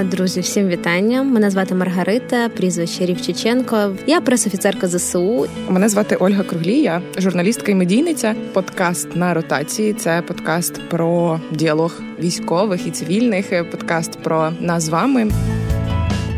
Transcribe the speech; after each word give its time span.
Друзі, 0.00 0.40
всім 0.40 0.68
вітання. 0.68 1.22
Мене 1.22 1.50
звати 1.50 1.74
Маргарита, 1.74 2.48
прізвище 2.48 3.06
Рівчиченко. 3.06 3.96
Я 4.06 4.20
пресофіцерка 4.20 4.88
ЗСУ. 4.88 5.46
Мене 5.68 5.88
звати 5.88 6.16
Ольга 6.16 6.42
Круглія, 6.42 7.02
журналістка 7.18 7.72
і 7.72 7.74
медійниця. 7.74 8.34
Подкаст 8.52 9.16
на 9.16 9.34
ротації. 9.34 9.92
Це 9.92 10.22
подкаст 10.22 10.88
про 10.88 11.40
діалог 11.50 12.00
військових 12.18 12.86
і 12.86 12.90
цивільних. 12.90 13.70
Подкаст 13.70 14.18
про 14.22 14.50
нас 14.60 14.82
з 14.82 14.88
вами. 14.88 15.30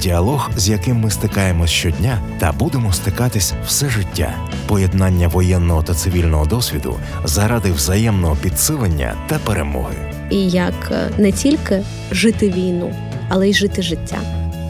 Діалог, 0.00 0.50
з 0.56 0.68
яким 0.68 0.96
ми 0.96 1.10
стикаємось 1.10 1.70
щодня, 1.70 2.18
та 2.40 2.52
будемо 2.52 2.92
стикатись 2.92 3.52
все 3.66 3.88
життя. 3.88 4.34
Поєднання 4.66 5.28
воєнного 5.28 5.82
та 5.82 5.94
цивільного 5.94 6.46
досвіду 6.46 6.96
заради 7.24 7.72
взаємного 7.72 8.36
підсилення 8.42 9.14
та 9.28 9.38
перемоги. 9.38 9.96
І 10.30 10.48
як 10.48 10.74
е, 10.90 11.10
не 11.18 11.32
тільки 11.32 11.82
жити 12.10 12.50
війну 12.50 12.94
але 13.28 13.48
й 13.48 13.54
жити 13.54 13.82
життя. 13.82 14.18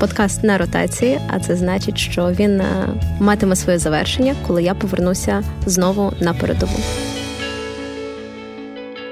Подкаст 0.01 0.45
на 0.45 0.59
ротації, 0.59 1.21
а 1.29 1.41
це 1.41 1.57
значить, 1.57 1.99
що 1.99 2.33
він 2.33 2.61
е, 2.61 2.89
матиме 3.21 3.57
своє 3.57 3.79
завершення, 3.79 4.35
коли 4.47 4.63
я 4.63 4.75
повернуся 4.75 5.45
знову 5.67 6.13
на 6.21 6.35
передову. 6.35 6.77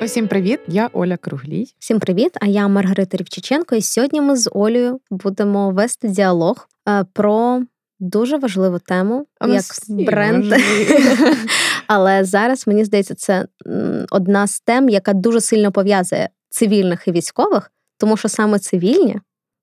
Усім 0.02 0.28
привіт! 0.28 0.60
Я 0.68 0.90
Оля 0.92 1.16
Круглій. 1.16 1.66
Всім 1.78 2.00
привіт! 2.00 2.36
А 2.40 2.46
я 2.46 2.68
Маргарита 2.68 3.16
Рівчиченко. 3.16 3.74
І 3.74 3.82
сьогодні 3.82 4.20
ми 4.20 4.36
з 4.36 4.50
Олею 4.52 5.00
будемо 5.10 5.70
вести 5.70 6.08
діалог 6.08 6.68
е, 6.88 7.04
про 7.12 7.62
дуже 8.00 8.38
важливу 8.38 8.78
тему, 8.78 9.26
а 9.40 9.48
як 9.48 9.64
бренд. 9.88 10.54
Але 11.86 12.24
зараз 12.24 12.66
мені 12.66 12.84
здається, 12.84 13.14
це 13.14 13.46
одна 14.10 14.46
з 14.46 14.60
тем, 14.60 14.88
яка 14.88 15.12
дуже 15.12 15.40
сильно 15.40 15.72
пов'язує 15.72 16.28
цивільних 16.50 17.08
і 17.08 17.12
військових, 17.12 17.70
тому 17.98 18.16
що 18.16 18.28
саме 18.28 18.58
цивільні 18.58 19.20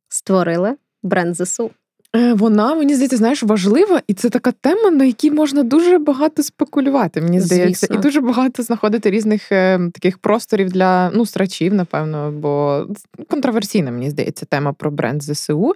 створили 0.10 0.76
бренд 1.04 1.36
ЗСУ. 1.36 1.72
Е, 2.16 2.34
вона 2.34 2.76
мені 2.76 2.94
здається, 2.94 3.18
знаєш, 3.18 3.44
важлива, 3.44 4.02
і 4.08 4.14
це 4.14 4.30
така 4.30 4.52
тема, 4.52 4.92
на 4.92 5.06
якій 5.06 5.32
можна 5.32 5.64
дуже 5.64 5.98
багато 6.00 6.44
спекулювати. 6.44 7.22
Мені 7.22 7.42
здається, 7.42 7.88
Звісно. 7.88 7.96
і 7.96 8.00
дуже 8.00 8.22
багато 8.22 8.64
знаходити 8.64 9.10
різних 9.10 9.52
е, 9.52 9.80
таких 9.94 10.18
просторів 10.18 10.70
для 10.70 11.10
ну 11.10 11.26
срачів, 11.26 11.74
напевно, 11.74 12.32
бо 12.32 12.86
контроверсійна, 13.28 13.92
мені 13.92 14.10
здається, 14.10 14.46
тема 14.46 14.74
про 14.74 14.92
бренд 14.92 15.24
ЗСУ. 15.24 15.74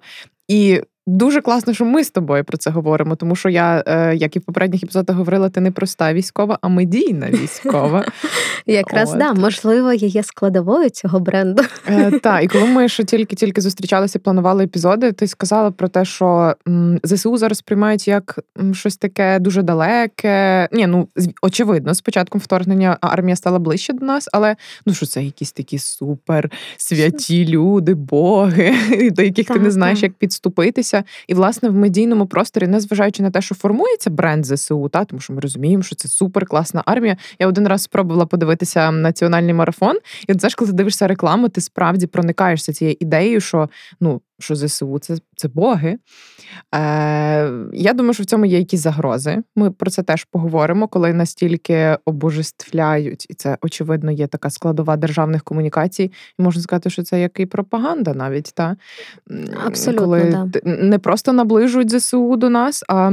І 0.48 0.82
Дуже 1.08 1.42
класно, 1.42 1.74
що 1.74 1.86
ми 1.86 2.04
з 2.04 2.10
тобою 2.10 2.44
про 2.44 2.58
це 2.58 2.70
говоримо, 2.70 3.16
тому 3.16 3.36
що 3.36 3.50
я, 3.50 3.84
е, 3.88 4.16
як 4.16 4.36
і 4.36 4.40
в 4.40 4.42
попередніх 4.42 4.84
епізодах, 4.84 5.16
говорила, 5.16 5.50
ти 5.50 5.62
не 5.62 5.72
проста 5.72 6.14
військова, 6.14 6.58
а 6.62 6.68
медійна 6.68 7.30
військова. 7.30 8.06
Якраз 8.66 9.14
да, 9.14 9.34
можливо, 9.34 9.94
є 9.94 10.24
складовою 10.24 10.90
цього 10.90 11.20
бренду. 11.20 11.64
Е, 11.88 12.12
так, 12.12 12.44
і 12.44 12.48
коли 12.48 12.66
ми 12.66 12.90
ще 12.90 13.04
тільки-тільки 13.04 13.62
зустрічалися, 13.62 14.20
планували 14.20 14.64
епізоди, 14.64 15.12
ти 15.12 15.28
сказала 15.28 15.72
про 15.72 15.88
те, 15.88 16.06
що 16.06 16.56
ЗСУ 17.04 17.38
зараз 17.38 17.62
приймають 17.62 18.08
як 18.08 18.40
щось 18.74 18.98
таке 18.98 19.40
дуже 19.40 19.62
далеке. 19.62 20.68
Ні, 20.72 20.88
ну 20.88 21.08
очевидно, 21.42 21.94
з 21.94 22.02
початком 22.02 22.42
вторгнення 22.42 22.98
армія 23.02 23.36
стала 23.36 23.60
ближче 23.60 23.94
до 23.94 24.06
нас, 24.06 24.30
але 24.34 24.56
ну 24.86 24.94
що 24.94 25.06
це 25.06 25.24
якісь 25.24 25.52
такі 25.52 25.80
супер 25.80 26.52
святі 26.78 27.48
люди, 27.48 27.94
боги, 27.94 28.76
до 29.12 29.22
яких 29.22 29.48
ти 29.48 29.60
не 29.60 29.72
знаєш, 29.72 30.04
як 30.04 30.14
підступитися 30.14 30.93
відбуватися. 30.94 31.04
І, 31.28 31.34
власне, 31.34 31.70
в 31.70 31.74
медійному 31.74 32.26
просторі, 32.26 32.68
незважаючи 32.68 33.24
на 33.24 33.32
те, 33.32 33.42
що 33.42 33.56
формується 33.56 34.10
бренд 34.10 34.46
ЗСУ, 34.46 34.90
та 34.90 35.06
тому 35.06 35.20
що 35.20 35.34
ми 35.34 35.40
розуміємо, 35.40 35.84
що 35.84 35.96
це 35.96 36.08
супер 36.08 36.46
класна 36.46 36.84
армія. 36.86 37.18
Я 37.40 37.48
один 37.48 37.68
раз 37.68 37.82
спробувала 37.82 38.26
подивитися 38.26 38.92
національний 38.92 39.54
марафон, 39.54 39.98
і 40.28 40.32
от 40.32 40.40
знаєш, 40.40 40.56
коли 40.56 40.72
ти 40.72 40.78
дивишся 40.78 41.08
рекламу, 41.08 41.50
ти 41.50 41.62
справді 41.62 42.08
проникаєшся 42.08 42.74
цією 42.74 42.98
ідеєю, 43.00 43.42
що 43.42 43.70
ну. 44.00 44.22
Що 44.40 44.56
ЗСУ 44.56 45.00
це 45.00 45.18
це 45.36 45.48
боги. 45.48 45.98
Е, 46.76 46.80
Я 47.74 47.94
думаю, 47.94 48.14
що 48.14 48.24
в 48.24 48.26
цьому 48.26 48.46
є 48.46 48.58
якісь 48.58 48.80
загрози. 48.80 49.44
Ми 49.56 49.72
про 49.72 49.92
це 49.92 50.04
теж 50.04 50.24
поговоримо, 50.24 50.88
коли 50.88 51.14
настільки 51.14 51.98
обожествляють, 52.06 53.26
і 53.30 53.34
це 53.34 53.58
очевидно 53.62 54.12
є 54.12 54.28
така 54.28 54.50
складова 54.50 54.98
державних 54.98 55.44
комунікацій. 55.44 56.12
І 56.40 56.44
можна 56.44 56.62
сказати, 56.62 56.90
що 56.90 57.04
це 57.04 57.22
як 57.22 57.40
і 57.40 57.46
пропаганда 57.46 58.14
навіть 58.14 58.52
та 58.56 58.76
Абсолютно, 59.66 60.06
коли 60.06 60.24
да. 60.24 60.62
не 60.66 61.00
просто 61.00 61.34
наближують 61.34 62.00
ЗСУ 62.00 62.36
до 62.36 62.50
нас, 62.50 62.84
а 62.90 63.12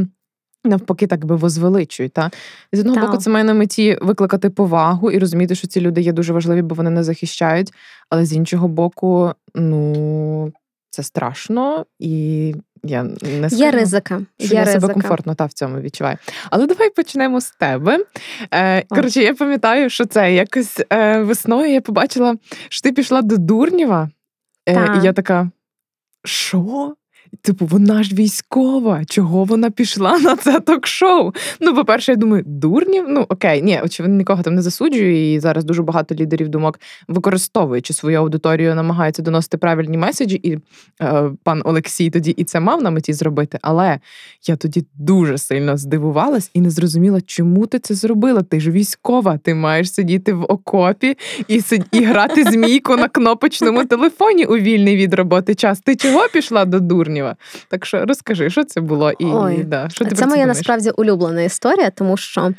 навпаки, 0.65 1.07
так 1.07 1.25
би 1.25 1.37
возвеличують. 1.37 2.13
Та? 2.13 2.31
З 2.73 2.81
одного 2.81 3.01
так. 3.01 3.07
боку, 3.07 3.19
це 3.19 3.31
має 3.31 3.45
на 3.45 3.55
меті 3.55 3.99
викликати 4.03 4.51
повагу 4.51 5.11
і 5.11 5.19
розуміти, 5.19 5.55
що 5.55 5.69
ці 5.69 5.81
люди 5.81 6.01
є 6.01 6.13
дуже 6.13 6.33
важливі, 6.33 6.63
бо 6.63 6.75
вони 6.75 6.91
не 6.91 7.03
захищають. 7.03 7.73
Але 8.09 8.25
з 8.25 8.33
іншого 8.33 8.69
боку, 8.69 9.33
ну 9.55 10.53
це 10.91 11.03
страшно 11.03 11.87
і. 11.99 12.55
Я 12.83 13.03
не 13.03 13.49
Є 13.51 13.71
ризика. 13.71 14.21
Що 14.39 14.55
Є 14.55 14.55
я 14.55 14.65
ризика. 14.65 14.81
себе 14.81 14.93
комфортно 14.93 15.35
та 15.35 15.45
в 15.47 15.53
цьому 15.53 15.81
відчуваю. 15.81 16.17
Але 16.51 16.67
давай 16.67 16.91
почнемо 16.91 17.41
з 17.41 17.51
тебе. 17.51 18.05
Е, 18.55 18.83
Коротше, 18.83 19.23
я 19.23 19.35
пам'ятаю, 19.35 19.91
що 19.91 20.07
це 20.07 20.35
якось 20.35 20.81
е, 20.93 21.19
весною 21.23 21.73
я 21.73 21.81
побачила, 21.81 22.37
що 22.69 22.83
ти 22.83 22.93
пішла 22.93 23.23
до 23.23 23.37
Дурнєва. 23.37 24.11
Е, 24.69 24.99
І 25.01 25.05
я 25.05 25.13
така: 25.13 25.51
що? 26.25 26.95
Типу, 27.43 27.67
вона 27.67 28.03
ж 28.03 28.15
військова. 28.15 29.05
Чого 29.05 29.45
вона 29.45 29.71
пішла 29.71 30.19
на 30.19 30.37
це 30.37 30.61
ток-шоу? 30.61 31.33
Ну, 31.61 31.75
по-перше, 31.75 32.13
я 32.13 32.17
думаю, 32.17 32.43
дурнів. 32.47 33.05
Ну 33.09 33.27
окей, 33.29 33.63
ні, 33.63 33.81
очевидно, 33.85 34.17
нікого 34.17 34.43
там 34.43 34.55
не 34.55 34.63
засуджую. 34.63 35.35
І 35.35 35.41
зараз 35.41 35.65
дуже 35.65 35.83
багато 35.83 36.15
лідерів 36.15 36.49
думок, 36.49 36.81
використовуючи 37.09 37.93
свою 37.93 38.19
аудиторію, 38.19 38.75
намагаються 38.75 39.23
доносити 39.23 39.59
правильні 39.59 39.99
меседжі. 39.99 40.37
І 40.43 40.59
е, 41.03 41.31
пан 41.45 41.63
Олексій 41.65 42.11
тоді 42.11 42.31
і 42.31 42.45
це 42.45 42.61
мав 42.61 42.83
на 42.83 42.91
меті 42.91 43.13
зробити. 43.13 43.59
Але 43.63 43.99
я 44.49 44.57
тоді 44.57 44.87
дуже 44.95 45.39
сильно 45.39 45.77
здивувалась 45.77 46.51
і 46.55 46.61
не 46.61 46.71
зрозуміла, 46.71 47.21
чому 47.21 47.67
ти 47.67 47.79
це 47.79 47.95
зробила. 47.95 48.43
Ти 48.43 48.61
ж 48.61 48.71
військова, 48.71 49.39
ти 49.39 49.55
маєш 49.55 49.93
сидіти 49.93 50.33
в 50.33 50.45
окопі 50.49 51.17
і 51.49 51.63
і 51.93 52.05
грати 52.05 52.45
змійку 52.45 52.97
на 52.97 53.09
кнопочному 53.09 53.85
телефоні 53.85 54.45
у 54.45 54.57
вільний 54.57 54.97
від 54.97 55.15
роботи 55.15 55.55
час. 55.55 55.81
Ти 55.81 55.97
чого 55.97 56.29
пішла 56.33 56.65
до 56.65 56.81
дурнів? 56.81 57.20
Черніва. 57.21 57.37
Так 57.69 57.87
що 57.87 58.07
розкажи, 58.07 58.51
що 58.51 58.65
це 58.65 58.81
було 58.81 59.11
і 59.11 59.25
Ой, 59.25 59.65
да, 59.65 59.89
що 59.89 60.05
ти 60.05 60.15
це 60.15 60.27
моя 60.27 60.37
думаєш? 60.37 60.57
насправді 60.57 60.91
улюблена 60.91 61.43
історія, 61.43 61.91
тому 61.91 62.17
що 62.17 62.53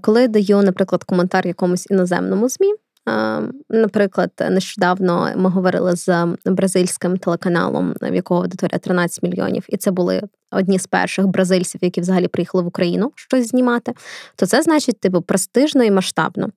коли 0.00 0.22
я 0.22 0.28
даю, 0.28 0.62
наприклад, 0.62 1.04
коментар 1.04 1.46
якомусь 1.46 1.86
іноземному 1.90 2.48
змі. 2.48 2.74
Е, 3.08 3.42
наприклад, 3.70 4.30
нещодавно 4.50 5.30
ми 5.36 5.50
говорили 5.50 5.96
з 5.96 6.26
бразильським 6.44 7.16
телеканалом, 7.16 7.94
в 8.02 8.14
якого 8.14 8.40
аудиторія 8.40 8.78
13 8.78 9.22
мільйонів, 9.22 9.66
і 9.68 9.76
це 9.76 9.90
були 9.90 10.22
одні 10.56 10.78
з 10.78 10.86
перших 10.86 11.26
бразильців, 11.26 11.80
які 11.84 12.00
взагалі 12.00 12.28
приїхали 12.28 12.64
в 12.64 12.66
Україну 12.66 13.12
щось 13.14 13.48
знімати. 13.48 13.92
То 14.36 14.46
це 14.46 14.62
значить, 14.62 15.00
типу, 15.00 15.22
престижно 15.22 15.84
і 15.84 15.90
масштабно. 15.90 16.48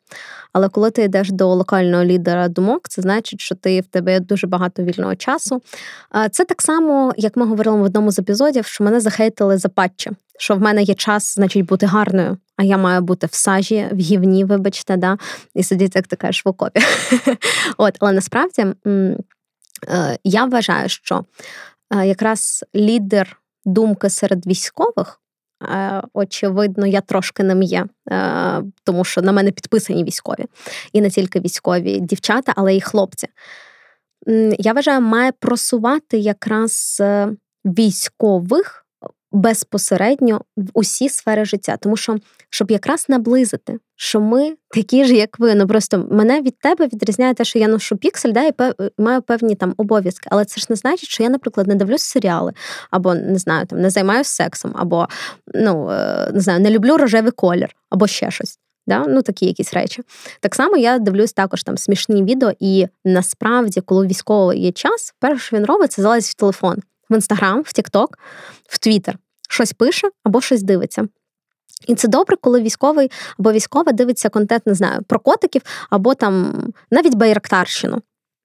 Але 0.54 0.70
коли 0.70 0.92
ти 0.92 1.04
йдеш 1.04 1.32
до 1.32 1.56
локального 1.56 2.04
лідера 2.04 2.48
думок, 2.48 2.90
це 2.90 3.02
значить, 3.02 3.42
що 3.42 3.56
ти 3.56 3.82
в 3.82 3.86
тебе 3.86 4.20
дуже 4.20 4.48
багато 4.48 4.84
вільного 4.84 5.16
часу. 5.16 5.62
Це 6.32 6.46
так 6.46 6.62
само, 6.62 7.14
як 7.18 7.38
ми 7.38 7.46
говорили 7.46 7.78
в 7.78 7.84
одному 7.84 8.12
з 8.12 8.20
епізодів, 8.20 8.66
що 8.66 8.84
мене 8.84 9.00
захейтили 9.00 9.58
за 9.58 9.70
патчі. 9.70 10.12
Що 10.40 10.56
в 10.56 10.62
мене 10.62 10.84
є 10.84 10.94
час, 10.94 11.36
значить, 11.36 11.66
бути 11.66 11.86
гарною, 11.86 12.38
а 12.58 12.64
я 12.64 12.78
маю 12.78 13.02
бути 13.02 13.28
в 13.28 13.34
сажі, 13.34 13.88
в 13.92 13.98
гівні, 13.98 14.46
вибачте, 14.46 14.98
да, 14.98 15.18
і 15.56 15.64
сидіти, 15.64 16.00
як 16.00 16.08
ти 16.08 16.16
кажеш, 16.16 16.46
в 16.46 16.50
окопі. 16.50 16.82
От, 17.78 17.98
Але 18.00 18.12
насправді 18.12 18.66
е, 18.88 19.18
я 20.24 20.46
вважаю, 20.46 20.90
що 20.90 21.26
е, 21.96 22.08
якраз 22.08 22.66
лідер 22.76 23.40
думки 23.70 24.10
серед 24.10 24.48
військових. 24.48 25.22
Е, 25.64 26.02
очевидно, 26.14 26.88
я 26.88 27.02
трошки 27.02 27.44
ним 27.44 27.62
є, 27.62 27.86
е, 28.12 28.64
тому 28.84 29.04
що 29.04 29.22
на 29.22 29.32
мене 29.32 29.52
підписані 29.52 30.04
військові. 30.04 30.46
І 30.94 31.02
не 31.02 31.10
тільки 31.10 31.40
військові 31.40 32.00
дівчата, 32.00 32.54
але 32.56 32.76
й 32.76 32.82
хлопці. 32.82 33.28
Я 34.60 34.74
вважаю, 34.74 35.02
має 35.02 35.32
просувати 35.32 36.18
якраз 36.18 36.98
е, 37.02 37.30
військових 37.66 38.86
безпосередньо 39.32 40.42
в 40.58 40.66
усі 40.74 41.10
сфери 41.10 41.46
життя, 41.46 41.78
тому 41.78 41.98
що 41.98 42.18
щоб 42.50 42.72
якраз 42.72 43.06
наблизити, 43.10 43.80
що 43.96 44.22
ми 44.22 44.56
такі 44.70 45.06
ж, 45.06 45.16
як 45.16 45.40
ви. 45.40 45.56
Ну 45.56 45.68
просто 45.68 46.08
мене 46.12 46.42
від 46.42 46.60
тебе 46.60 46.86
відрізняє 46.88 47.34
те, 47.34 47.44
що 47.46 47.60
я 47.60 47.68
ношу 47.68 47.98
піксель, 47.98 48.32
да, 48.32 48.44
і 48.44 48.54
маю 48.98 49.22
певні 49.22 49.56
там 49.56 49.74
обов'язки. 49.78 50.30
Але 50.32 50.46
це 50.46 50.62
ж 50.62 50.68
не 50.70 50.76
значить, 50.76 51.10
що 51.10 51.24
я, 51.24 51.30
наприклад, 51.30 51.68
не 51.68 51.76
дивлюсь 51.76 52.02
серіали, 52.02 52.54
або 52.92 53.16
не 53.16 53.40
знаю, 53.40 53.66
там 53.66 53.82
не 53.82 53.90
займаюся 53.90 54.32
сексом, 54.32 54.74
або 54.76 55.08
ну 55.54 55.90
е, 55.92 56.32
не 56.34 56.40
знаю, 56.40 56.60
не 56.60 56.70
люблю 56.70 56.98
рожевий 56.98 57.32
колір, 57.32 57.76
або 57.90 58.08
ще 58.08 58.32
щось. 58.32 58.60
Да? 58.88 59.06
Ну, 59.08 59.22
такі 59.22 59.46
якісь 59.46 59.74
речі. 59.74 60.04
Так 60.40 60.56
само 60.56 60.78
я 60.78 61.00
дивлюсь 61.00 61.34
також 61.34 61.64
там 61.64 61.78
смішні 61.78 62.24
відео, 62.24 62.52
і 62.60 62.88
насправді, 63.06 63.82
коли 63.82 64.08
військового 64.08 64.54
є 64.54 64.72
час, 64.72 65.14
перше, 65.20 65.46
що 65.46 65.58
він 65.58 65.66
робить, 65.66 65.92
це 65.92 66.02
залазить 66.02 66.32
в 66.32 66.36
телефон 66.36 66.82
в 67.10 67.16
інстаграм, 67.16 67.62
в 67.62 67.74
Тікток, 67.74 68.20
в 68.68 68.78
Твіттер. 68.78 69.18
Щось 69.50 69.74
пише 69.74 70.10
або 70.24 70.42
щось 70.42 70.64
дивиться. 70.64 71.08
І 71.88 71.96
це 71.96 72.08
добре, 72.08 72.38
коли 72.42 72.62
військовий 72.62 73.12
або 73.40 73.52
військова 73.52 73.92
дивиться 73.92 74.30
контент, 74.30 74.68
не 74.68 74.74
знаю, 74.74 75.02
про 75.08 75.20
котиків, 75.20 75.62
або 75.90 76.14
там 76.16 76.64
навіть 76.92 77.16
байрактарщину, 77.16 78.02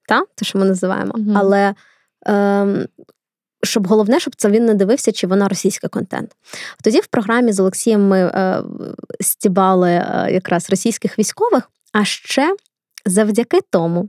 та? 0.08 0.20
те, 0.34 0.44
що 0.44 0.58
ми 0.58 0.64
називаємо. 0.64 1.12
Угу. 1.14 1.32
Але 1.34 1.74
Ем, 2.26 2.86
щоб 3.62 3.86
головне, 3.86 4.20
щоб 4.20 4.34
це 4.36 4.50
він 4.50 4.64
не 4.64 4.74
дивився, 4.74 5.12
чи 5.12 5.26
вона 5.26 5.48
російський 5.48 5.90
контент. 5.90 6.36
Тоді 6.84 7.00
в 7.00 7.06
програмі 7.06 7.52
з 7.52 7.60
Олексієм 7.60 8.08
ми 8.08 8.18
е, 8.18 8.62
стібали 9.20 9.90
е, 9.90 10.28
якраз 10.30 10.70
російських 10.70 11.18
військових, 11.18 11.70
а 11.92 12.04
ще 12.04 12.56
завдяки 13.06 13.60
тому, 13.70 14.08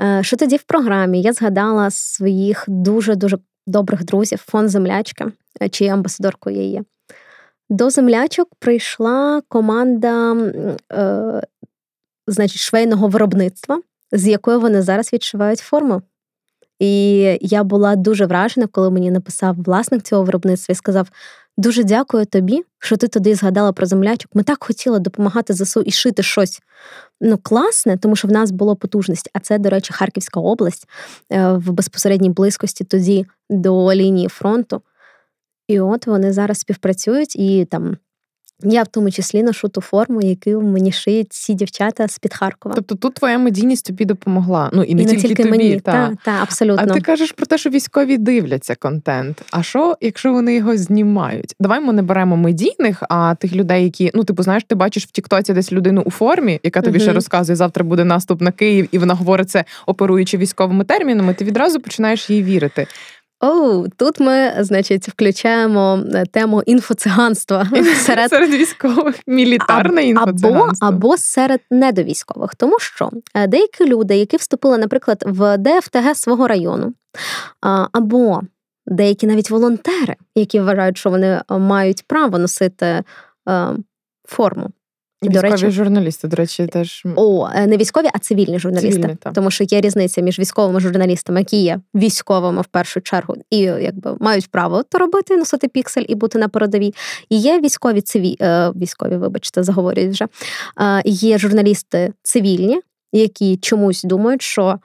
е, 0.00 0.22
що 0.22 0.36
тоді 0.36 0.56
в 0.56 0.62
програмі 0.62 1.22
я 1.22 1.32
згадала 1.32 1.90
своїх 1.90 2.64
дуже-дуже 2.68 3.38
добрих 3.66 4.04
друзів, 4.04 4.38
фонд 4.46 4.68
землячка, 4.68 5.32
чи 5.60 5.68
чиєю 5.68 5.94
амбасадоркою 5.94 6.56
я 6.56 6.62
є. 6.62 6.82
До 7.68 7.90
землячок 7.90 8.48
прийшла 8.58 9.42
команда 9.48 10.36
е, 10.92 11.42
значить, 12.26 12.60
швейного 12.60 13.08
виробництва, 13.08 13.80
з 14.12 14.26
якою 14.26 14.60
вони 14.60 14.82
зараз 14.82 15.12
відшивають 15.12 15.58
форму. 15.58 16.02
І 16.78 17.18
я 17.40 17.64
була 17.64 17.96
дуже 17.96 18.26
вражена, 18.26 18.66
коли 18.66 18.90
мені 18.90 19.10
написав 19.10 19.56
власник 19.62 20.02
цього 20.02 20.22
виробництва 20.22 20.72
і 20.72 20.76
сказав: 20.76 21.08
Дуже 21.58 21.84
дякую 21.84 22.26
тобі, 22.26 22.64
що 22.78 22.96
ти 22.96 23.08
туди 23.08 23.34
згадала 23.34 23.72
про 23.72 23.86
землячок. 23.86 24.30
Ми 24.34 24.42
так 24.42 24.64
хотіли 24.64 24.98
допомагати 24.98 25.54
ЗСУ 25.54 25.80
і 25.80 25.90
шити 25.90 26.22
щось 26.22 26.60
ну, 27.20 27.38
класне, 27.38 27.96
тому 27.96 28.16
що 28.16 28.28
в 28.28 28.30
нас 28.30 28.50
було 28.50 28.76
потужність. 28.76 29.30
А 29.32 29.40
це, 29.40 29.58
до 29.58 29.70
речі, 29.70 29.92
Харківська 29.92 30.40
область 30.40 30.88
е, 31.32 31.52
в 31.52 31.72
безпосередній 31.72 32.30
близькості 32.30 32.84
тоді 32.84 33.26
до 33.50 33.94
лінії 33.94 34.28
фронту. 34.28 34.82
І 35.68 35.80
от 35.80 36.06
вони 36.06 36.32
зараз 36.32 36.58
співпрацюють 36.58 37.36
і 37.36 37.64
там 37.64 37.96
я 38.62 38.82
в 38.82 38.86
тому 38.86 39.10
числі 39.10 39.42
ношу 39.42 39.68
ту 39.68 39.80
форму, 39.80 40.20
яку 40.22 40.62
мені 40.62 40.92
шиють 40.92 41.32
ці 41.32 41.54
дівчата 41.54 42.08
з 42.08 42.18
під 42.18 42.34
Харкова. 42.34 42.74
Тобто 42.74 42.94
тут 42.94 43.14
твоя 43.14 43.38
медійність 43.38 43.86
тобі 43.86 44.04
допомогла. 44.04 44.70
Ну 44.72 44.82
і 44.82 44.94
не, 44.94 45.02
і 45.02 45.06
тільки, 45.06 45.22
тільки 45.22 45.42
тобі, 45.42 45.50
мені, 45.50 45.80
та. 45.80 45.92
та, 45.92 46.16
та, 46.24 46.30
абсолютно. 46.42 46.86
А 46.90 46.94
ти 46.94 47.00
кажеш 47.00 47.32
про 47.32 47.46
те, 47.46 47.58
що 47.58 47.70
військові 47.70 48.18
дивляться 48.18 48.74
контент. 48.74 49.42
А 49.50 49.62
що, 49.62 49.96
якщо 50.00 50.32
вони 50.32 50.54
його 50.54 50.76
знімають? 50.76 51.54
Давай 51.60 51.80
ми 51.80 51.92
не 51.92 52.02
беремо 52.02 52.36
медійних, 52.36 53.02
а 53.08 53.34
тих 53.34 53.54
людей, 53.54 53.84
які 53.84 54.10
ну 54.14 54.24
типу, 54.24 54.42
знаєш, 54.42 54.62
ти 54.66 54.74
бачиш 54.74 55.06
в 55.06 55.10
Тіктоці 55.10 55.52
десь 55.52 55.72
людину 55.72 56.02
у 56.06 56.10
формі, 56.10 56.60
яка 56.62 56.82
тобі 56.82 56.98
uh 56.98 57.02
ще 57.02 57.12
розказує, 57.12 57.56
завтра 57.56 57.84
буде 57.84 58.04
наступ 58.04 58.40
на 58.40 58.52
Київ, 58.52 58.88
і 58.92 58.98
вона 58.98 59.14
говорить 59.14 59.50
це 59.50 59.64
оперуючи 59.86 60.36
військовими 60.36 60.84
термінами. 60.84 61.34
Ти 61.34 61.44
відразу 61.44 61.80
починаєш 61.80 62.30
їй 62.30 62.42
вірити. 62.42 62.86
Оу, 63.40 63.88
тут 63.96 64.20
ми, 64.20 64.54
значить, 64.60 65.08
включаємо 65.08 66.04
е, 66.14 66.24
тему 66.26 66.62
інфоциганства 66.66 67.68
серед 67.96 68.30
серед 68.30 68.50
військових, 68.50 69.14
мілітарне 69.26 70.02
інфоциганство. 70.02 70.86
або 70.86 70.96
або 70.96 71.16
серед 71.16 71.60
недовійськових, 71.70 72.54
тому 72.54 72.78
що 72.78 73.10
е, 73.34 73.46
деякі 73.46 73.84
люди, 73.84 74.16
які 74.16 74.36
вступили, 74.36 74.78
наприклад, 74.78 75.24
в 75.26 75.58
ДФТГ 75.58 76.16
свого 76.16 76.48
району, 76.48 76.94
або 77.92 78.40
деякі 78.86 79.26
навіть 79.26 79.50
волонтери, 79.50 80.16
які 80.34 80.60
вважають, 80.60 80.98
що 80.98 81.10
вони 81.10 81.26
е, 81.50 81.58
мають 81.58 82.04
право 82.06 82.38
носити 82.38 83.02
форму. 84.28 84.70
І 85.22 85.28
Військові 85.28 85.50
речі, 85.50 85.70
журналісти, 85.70 86.28
до 86.28 86.36
речі, 86.36 86.66
теж 86.66 87.02
о, 87.16 87.48
е, 87.54 87.66
не 87.66 87.76
військові, 87.76 88.06
а 88.14 88.18
цивільні 88.18 88.58
журналісти. 88.58 89.02
Цивільні, 89.02 89.16
тому 89.34 89.50
що 89.50 89.64
є 89.64 89.80
різниця 89.80 90.20
між 90.20 90.38
військовими 90.38 90.80
журналістами, 90.80 91.40
які 91.40 91.62
є 91.62 91.80
військовими 91.94 92.62
в 92.62 92.66
першу 92.66 93.00
чергу, 93.00 93.34
і 93.50 93.58
якби 93.58 94.16
мають 94.20 94.50
право 94.50 94.82
то 94.82 94.98
робити, 94.98 95.36
носити 95.36 95.68
піксель 95.68 96.04
і 96.08 96.14
бути 96.14 96.38
на 96.38 96.48
передовій. 96.48 96.94
І 97.28 97.38
є 97.38 97.60
військові 97.60 98.00
циві... 98.00 98.36
Е, 98.40 98.70
військові, 98.70 99.16
вибачте, 99.16 99.62
заговорюють 99.62 100.12
вже. 100.12 100.26
Є 101.04 101.38
журналісти 101.38 102.12
цивільні, 102.22 102.80
які 103.12 103.56
чомусь 103.56 104.02
думають, 104.02 104.42
що. 104.42 104.78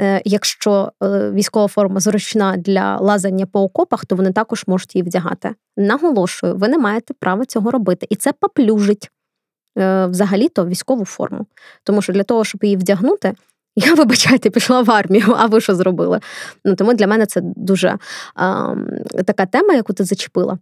Е, 0.00 0.22
якщо 0.24 0.92
військова 1.32 1.68
форма 1.68 2.00
зручна 2.00 2.56
для 2.56 2.96
лазання 2.96 3.46
по 3.46 3.62
окопах, 3.62 4.06
то 4.06 4.16
вони 4.16 4.32
також 4.32 4.64
можуть 4.66 4.94
її 4.94 5.02
вдягати. 5.02 5.54
Наголошую, 5.76 6.56
ви 6.56 6.68
не 6.68 6.78
маєте 6.78 7.14
права 7.20 7.44
цього 7.44 7.70
робити, 7.70 8.06
і 8.10 8.16
це 8.16 8.32
поплюжить 8.32 9.10
Е, 9.10 9.17
взагалі-то 10.08 10.66
військову 10.66 11.04
форму. 11.04 11.46
Тому 11.84 12.02
що 12.02 12.12
для 12.12 12.22
того, 12.22 12.44
щоб 12.44 12.64
її 12.64 12.76
вдягнути, 12.76 13.34
я, 13.76 13.94
вибачайте, 13.94 14.50
пішла 14.50 14.82
в 14.82 14.90
армію, 14.90 15.34
а 15.38 15.46
ви 15.46 15.60
що 15.60 15.74
зробили? 15.74 16.20
Ну, 16.64 16.74
Тому 16.74 16.94
для 16.94 17.06
мене 17.06 17.26
це 17.26 17.40
дуже 17.42 17.98
а, 18.34 18.74
така 19.26 19.46
тема, 19.46 19.74
яку 19.74 19.92
ти 19.92 20.04
зачепила. 20.04 20.58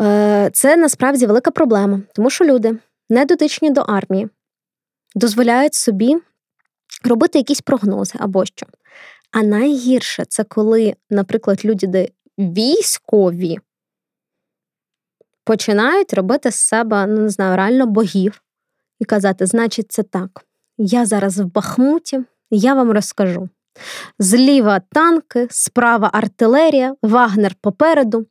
Е, 0.00 0.50
Це 0.52 0.76
насправді 0.76 1.26
велика 1.26 1.50
проблема, 1.50 2.00
тому 2.14 2.30
що 2.30 2.44
люди, 2.44 2.78
не 3.10 3.24
дотичні 3.24 3.70
до 3.70 3.80
армії, 3.80 4.28
дозволяють 5.14 5.74
собі 5.74 6.16
робити 7.04 7.38
якісь 7.38 7.60
прогнози 7.60 8.18
або 8.18 8.44
що. 8.44 8.66
А 9.32 9.42
найгірше 9.42 10.24
це 10.28 10.44
коли, 10.44 10.94
наприклад, 11.10 11.64
люди, 11.64 11.86
де 11.86 12.08
військові 12.38 13.58
починають 15.48 16.14
робити 16.14 16.50
з 16.50 16.54
себе, 16.54 17.06
ну 17.06 17.20
не 17.20 17.28
знаю, 17.28 17.56
реально 17.56 17.86
богів 17.86 18.42
і 18.98 19.04
казати: 19.04 19.46
значить, 19.46 19.92
це 19.92 20.02
так. 20.02 20.44
Я 20.78 21.06
зараз 21.06 21.38
в 21.38 21.44
Бахмуті, 21.44 22.20
я 22.50 22.74
вам 22.74 22.90
розкажу. 22.90 23.48
Зліва 24.18 24.80
танки, 24.92 25.46
справа 25.50 26.10
артилерія, 26.12 26.94
Вагнер 27.02 27.54
попереду. 27.60 28.26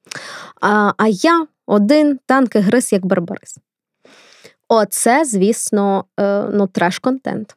А 0.61 0.93
а 0.97 1.07
я 1.07 1.47
один 1.65 2.19
танки 2.25 2.59
гриз 2.59 2.93
як 2.93 3.05
Барбарис. 3.05 3.57
Оце, 4.67 5.25
звісно, 5.25 6.05
е, 6.19 6.43
ну, 6.53 6.67
треш-контент. 6.67 7.55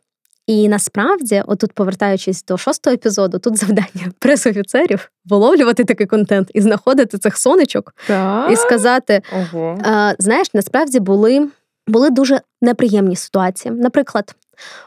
І 0.50 0.68
насправді, 0.68 1.42
отут, 1.46 1.72
повертаючись 1.72 2.44
до 2.44 2.56
шостого 2.56 2.94
епізоду, 2.94 3.38
тут 3.38 3.56
завдання 3.56 4.12
прес-офіцерів 4.18 5.10
виловлювати 5.24 5.84
такий 5.84 6.06
контент 6.06 6.50
і 6.54 6.60
знаходити 6.60 7.18
цих 7.18 7.36
сонечок 7.36 7.94
так? 8.06 8.52
і 8.52 8.56
сказати: 8.56 9.22
Ого. 9.32 9.78
знаєш, 10.18 10.54
насправді 10.54 11.00
були, 11.00 11.48
були 11.86 12.10
дуже 12.10 12.40
неприємні 12.62 13.16
ситуації. 13.16 13.74
Наприклад, 13.74 14.34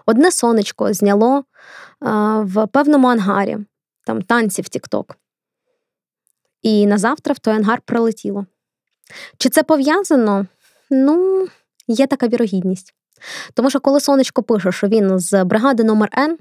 одне 0.06 0.31
сонечко 0.31 0.94
зняло 0.94 1.44
в 2.42 2.68
певному 2.68 3.07
ангарі 3.07 3.57
там 4.06 4.21
танці 4.21 4.62
в 4.62 4.69
Тікток. 4.69 5.18
І 6.62 6.88
на 6.88 6.98
завтра 6.98 7.33
в 7.33 7.39
той 7.39 7.54
ангар 7.54 7.81
прилетіло. 7.86 8.45
Чи 9.38 9.50
це 9.50 9.63
пов'язано? 9.63 10.45
Ну, 10.89 11.48
є 11.88 12.07
така 12.07 12.27
вірогідність. 12.27 12.94
Тому 13.54 13.69
що, 13.69 13.80
коли 13.80 14.00
сонечко 14.00 14.44
пише, 14.44 14.71
що 14.71 14.88
він 14.88 15.19
з 15.19 15.44
бригади 15.44 15.83
номер 15.83 16.10
Н, 16.18 16.38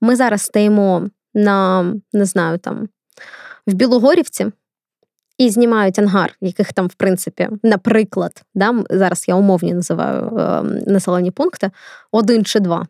ми 0.00 0.16
зараз 0.16 0.42
стоїмо 0.42 1.08
на, 1.34 1.82
не 2.12 2.24
знаю, 2.24 2.58
там, 2.58 2.88
в 3.66 3.72
Білогорівці 3.72 4.46
і 5.38 5.50
знімають 5.50 5.98
ангар, 5.98 6.36
яких 6.40 6.72
там, 6.72 6.86
в 6.86 6.94
принципі, 6.94 7.48
наприклад, 7.62 8.42
да, 8.54 8.84
зараз 8.90 9.24
я 9.28 9.34
умовні 9.34 9.74
називаю 9.74 10.36
е, 10.38 10.62
населені 10.86 11.30
пункти, 11.30 11.70
один 12.12 12.44
чи 12.44 12.60
два. 12.60 12.86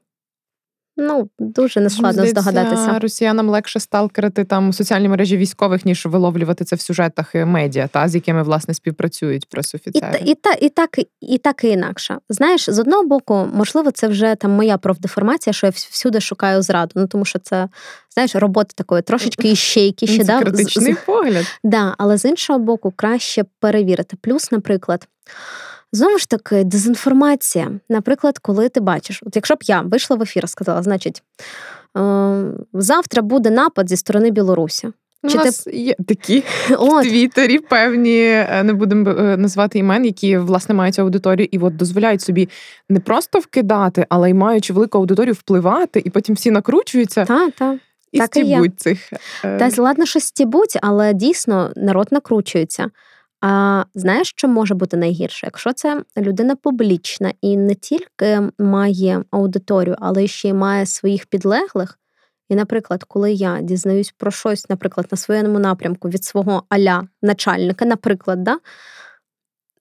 Ну, 0.96 1.28
дуже 1.38 1.80
нескладно 1.80 2.12
Здається, 2.12 2.42
здогадатися. 2.42 2.98
Росіянам 2.98 3.48
легше 3.48 3.80
сталкерити 3.80 4.44
там 4.44 4.72
соціальні 4.72 5.08
мережі 5.08 5.36
військових, 5.36 5.84
ніж 5.84 6.06
виловлювати 6.06 6.64
це 6.64 6.76
в 6.76 6.80
сюжетах 6.80 7.34
медіа, 7.34 7.88
та 7.88 8.08
з 8.08 8.14
якими 8.14 8.42
власне 8.42 8.74
співпрацюють 8.74 9.48
пресофіцери. 9.48 10.20
І, 10.24 10.30
і, 10.30 10.34
та, 10.34 10.52
і 10.60 10.68
так, 10.68 10.98
і 11.20 11.38
так 11.38 11.64
і 11.64 11.68
інакше. 11.68 12.18
Знаєш, 12.28 12.70
з 12.70 12.78
одного 12.78 13.04
боку, 13.04 13.48
можливо, 13.54 13.90
це 13.90 14.08
вже 14.08 14.34
там 14.34 14.50
моя 14.50 14.78
профдеформація, 14.78 15.54
що 15.54 15.66
я 15.66 15.70
всюди 15.70 16.20
шукаю 16.20 16.62
зраду. 16.62 16.92
Ну 16.94 17.06
тому 17.06 17.24
що 17.24 17.38
це 17.38 17.68
знаєш, 18.14 18.34
робота 18.34 18.70
такої 18.74 19.02
трошечки 19.02 19.50
іщейки 19.50 20.06
ще 20.06 20.24
да? 20.24 20.40
критичний 20.40 20.96
погляд. 21.06 21.46
Да, 21.64 21.94
але 21.98 22.16
з 22.16 22.24
іншого 22.24 22.58
боку, 22.58 22.92
краще 22.96 23.44
перевірити. 23.60 24.16
Плюс, 24.20 24.52
наприклад. 24.52 25.08
Знову 25.94 26.18
ж 26.18 26.28
таки, 26.28 26.64
дезінформація. 26.64 27.70
Наприклад, 27.88 28.38
коли 28.38 28.68
ти 28.68 28.80
бачиш, 28.80 29.22
от 29.26 29.36
якщо 29.36 29.54
б 29.54 29.58
я 29.62 29.80
вийшла 29.80 30.16
в 30.16 30.22
ефір 30.22 30.44
і 30.44 30.48
сказала, 30.48 30.82
значить, 30.82 31.22
е, 31.98 32.44
завтра 32.72 33.22
буде 33.22 33.50
напад 33.50 33.88
зі 33.88 33.96
сторони 33.96 34.30
Білорусі. 34.30 34.88
У 35.22 35.28
Чи 35.28 35.38
нас 35.38 35.58
ти... 35.58 35.70
є 35.70 35.94
такі 36.08 36.44
от. 36.70 37.06
в 37.06 37.08
Твіттері 37.08 37.58
певні, 37.58 38.20
е, 38.26 38.62
не 38.64 38.72
будемо 38.72 39.10
е, 39.10 39.36
назвати 39.36 39.78
імен, 39.78 40.04
які 40.04 40.38
власне 40.38 40.74
мають 40.74 40.98
аудиторію, 40.98 41.48
і 41.50 41.58
от 41.58 41.76
дозволяють 41.76 42.20
собі 42.20 42.48
не 42.88 43.00
просто 43.00 43.38
вкидати, 43.38 44.06
але 44.08 44.30
й 44.30 44.34
маючи 44.34 44.72
велику 44.72 44.98
аудиторію, 44.98 45.34
впливати, 45.34 46.02
і 46.04 46.10
потім 46.10 46.34
всі 46.34 46.50
накручуються. 46.50 47.24
Так, 47.24 47.52
так. 47.54 47.78
І 48.12 48.18
так 48.18 48.26
стібуть 48.26 48.72
і 48.72 48.76
цих. 48.76 49.12
Та 49.42 49.70
ладно, 49.78 50.06
що 50.06 50.20
стібуть, 50.20 50.78
але 50.82 51.14
дійсно 51.14 51.72
народ 51.76 52.08
накручується. 52.10 52.90
А 53.46 53.84
знаєш, 53.94 54.32
що 54.36 54.48
може 54.48 54.74
бути 54.74 54.96
найгірше? 54.96 55.46
Якщо 55.46 55.72
це 55.72 56.02
людина 56.16 56.56
публічна 56.56 57.32
і 57.40 57.56
не 57.56 57.74
тільки 57.74 58.40
має 58.58 59.24
аудиторію, 59.30 59.96
але 60.00 60.26
ще 60.26 60.48
й 60.48 60.52
має 60.52 60.86
своїх 60.86 61.26
підлеглих. 61.26 61.98
І, 62.48 62.54
наприклад, 62.54 63.04
коли 63.04 63.32
я 63.32 63.60
дізнаюсь 63.60 64.14
про 64.18 64.30
щось, 64.30 64.68
наприклад, 64.68 65.06
на 65.10 65.16
своєму 65.18 65.58
напрямку 65.58 66.08
від 66.08 66.24
свого 66.24 66.62
аля 66.68 67.08
начальника, 67.22 67.84
наприклад, 67.84 68.44
да, 68.44 68.58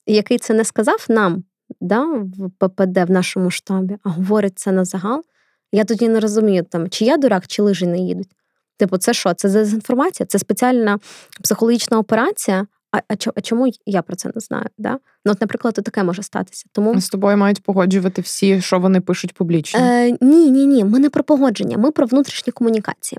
який 0.06 0.38
це 0.38 0.54
не 0.54 0.64
сказав 0.64 1.06
нам 1.08 1.44
да, 1.80 2.04
в 2.04 2.50
ППД 2.58 2.98
в 2.98 3.10
нашому 3.10 3.50
штабі, 3.50 3.96
а 4.02 4.08
говорить 4.08 4.58
це 4.58 4.72
на 4.72 4.84
загал, 4.84 5.24
я 5.72 5.84
тоді 5.84 6.08
не 6.08 6.20
розумію, 6.20 6.62
там, 6.62 6.88
чи 6.88 7.04
я 7.04 7.16
дурак, 7.16 7.46
чи 7.46 7.62
лижі 7.62 7.86
не 7.86 7.98
їдуть. 7.98 8.30
Типу, 8.76 8.98
це 8.98 9.14
що? 9.14 9.34
Це 9.34 9.48
дезінформація? 9.48 10.26
Це 10.26 10.38
спеціальна 10.38 10.98
психологічна 11.42 11.98
операція. 11.98 12.66
А 12.94 13.02
а, 13.08 13.14
а 13.34 13.40
чому 13.40 13.72
я 13.86 14.02
про 14.02 14.16
це 14.16 14.30
не 14.34 14.40
знаю? 14.40 14.66
Да? 14.78 14.98
Ну, 15.24 15.32
от, 15.32 15.40
наприклад, 15.40 15.74
таке 15.74 16.02
може 16.02 16.22
статися. 16.22 16.66
Тому 16.72 17.00
з 17.00 17.08
тобою 17.08 17.36
мають 17.36 17.62
погоджувати 17.62 18.22
всі, 18.22 18.60
що 18.60 18.78
вони 18.78 19.00
пишуть 19.00 19.34
публічно. 19.34 19.80
Е, 19.80 20.10
Ні, 20.20 20.50
ні, 20.50 20.66
ні. 20.66 20.84
Ми 20.84 20.98
не 20.98 21.10
про 21.10 21.24
погодження, 21.24 21.78
ми 21.78 21.90
про 21.90 22.06
внутрішні 22.06 22.52
комунікації. 22.52 23.18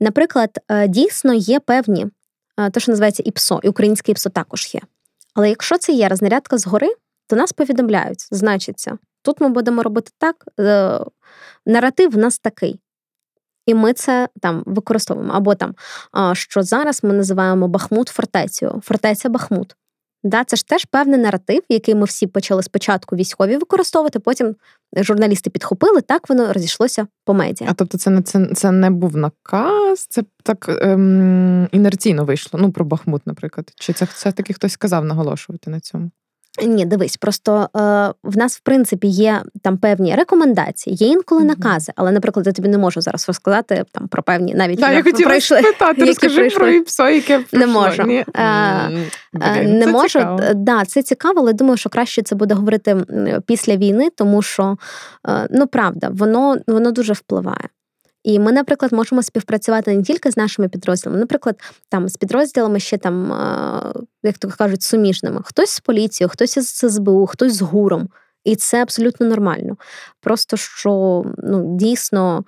Наприклад, 0.00 0.58
е, 0.68 0.88
дійсно 0.88 1.34
є 1.34 1.60
певні, 1.60 2.06
е, 2.58 2.70
те, 2.70 2.80
що 2.80 2.92
називається 2.92 3.22
ІПСО, 3.26 3.60
і 3.62 3.68
українське 3.68 4.12
ІПСО 4.12 4.30
також 4.30 4.74
є. 4.74 4.80
Але 5.34 5.48
якщо 5.48 5.78
це 5.78 5.92
є 5.92 6.08
рознарядка 6.08 6.58
згори, 6.58 6.88
то 7.26 7.36
нас 7.36 7.52
повідомляють, 7.52 8.28
значиться, 8.30 8.98
тут 9.22 9.40
ми 9.40 9.48
будемо 9.48 9.82
робити 9.82 10.10
так. 10.18 10.44
Е, 10.60 10.98
наратив 11.66 12.10
в 12.10 12.16
нас 12.16 12.38
такий. 12.38 12.80
І 13.66 13.74
ми 13.74 13.92
це 13.92 14.28
там 14.40 14.62
використовуємо. 14.66 15.32
Або 15.32 15.54
там, 15.54 15.74
що 16.32 16.62
зараз 16.62 17.04
ми 17.04 17.12
називаємо 17.12 17.68
Бахмут 17.68 18.08
фортецею, 18.08 18.80
фортеця 18.84 19.28
Бахмут. 19.28 19.76
Да, 20.24 20.44
Це 20.44 20.56
ж 20.56 20.66
теж 20.66 20.84
певний 20.84 21.20
наратив, 21.20 21.62
який 21.68 21.94
ми 21.94 22.04
всі 22.04 22.26
почали 22.26 22.62
спочатку 22.62 23.16
військові 23.16 23.56
використовувати, 23.56 24.18
потім 24.18 24.56
журналісти 24.96 25.50
підхопили, 25.50 26.00
так 26.00 26.28
воно 26.28 26.52
розійшлося 26.52 27.06
по 27.24 27.34
медіа. 27.34 27.66
А 27.70 27.74
тобто, 27.74 27.98
це 27.98 28.10
не 28.10 28.22
це, 28.22 28.46
це 28.54 28.70
не 28.70 28.90
був 28.90 29.16
наказ, 29.16 30.06
це 30.06 30.22
так 30.42 30.78
ем, 30.82 31.68
інерційно 31.72 32.24
вийшло. 32.24 32.60
Ну, 32.60 32.72
про 32.72 32.84
Бахмут, 32.84 33.26
наприклад. 33.26 33.72
Чи 33.76 33.92
це 33.92 34.04
все 34.04 34.32
таки 34.32 34.52
хтось 34.52 34.72
сказав 34.72 35.04
наголошувати 35.04 35.70
на 35.70 35.80
цьому? 35.80 36.10
Ні, 36.60 36.84
дивись, 36.84 37.16
просто 37.16 37.68
е, 37.76 37.78
в 38.22 38.36
нас 38.36 38.56
в 38.56 38.60
принципі 38.60 39.06
є 39.06 39.42
там 39.62 39.78
певні 39.78 40.14
рекомендації, 40.14 40.96
є 40.96 41.08
інколи 41.08 41.44
накази, 41.44 41.92
але, 41.96 42.12
наприклад, 42.12 42.46
я 42.46 42.52
тобі 42.52 42.68
не 42.68 42.78
можу 42.78 43.00
зараз 43.00 43.28
розказати 43.28 43.84
там 43.92 44.08
про 44.08 44.22
певні 44.22 44.54
навіть 44.54 44.80
да, 44.80 44.90
я 44.90 45.02
хотіла 45.02 45.28
пройшли, 45.28 45.58
спитати, 45.62 46.04
розкажи 46.04 46.36
пройшли. 46.36 46.58
про 46.58 46.68
ІПСО, 46.68 47.08
яке 47.08 47.38
пройшло. 47.38 47.58
не 47.58 47.66
можу. 47.66 48.02
Ні. 48.02 48.24
Е, 48.36 48.90
Блін, 49.32 49.78
не 49.78 49.84
це 49.84 49.92
можу. 49.92 50.08
Цікаво. 50.08 50.40
Да, 50.54 50.84
це 50.84 51.02
цікаво, 51.02 51.40
але 51.40 51.52
думаю, 51.52 51.76
що 51.76 51.88
краще 51.88 52.22
це 52.22 52.34
буде 52.34 52.54
говорити 52.54 52.96
після 53.46 53.76
війни, 53.76 54.08
тому 54.16 54.42
що 54.42 54.76
е, 55.28 55.48
ну 55.50 55.66
правда, 55.66 56.08
воно 56.12 56.56
воно 56.66 56.92
дуже 56.92 57.12
впливає. 57.12 57.68
І 58.24 58.38
ми, 58.38 58.52
наприклад, 58.52 58.92
можемо 58.92 59.22
співпрацювати 59.22 59.96
не 59.96 60.02
тільки 60.02 60.30
з 60.30 60.36
нашими 60.36 60.68
підрозділами, 60.68 61.20
наприклад, 61.20 61.60
там 61.88 62.08
з 62.08 62.16
підрозділами 62.16 62.80
ще 62.80 62.98
там, 62.98 63.32
як 64.22 64.38
то 64.38 64.48
кажуть, 64.48 64.82
суміжними. 64.82 65.40
Хтось 65.44 65.70
з 65.70 65.80
поліцією, 65.80 66.28
хтось 66.28 66.56
із 66.56 66.68
СБУ, 66.68 67.26
хтось 67.26 67.54
з 67.54 67.62
гуром. 67.62 68.08
І 68.44 68.56
це 68.56 68.82
абсолютно 68.82 69.26
нормально. 69.26 69.76
Просто 70.20 70.56
що 70.56 71.24
ну, 71.38 71.76
дійсно 71.76 72.44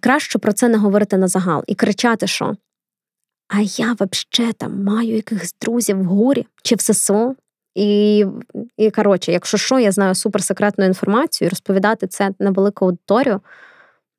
краще 0.00 0.38
про 0.38 0.52
це 0.52 0.68
не 0.68 0.78
говорити 0.78 1.16
на 1.16 1.28
загал 1.28 1.64
і 1.66 1.74
кричати, 1.74 2.26
що 2.26 2.56
а 3.48 3.60
я 3.60 3.96
взагалі 4.00 4.52
там 4.52 4.84
маю 4.84 5.14
якихось 5.14 5.54
друзів 5.62 6.02
в 6.02 6.04
гурі 6.04 6.46
чи 6.62 6.74
в 6.74 6.80
ССО. 6.80 7.34
І, 7.74 8.26
і 8.76 8.90
коротше, 8.90 9.32
якщо 9.32 9.58
що, 9.58 9.78
я 9.78 9.92
знаю 9.92 10.14
суперсекретну 10.14 10.84
інформацію, 10.84 11.46
і 11.46 11.50
розповідати 11.50 12.06
це 12.06 12.30
на 12.38 12.50
велику 12.50 12.84
аудиторію 12.84 13.40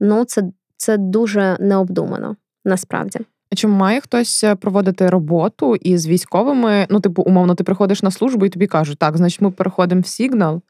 ну 0.03 0.25
це, 0.25 0.43
це 0.77 0.97
дуже 0.97 1.57
необдумано 1.59 2.35
насправді. 2.65 3.19
А 3.53 3.55
чи 3.55 3.67
має 3.67 4.01
хтось 4.01 4.43
е, 4.43 4.55
проводити 4.55 5.09
роботу 5.09 5.75
із 5.75 6.07
військовими? 6.07 6.87
Ну, 6.89 6.99
типу, 6.99 7.21
умовно, 7.21 7.55
ти 7.55 7.63
приходиш 7.63 8.03
на 8.03 8.11
службу 8.11 8.45
і 8.45 8.49
тобі 8.49 8.67
кажуть, 8.67 8.99
так, 8.99 9.17
значить, 9.17 9.41
ми 9.41 9.51
переходимо 9.51 10.01
в 10.01 10.07
сигнал, 10.07 10.61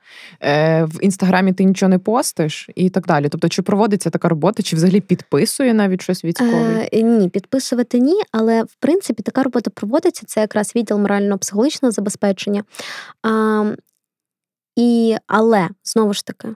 е, 0.41 0.83
в 0.83 1.03
інстаграмі 1.03 1.53
ти 1.53 1.63
нічого 1.63 1.89
не 1.89 1.99
постиш 1.99 2.69
і 2.75 2.89
так 2.89 3.07
далі. 3.07 3.29
Тобто, 3.29 3.49
чи 3.49 3.61
проводиться 3.61 4.09
така 4.09 4.29
робота, 4.29 4.63
чи 4.63 4.75
взагалі 4.75 5.01
підписує 5.01 5.73
навіть 5.73 6.01
щось 6.01 6.25
військовий? 6.25 6.89
Е, 6.93 7.01
Ні, 7.01 7.29
підписувати 7.29 7.99
ні, 7.99 8.21
але 8.31 8.63
в 8.63 8.75
принципі 8.79 9.23
така 9.23 9.43
робота 9.43 9.69
проводиться. 9.69 10.25
Це 10.25 10.41
якраз 10.41 10.75
відділ 10.75 10.97
морально-психологічного 10.97 11.91
забезпечення. 11.91 12.63
А, 13.23 13.63
і, 14.75 15.15
Але 15.27 15.69
знову 15.83 16.13
ж 16.13 16.25
таки, 16.25 16.47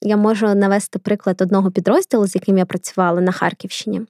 я 0.00 0.16
можу 0.16 0.54
навести 0.54 0.98
приклад 0.98 1.42
одного 1.42 1.70
підрозділу, 1.70 2.26
з 2.26 2.34
яким 2.34 2.58
я 2.58 2.64
працювала 2.64 3.20
на 3.20 3.32
Харківщині. 3.32 4.02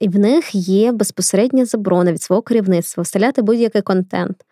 І 0.00 0.08
в 0.08 0.18
них 0.18 0.54
є 0.54 0.92
безпосередня 0.92 1.64
заборона 1.64 2.12
від 2.12 2.22
свого 2.22 2.42
керівництва 2.42 3.02
вставляти 3.02 3.42
будь-який 3.42 3.82
контент, 3.82 4.44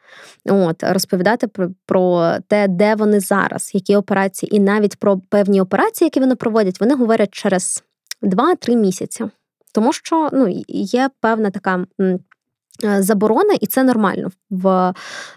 от 0.44 0.82
розповідати 0.82 1.46
про 1.46 1.70
про 1.86 2.34
те, 2.48 2.68
де 2.68 2.94
вони 2.94 3.20
зараз, 3.20 3.70
які 3.74 3.96
операції, 3.96 4.56
і 4.56 4.60
навіть 4.60 4.96
про 4.96 5.18
певні 5.18 5.60
операції, 5.60 6.06
які 6.06 6.20
вони 6.20 6.34
проводять, 6.34 6.80
вони 6.80 6.94
говорять 6.94 7.30
через 7.32 7.84
2-3 8.22 8.76
місяці. 8.76 9.24
Тому 9.72 9.92
що 9.92 10.28
ну, 10.32 10.62
є 10.68 11.10
певна 11.20 11.50
така 11.50 11.86
е, 12.00 12.18
заборона, 13.02 13.54
і 13.60 13.66
це 13.66 13.84
нормально 13.84 14.30
в 14.50 14.94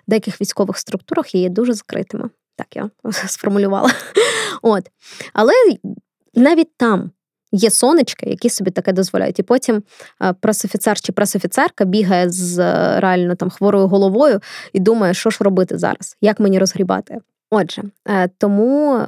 деяких 0.08 0.42
військових 0.42 0.78
структурах 0.78 1.36
є 1.36 1.50
дуже 1.50 1.74
закритими. 1.74 2.30
Так 2.56 2.76
я 2.76 2.90
сформулювала. 3.28 3.90
От. 4.62 4.90
Але 5.34 5.54
навіть 6.34 6.78
там 6.78 7.12
є 7.52 7.72
сонечки, 7.72 8.30
які 8.30 8.50
собі 8.50 8.72
таке 8.72 8.94
дозволяють. 8.94 9.40
І 9.40 9.44
потім 9.44 9.84
пресофіцер 10.40 11.00
чи 11.00 11.12
пресофіцерка 11.12 11.86
бігає 11.86 12.30
з 12.30 12.58
реально 13.00 13.36
там 13.36 13.50
хворою 13.50 13.88
головою 13.88 14.40
і 14.74 14.80
думає, 14.80 15.14
що 15.14 15.30
ж 15.30 15.38
робити 15.44 15.78
зараз, 15.78 16.18
як 16.22 16.40
мені 16.40 16.60
розгрібати. 16.60 17.18
Отже, 17.56 17.84
е, 18.08 18.28
тому, 18.38 19.00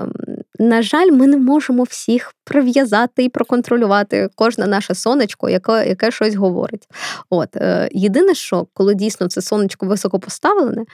на 0.60 0.82
жаль, 0.82 1.12
ми 1.12 1.28
не 1.28 1.38
можемо 1.38 1.84
всіх 1.84 2.34
прив'язати 2.44 3.24
і 3.24 3.30
проконтролювати 3.30 4.30
кожне 4.36 4.68
наше 4.68 4.96
сонечко, 4.96 5.50
яке 5.50 5.88
яке 5.88 6.12
щось 6.12 6.36
говорить. 6.36 6.88
От 7.30 7.56
е, 7.56 7.90
єдине, 7.92 8.34
що 8.34 8.68
коли 8.74 8.96
дійсно 8.96 9.28
це 9.28 9.42
сонечко 9.42 9.86
високо 9.86 10.20
поставлене, 10.20 10.86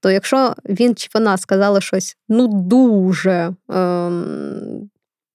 то 0.00 0.10
якщо 0.10 0.54
він 0.64 0.94
чи 0.94 1.08
вона 1.14 1.36
сказали 1.36 1.80
щось 1.80 2.16
ну 2.28 2.48
дуже 2.48 3.54
ем, 3.68 4.90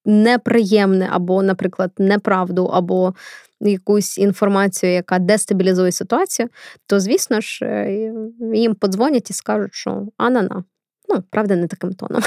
неприємне, 0.05 1.09
або, 1.12 1.43
наприклад, 1.43 1.91
неправду, 1.98 2.65
або 2.65 3.13
якусь 3.62 4.17
інформацію, 4.17 4.91
яка 4.91 5.19
дестабілізує 5.19 5.91
ситуацію, 5.91 6.50
то 6.88 7.00
звісно 7.00 7.41
ж 7.41 7.65
е, 7.65 8.12
їм 8.53 8.75
подзвонять 8.75 9.29
і 9.29 9.33
скажуть, 9.33 9.74
що 9.74 10.07
анана. 10.17 10.63
Ну, 11.10 11.24
правда, 11.30 11.56
не 11.56 11.68
таким 11.68 11.94
тоном. 11.94 12.22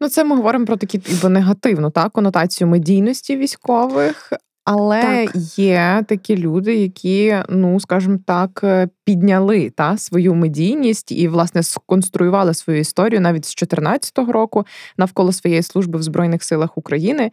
Ну, 0.00 0.08
це 0.08 0.24
ми 0.24 0.36
говоримо 0.36 0.66
про 0.66 0.76
такі 0.76 1.02
ібо 1.06 1.28
негативну 1.28 1.90
так, 1.90 2.12
конотацію 2.12 2.68
медійності 2.68 3.36
військових, 3.36 4.32
але 4.64 5.02
так. 5.02 5.58
є 5.58 6.04
такі 6.08 6.36
люди, 6.36 6.74
які, 6.74 7.36
ну 7.48 7.80
скажімо 7.80 8.18
так, 8.26 8.60
е, 8.64 8.88
підняли 9.04 9.70
та 9.70 9.98
свою 9.98 10.34
медійність 10.34 11.12
і, 11.12 11.28
власне, 11.28 11.62
сконструювали 11.62 12.54
свою 12.54 12.80
історію 12.80 13.20
навіть 13.20 13.44
з 13.44 13.48
2014 13.48 14.18
року 14.18 14.66
навколо 14.98 15.32
своєї 15.32 15.62
служби 15.62 15.98
в 15.98 16.02
Збройних 16.02 16.44
силах 16.44 16.78
України. 16.78 17.30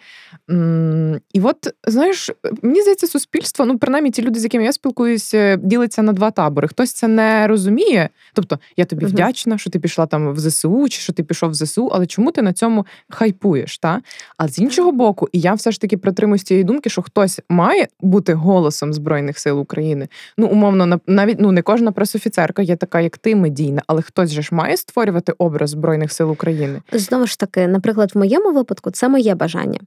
І 1.33 1.41
от 1.41 1.73
знаєш, 1.87 2.31
мені 2.61 2.81
здається, 2.81 3.07
суспільство, 3.07 3.65
ну 3.65 3.77
принаймні 3.77 4.11
ті 4.11 4.21
люди, 4.21 4.39
з 4.39 4.43
якими 4.43 4.63
я 4.63 4.73
спілкуюся, 4.73 5.55
ділиться 5.55 6.01
на 6.01 6.13
два 6.13 6.31
табори. 6.31 6.67
Хтось 6.67 6.93
це 6.93 7.07
не 7.07 7.47
розуміє. 7.47 8.09
Тобто, 8.33 8.59
я 8.77 8.85
тобі 8.85 9.05
угу. 9.05 9.11
вдячна, 9.13 9.57
що 9.57 9.69
ти 9.69 9.79
пішла 9.79 10.05
там 10.05 10.33
в 10.33 10.39
ЗСУ, 10.39 10.89
чи 10.89 11.01
що 11.01 11.13
ти 11.13 11.23
пішов 11.23 11.49
в 11.49 11.55
ЗСУ, 11.55 11.89
але 11.93 12.05
чому 12.05 12.31
ти 12.31 12.41
на 12.41 12.53
цьому 12.53 12.85
хайпуєш? 13.09 13.77
Та? 13.77 14.01
А 14.37 14.47
з 14.47 14.59
іншого 14.59 14.91
боку, 14.91 15.29
і 15.31 15.39
я 15.39 15.53
все 15.53 15.71
ж 15.71 15.81
таки 15.81 15.97
притримуюсь 15.97 16.43
цієї 16.43 16.63
думки, 16.63 16.89
що 16.89 17.01
хтось 17.21 17.39
має 17.49 17.87
бути 17.99 18.33
голосом 18.33 18.93
Збройних 18.93 19.39
сил 19.39 19.59
України. 19.59 20.07
Ну, 20.37 20.47
умовно, 20.47 20.99
навіть 21.07 21.39
ну 21.39 21.51
не 21.51 21.61
кожна 21.61 21.91
пресофіцерка 21.91 22.61
є 22.61 22.75
така, 22.75 23.01
як 23.01 23.17
ти 23.17 23.35
медійна, 23.35 23.81
але 23.87 24.01
хтось 24.01 24.29
же 24.31 24.41
ж 24.41 24.55
має 24.55 24.77
створювати 24.77 25.33
образ 25.37 25.69
Збройних 25.69 26.11
сил 26.11 26.31
України. 26.31 26.81
Знову 26.91 27.27
ж 27.27 27.39
таки, 27.39 27.67
наприклад, 27.67 28.11
в 28.15 28.17
моєму 28.17 28.51
випадку 28.51 28.91
це 28.91 29.09
моє 29.09 29.35
бажання. 29.35 29.79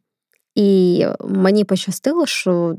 І 0.54 1.06
мені 1.28 1.64
пощастило, 1.64 2.26
що 2.26 2.76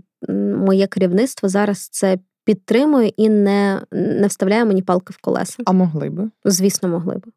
моє 0.57 0.87
керівництво 0.87 1.49
зараз 1.49 1.87
це 1.87 2.17
підтримує 2.45 3.11
і 3.17 3.29
не 3.29 3.81
не 3.91 4.27
вставляє 4.27 4.65
мені 4.65 4.81
палки 4.81 5.13
в 5.13 5.17
колеса. 5.17 5.63
А 5.65 5.71
могли 5.71 6.09
би? 6.09 6.29
Звісно, 6.45 6.89
могли 6.89 7.15
би. 7.15 7.31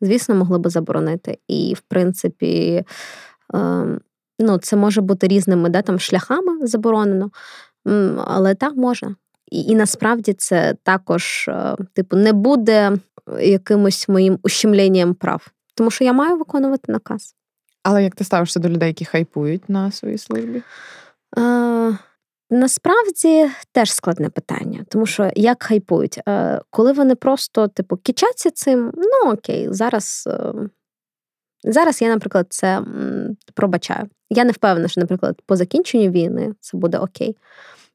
Звісно, 0.00 0.34
могли 0.34 0.58
би 0.58 0.70
заборонити. 0.70 1.38
І, 1.48 1.74
в 1.74 1.80
принципі, 1.80 2.84
ем, 3.54 4.00
ну, 4.38 4.58
це 4.58 4.76
може 4.76 5.00
бути 5.00 5.28
різними 5.28 5.68
да, 5.68 5.82
там, 5.82 5.98
шляхами 5.98 6.66
заборонено, 6.66 7.30
але 8.26 8.54
так 8.54 8.76
можна. 8.76 9.16
І, 9.50 9.62
і 9.62 9.74
насправді 9.74 10.32
це 10.32 10.74
також, 10.82 11.48
е, 11.48 11.76
типу, 11.92 12.16
не 12.16 12.32
буде 12.32 12.92
якимось 13.40 14.08
моїм 14.08 14.38
ущемленням 14.42 15.14
прав, 15.14 15.48
тому 15.74 15.90
що 15.90 16.04
я 16.04 16.12
маю 16.12 16.36
виконувати 16.36 16.92
наказ. 16.92 17.34
Але 17.82 18.04
як 18.04 18.14
ти 18.14 18.24
ставишся 18.24 18.60
до 18.60 18.68
людей, 18.68 18.88
які 18.88 19.04
хайпують 19.04 19.68
на 19.68 19.90
своїй 19.90 20.18
службі? 20.18 20.62
Е, 21.38 21.98
Насправді 22.50 23.50
теж 23.72 23.92
складне 23.92 24.28
питання, 24.28 24.84
тому 24.88 25.06
що 25.06 25.30
як 25.36 25.62
хайпують, 25.62 26.20
е, 26.28 26.60
коли 26.70 26.92
вони 26.92 27.14
просто 27.14 27.68
типу 27.68 27.96
кічаться 27.96 28.50
цим, 28.50 28.92
ну 28.96 29.32
окей, 29.32 29.68
зараз. 29.70 30.24
Е, 30.26 30.52
зараз 31.64 32.02
я, 32.02 32.08
наприклад, 32.08 32.46
це 32.50 32.82
пробачаю. 33.54 34.08
Я 34.30 34.44
не 34.44 34.52
впевнена, 34.52 34.88
що, 34.88 35.00
наприклад, 35.00 35.42
по 35.46 35.56
закінченню 35.56 36.10
війни 36.10 36.54
це 36.60 36.76
буде 36.76 36.98
окей. 36.98 37.36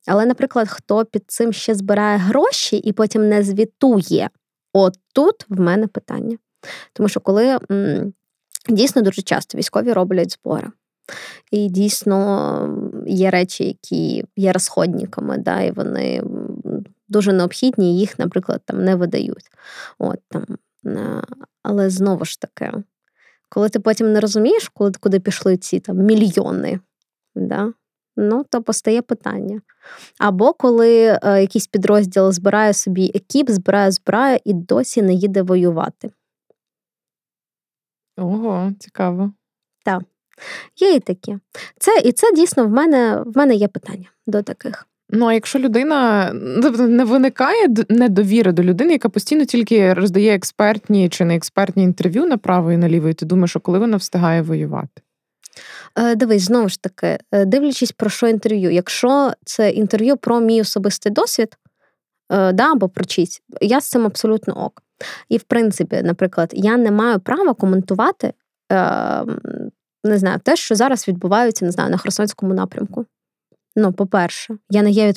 Але, 0.08 0.26
наприклад, 0.26 0.70
хто 0.70 1.06
під 1.06 1.24
цим 1.28 1.54
ще 1.54 1.76
збирає 1.76 2.18
гроші 2.18 2.78
і 2.78 2.94
потім 2.94 3.30
не 3.30 3.44
звітує, 3.44 4.30
от 4.74 4.98
тут 5.14 5.46
в 5.50 5.60
мене 5.60 5.88
питання. 5.88 6.38
Тому 6.94 7.10
що 7.10 7.20
коли 7.20 7.58
м, 7.72 8.14
дійсно 8.70 9.02
дуже 9.02 9.22
часто 9.22 9.58
військові 9.58 9.94
роблять 9.94 10.32
збори. 10.32 10.68
І 11.52 11.70
дійсно 11.70 13.04
є 13.08 13.30
речі, 13.30 13.64
які 13.64 14.26
є 14.36 14.52
розходниками, 14.52 15.38
да, 15.38 15.62
і 15.62 15.72
вони 15.72 16.24
дуже 17.08 17.34
необхідні, 17.34 18.00
їх, 18.00 18.20
наприклад, 18.20 18.62
там 18.66 18.86
не 18.86 18.96
видають. 18.96 19.52
От, 20.00 20.20
там. 20.28 20.46
Е, 20.86 21.24
але 21.64 21.90
знову 21.90 22.26
ж 22.26 22.40
таки, 22.42 22.72
коли 23.54 23.70
ти 23.70 23.80
потім 23.80 24.14
не 24.14 24.20
розумієш, 24.20 24.70
куди, 24.70 25.00
куди 25.00 25.20
пішли 25.20 25.58
ці 25.58 25.80
там 25.80 25.98
мільйони, 25.98 26.80
да, 27.36 27.74
ну, 28.16 28.44
то 28.50 28.62
постає 28.64 29.02
питання. 29.02 29.62
Або 30.20 30.54
коли 30.54 31.20
е, 31.24 31.42
якийсь 31.42 31.68
підрозділ 31.68 32.32
збирає 32.32 32.74
собі 32.74 33.12
екіп, 33.16 33.50
збирає, 33.50 33.92
збирає 33.92 34.40
і 34.46 34.54
досі 34.54 35.02
не 35.02 35.14
їде 35.14 35.42
воювати. 35.42 36.12
Ого, 38.18 38.72
цікаво. 38.80 39.32
Так. 39.86 40.04
Є 40.80 40.94
і 40.94 41.00
такі. 41.00 41.38
Це, 41.80 42.02
І 42.04 42.12
це 42.12 42.34
дійсно 42.34 42.66
в 42.66 42.70
мене 42.70 43.24
в 43.26 43.38
мене 43.38 43.56
є 43.56 43.68
питання 43.68 44.10
до 44.28 44.44
таких. 44.44 44.88
Ну, 45.12 45.26
а 45.26 45.34
якщо 45.34 45.60
людина 45.60 46.32
тобто 46.62 46.88
не 46.88 47.06
виникає 47.06 47.68
недовіри 47.90 48.52
до 48.52 48.64
людини, 48.64 48.92
яка 48.92 49.10
постійно 49.10 49.46
тільки 49.46 49.94
роздає 49.94 50.36
експертні 50.36 51.10
чи 51.10 51.26
не 51.26 51.36
експертні 51.36 51.84
інтерв'ю 51.84 52.26
направо 52.26 52.72
і 52.72 52.78
наліво, 52.78 53.10
і 53.10 53.14
ти 53.14 53.26
думаєш, 53.26 53.50
що 53.50 53.60
коли 53.60 53.80
вона 53.80 53.98
встигає 53.98 54.42
воювати? 54.42 55.02
Е, 55.96 56.16
дивись, 56.16 56.42
знову 56.42 56.70
ж 56.70 56.82
таки, 56.82 57.18
е, 57.32 57.46
дивлячись 57.46 57.92
про 57.92 58.10
що 58.10 58.28
інтерв'ю. 58.28 58.72
Якщо 58.72 59.32
це 59.46 59.70
інтерв'ю 59.70 60.18
про 60.18 60.40
мій 60.40 60.62
особистий 60.62 61.12
досвід, 61.12 61.58
е, 62.32 62.52
да, 62.54 62.72
або 62.72 62.90
про 62.90 63.06
чийсь, 63.06 63.42
я 63.62 63.82
з 63.82 63.90
цим 63.90 64.06
абсолютно 64.06 64.66
ок. 64.66 64.84
І, 65.30 65.38
в 65.38 65.44
принципі, 65.44 66.02
наприклад, 66.04 66.50
я 66.54 66.78
не 66.78 66.92
маю 66.92 67.20
права 67.20 67.54
коментувати 67.54 68.34
не 70.04 70.18
знаю, 70.18 70.40
те, 70.44 70.56
що 70.56 70.76
зараз 70.76 71.08
відбувається, 71.08 71.66
не 71.66 71.72
знаю, 71.72 71.90
на 71.90 71.98
Херсонському 71.98 72.54
напрямку. 72.54 73.06
Ну, 73.76 73.94
по-перше, 73.94 74.58
я 74.70 74.82
не 74.82 74.92
є 74.92 75.14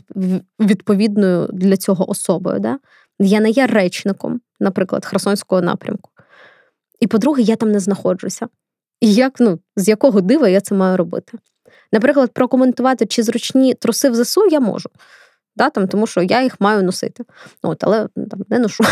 відповідною 0.61 1.49
для 1.53 1.77
цього 1.77 2.11
особою. 2.11 2.61
Да? 2.61 2.79
Я 3.19 3.41
не 3.41 3.51
є 3.51 3.67
речником, 3.67 4.41
наприклад, 4.61 5.05
Херсонського 5.05 5.61
напрямку. 5.61 6.11
І 7.01 7.07
по-друге, 7.07 7.43
я 7.43 7.57
там 7.57 7.73
не 7.73 7.81
знаходжуся. 7.81 8.49
І 9.01 9.15
як, 9.15 9.41
ну, 9.41 9.59
з 9.77 9.89
якого 9.89 10.21
дива 10.21 10.49
я 10.49 10.61
це 10.61 10.75
маю 10.75 10.97
робити? 10.97 11.39
Наприклад, 11.93 12.33
прокоментувати, 12.33 13.07
чи 13.07 13.23
зручні 13.23 13.75
труси 13.75 14.11
в 14.11 14.25
ЗСУ 14.25 14.47
я 14.47 14.61
можу 14.61 14.91
да, 15.57 15.71
там, 15.71 15.89
тому 15.89 16.07
що 16.07 16.23
я 16.23 16.43
їх 16.43 16.61
маю 16.61 16.83
носити. 16.83 17.25
От, 17.63 17.85
Але 17.85 18.09
там, 18.31 18.41
не 18.49 18.59
ношу. 18.59 18.85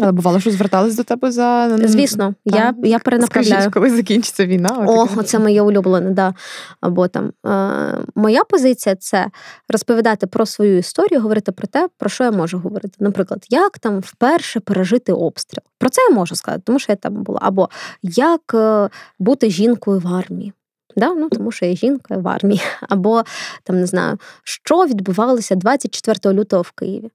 Але 0.00 0.12
бувало, 0.12 0.40
що 0.40 0.50
звертались 0.50 0.96
до 0.96 1.02
тебе 1.04 1.30
за. 1.30 1.78
Звісно, 1.84 2.34
я 2.44 2.74
я 2.82 2.98
перенаправляю. 2.98 3.54
Скажіть, 3.54 3.74
коли 3.74 3.90
закінчиться 3.90 4.46
війна. 4.46 4.84
О, 4.88 5.22
це 5.22 5.38
моє 5.38 5.62
улюблене, 5.62 6.10
да. 6.10 6.34
Або 6.80 7.08
там 7.08 7.32
е, 7.46 7.98
моя 8.14 8.44
позиція 8.44 8.96
це 8.96 9.26
розповідати 9.68 10.26
про 10.26 10.46
свою 10.46 10.78
історію, 10.78 11.20
говорити 11.20 11.52
про 11.52 11.66
те, 11.66 11.88
про 11.98 12.08
що 12.10 12.24
я 12.24 12.30
можу 12.30 12.58
говорити. 12.58 12.96
Наприклад, 12.98 13.46
як 13.50 13.78
там 13.78 14.00
вперше 14.00 14.60
пережити 14.60 15.12
обстріл. 15.12 15.62
Про 15.78 15.88
це 15.88 16.02
я 16.10 16.14
можу 16.14 16.34
сказати, 16.34 16.62
тому 16.66 16.78
що 16.78 16.92
я 16.92 16.96
там 16.96 17.14
була. 17.14 17.38
Або 17.42 17.68
як 18.02 18.54
е, 18.54 18.88
бути 19.18 19.50
жінкою 19.50 19.98
в 19.98 20.08
армії. 20.08 20.52
Да? 20.96 21.14
Ну, 21.14 21.28
Тому 21.28 21.52
що 21.52 21.66
я 21.66 21.76
жінка 21.76 22.16
в 22.16 22.28
армії. 22.28 22.62
Або 22.80 23.22
там 23.64 23.80
не 23.80 23.86
знаю, 23.86 24.18
що 24.44 24.86
відбувалося 24.86 25.54
24 25.54 26.34
лютого 26.34 26.62
в 26.62 26.70
Києві. 26.70 27.10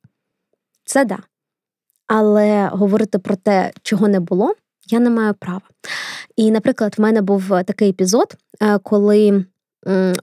Це 0.86 1.06
да. 1.06 1.18
Але 2.08 2.68
говорити 2.68 3.20
про 3.20 3.36
те, 3.36 3.72
чого 3.82 4.08
не 4.08 4.20
було, 4.20 4.56
я 4.88 5.00
не 5.00 5.10
маю 5.10 5.34
права. 5.34 5.62
І, 6.36 6.52
наприклад, 6.52 6.96
в 6.98 7.02
мене 7.02 7.22
був 7.22 7.50
такий 7.50 7.90
епізод, 7.90 8.36
е, 8.62 8.78
коли 8.78 9.46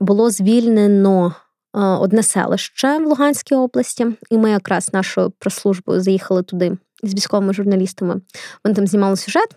було 0.01 0.31
звільнено 0.31 1.35
е, 1.75 1.81
одне 1.81 2.23
селище 2.23 2.99
в 2.99 3.07
Луганській 3.07 3.55
області, 3.55 4.07
і 4.31 4.39
ми 4.39 4.51
якраз 4.51 4.93
нашою 4.93 5.31
прес-службою 5.31 6.01
заїхали 6.01 6.43
туди 6.43 6.77
з 7.03 7.15
військовими 7.15 7.53
журналістами. 7.53 8.21
Вони 8.65 8.77
там 8.77 8.87
знімали 8.87 9.17
сюжет. 9.17 9.49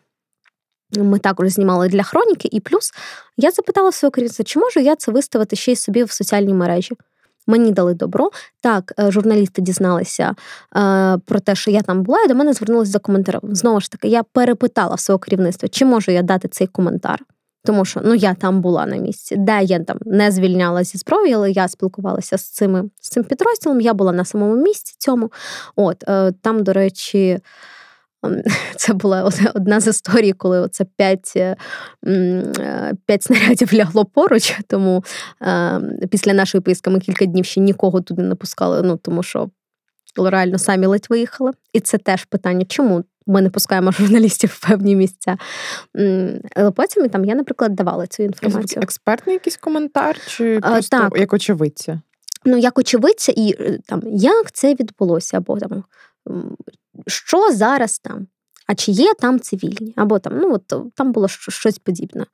Ми 0.92 1.20
також 1.20 1.50
знімали 1.50 1.88
для 1.88 2.04
хроніки, 2.04 2.50
і 2.52 2.60
плюс 2.60 2.92
я 3.38 3.52
запитала 3.52 3.92
свого 3.92 4.12
керівництва, 4.12 4.46
чи 4.46 4.60
можу 4.60 4.80
я 4.80 4.96
це 4.96 5.12
виставити 5.12 5.56
ще 5.56 5.72
й 5.72 5.76
собі 5.76 6.04
в 6.04 6.12
соціальній 6.12 6.54
мережі. 6.54 6.96
Мені 7.48 7.72
дали 7.72 7.94
добро. 7.94 8.30
Так, 8.62 8.94
е, 9.00 9.12
журналісти 9.12 9.62
дізналися 9.62 10.36
е, 10.78 11.18
про 11.26 11.40
те, 11.40 11.56
що 11.56 11.72
я 11.72 11.82
там 11.82 12.04
була, 12.04 12.22
і 12.22 12.28
до 12.28 12.36
мене 12.36 12.54
звернулися 12.54 12.92
за 12.92 13.00
коментарем. 13.00 13.42
Знову 13.44 13.82
ж 13.82 13.92
таки, 13.92 14.08
я 14.08 14.24
перепитала 14.24 14.98
свого 14.98 15.20
керівництва, 15.20 15.70
чи 15.70 15.86
можу 15.86 16.12
я 16.12 16.22
дати 16.22 16.48
цей 16.48 16.68
коментар. 16.68 17.20
Тому 17.66 17.86
що 17.86 18.02
ну 18.04 18.14
я 18.14 18.34
там 18.34 18.62
була 18.62 18.86
на 18.86 18.98
місці, 18.98 19.36
де 19.36 19.64
я 19.64 19.80
там 19.80 19.98
не 20.06 20.32
звільнялася 20.32 20.92
зі 20.92 20.98
зброї, 20.98 21.34
але 21.34 21.52
я 21.52 21.68
спілкувалася 21.68 22.38
з 22.38 22.50
цими 22.50 22.90
з 23.02 23.10
цим 23.10 23.24
підрозділом. 23.24 23.82
Я 23.82 23.94
була 23.94 24.12
на 24.12 24.26
самому 24.26 24.56
місці 24.56 24.96
цьому. 24.98 25.32
От 25.76 26.04
е, 26.10 26.32
там, 26.42 26.64
до 26.64 26.74
речі. 26.74 27.40
Ем, 28.24 28.42
це 28.76 28.94
була 28.94 29.30
одна 29.56 29.80
з 29.80 29.88
історій, 29.88 30.34
коли 30.34 30.60
оце 30.60 30.86
п'ять 30.98 31.34
е, 31.36 31.56
е, 32.08 32.94
п'ять 33.06 33.24
снарядів 33.24 33.74
лягло 33.74 34.06
поруч. 34.06 34.60
Тому 34.68 35.04
ем, 35.42 35.92
після 36.12 36.34
нашої 36.34 36.62
поїздки 36.62 36.90
ми 36.90 37.00
кілька 37.00 37.26
днів 37.26 37.46
ще 37.46 37.62
нікого 37.62 38.02
туди 38.02 38.22
не 38.22 38.36
пускали. 38.36 38.82
Ну 38.82 38.98
тому 38.98 39.24
що 39.24 39.50
реально 40.18 40.58
самі 40.58 40.86
ледь 40.86 41.08
виїхали. 41.10 41.52
І 41.74 41.80
це 41.80 41.98
теж 41.98 42.26
питання, 42.26 42.66
чому 42.66 43.04
ми 43.28 43.42
не 43.42 43.50
пускаємо 43.50 43.92
журналістів 43.92 44.50
в 44.54 44.68
певні 44.68 44.96
місця. 44.96 45.38
Але 46.56 46.72
потім 46.72 47.10
там 47.10 47.26
я, 47.26 47.36
наприклад, 47.36 47.76
давала 47.76 48.08
цю 48.08 48.24
інформацію. 48.24 48.84
Експертний 48.84 49.34
якийсь 49.34 49.58
коментар, 49.58 50.18
чи 50.28 50.60
просто 50.60 50.98
так. 50.98 51.20
як 51.20 51.34
очевидця? 51.34 52.02
Ну, 52.46 52.58
як 52.58 52.80
очевидця, 52.80 53.34
і 53.36 53.56
е, 53.60 53.80
там 53.86 54.02
як 54.06 54.52
це 54.52 54.74
відбулося, 54.74 55.38
або 55.38 55.60
там 55.60 55.84
що 57.08 57.52
зараз 57.52 58.00
там? 58.00 58.28
А 58.68 58.76
чи 58.76 58.92
є 58.92 59.14
там 59.14 59.40
цивільні? 59.40 59.94
Або 59.96 60.20
там, 60.20 60.38
ну 60.38 60.54
от 60.54 60.94
там 60.96 61.12
було 61.12 61.28
щось 61.28 61.80
подібне. 61.80 62.26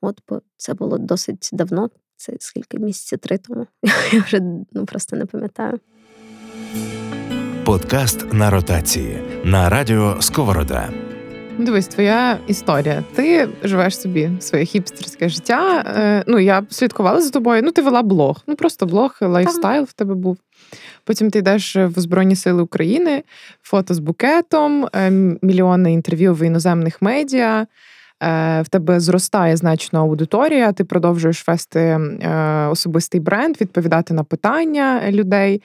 От 0.00 0.18
бо 0.28 0.40
це 0.56 0.74
було 0.74 0.98
досить 0.98 1.50
давно, 1.52 1.90
це 2.16 2.32
скільки 2.40 2.78
місяців 2.78 3.18
три 3.18 3.38
тому. 3.38 3.66
Я 4.12 4.20
вже 4.20 4.40
ну, 4.72 4.86
просто 4.86 5.16
не 5.16 5.26
пам'ятаю. 5.26 5.80
Подкаст 7.64 8.32
на 8.32 8.50
ротації 8.50 9.42
на 9.44 9.68
радіо 9.68 10.16
Сковорода. 10.20 10.90
Дивись, 11.58 11.86
твоя 11.86 12.38
історія. 12.46 13.04
Ти 13.14 13.48
живеш 13.62 14.00
собі 14.00 14.30
своє 14.40 14.64
хіпстерське 14.64 15.28
життя. 15.28 15.84
Е, 15.96 16.24
ну 16.26 16.38
я 16.38 16.66
слідкувала 16.70 17.20
за 17.20 17.30
тобою. 17.30 17.62
Ну, 17.62 17.70
ти 17.70 17.82
вела 17.82 18.02
блог. 18.02 18.42
Ну 18.46 18.56
просто 18.56 18.86
блог, 18.86 19.16
лайфстайл 19.20 19.84
в 19.84 19.92
тебе 19.92 20.14
був. 20.14 20.38
Потім 21.04 21.30
ти 21.30 21.38
йдеш 21.38 21.76
в 21.76 21.92
Збройні 22.00 22.36
Сили 22.36 22.62
України, 22.62 23.22
фото 23.62 23.94
з 23.94 23.98
букетом, 23.98 24.88
е, 24.94 25.10
мільйони 25.42 25.92
інтерв'ю 25.92 26.34
в 26.34 26.46
іноземних 26.46 27.02
медіа. 27.02 27.66
Е, 28.22 28.62
в 28.62 28.68
тебе 28.68 29.00
зростає 29.00 29.56
значно 29.56 30.00
аудиторія, 30.00 30.72
ти 30.72 30.84
продовжуєш 30.84 31.48
вести 31.48 31.80
е, 31.80 32.66
особистий 32.70 33.20
бренд, 33.20 33.60
відповідати 33.60 34.14
на 34.14 34.24
питання 34.24 35.02
людей. 35.10 35.62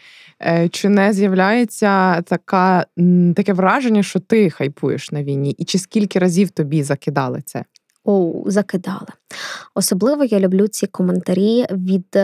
Чи 0.72 0.90
не 0.90 1.14
з'являється 1.14 2.22
така, 2.22 2.86
таке 3.36 3.54
враження, 3.54 4.04
що 4.04 4.20
ти 4.20 4.50
хайпуєш 4.50 5.12
на 5.12 5.24
війні? 5.24 5.52
І 5.52 5.66
чи 5.66 5.80
скільки 5.80 6.20
разів 6.20 6.50
тобі 6.50 6.84
закидали 6.84 7.42
це? 7.46 7.64
Оу, 8.04 8.44
закидали. 8.52 9.08
Особливо 9.76 10.24
я 10.24 10.40
люблю 10.40 10.68
ці 10.68 10.88
коментарі 10.88 11.66
від 11.72 12.18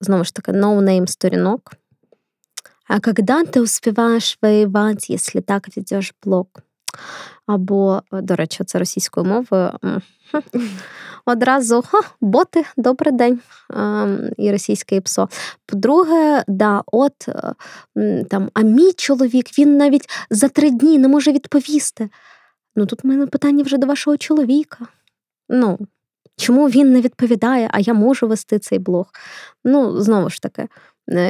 знову 0.00 0.24
ж 0.24 0.34
таки 0.34 0.52
no-name 0.52 1.06
сторінок. 1.06 1.72
А 2.92 3.00
когда 3.00 3.44
ти 3.44 3.60
успіваєш 3.60 4.38
воювати, 4.42 5.06
якщо 5.08 5.40
так 5.40 5.68
ведеш 5.76 6.14
блог? 6.24 6.46
Або, 7.46 8.02
до 8.12 8.36
речі, 8.36 8.64
це 8.64 8.78
російською 8.78 9.26
мовою. 9.26 9.72
Одразу 11.26 11.82
ха, 11.82 12.00
боти, 12.20 12.64
добрий 12.76 13.12
день, 13.12 13.40
і 14.36 14.50
російське 14.50 15.00
ПСО. 15.00 15.28
По-друге, 15.66 16.44
да, 16.48 16.82
от 16.86 17.28
е, 17.96 18.24
там, 18.30 18.50
а 18.54 18.62
мій 18.62 18.92
чоловік 18.92 19.58
він 19.58 19.76
навіть 19.76 20.10
за 20.30 20.48
три 20.48 20.70
дні 20.70 20.98
не 20.98 21.08
може 21.08 21.32
відповісти. 21.32 22.08
Ну 22.76 22.86
тут 22.86 23.04
в 23.04 23.06
мене 23.06 23.26
питання 23.26 23.64
вже 23.64 23.78
до 23.78 23.86
вашого 23.86 24.16
чоловіка. 24.16 24.86
Ну, 25.48 25.78
Чому 26.36 26.68
він 26.68 26.92
не 26.92 27.00
відповідає, 27.00 27.68
а 27.72 27.80
я 27.80 27.94
можу 27.94 28.28
вести 28.28 28.58
цей 28.58 28.78
блог? 28.78 29.06
Ну, 29.64 30.00
знову 30.00 30.30
ж 30.30 30.42
таки, 30.42 30.68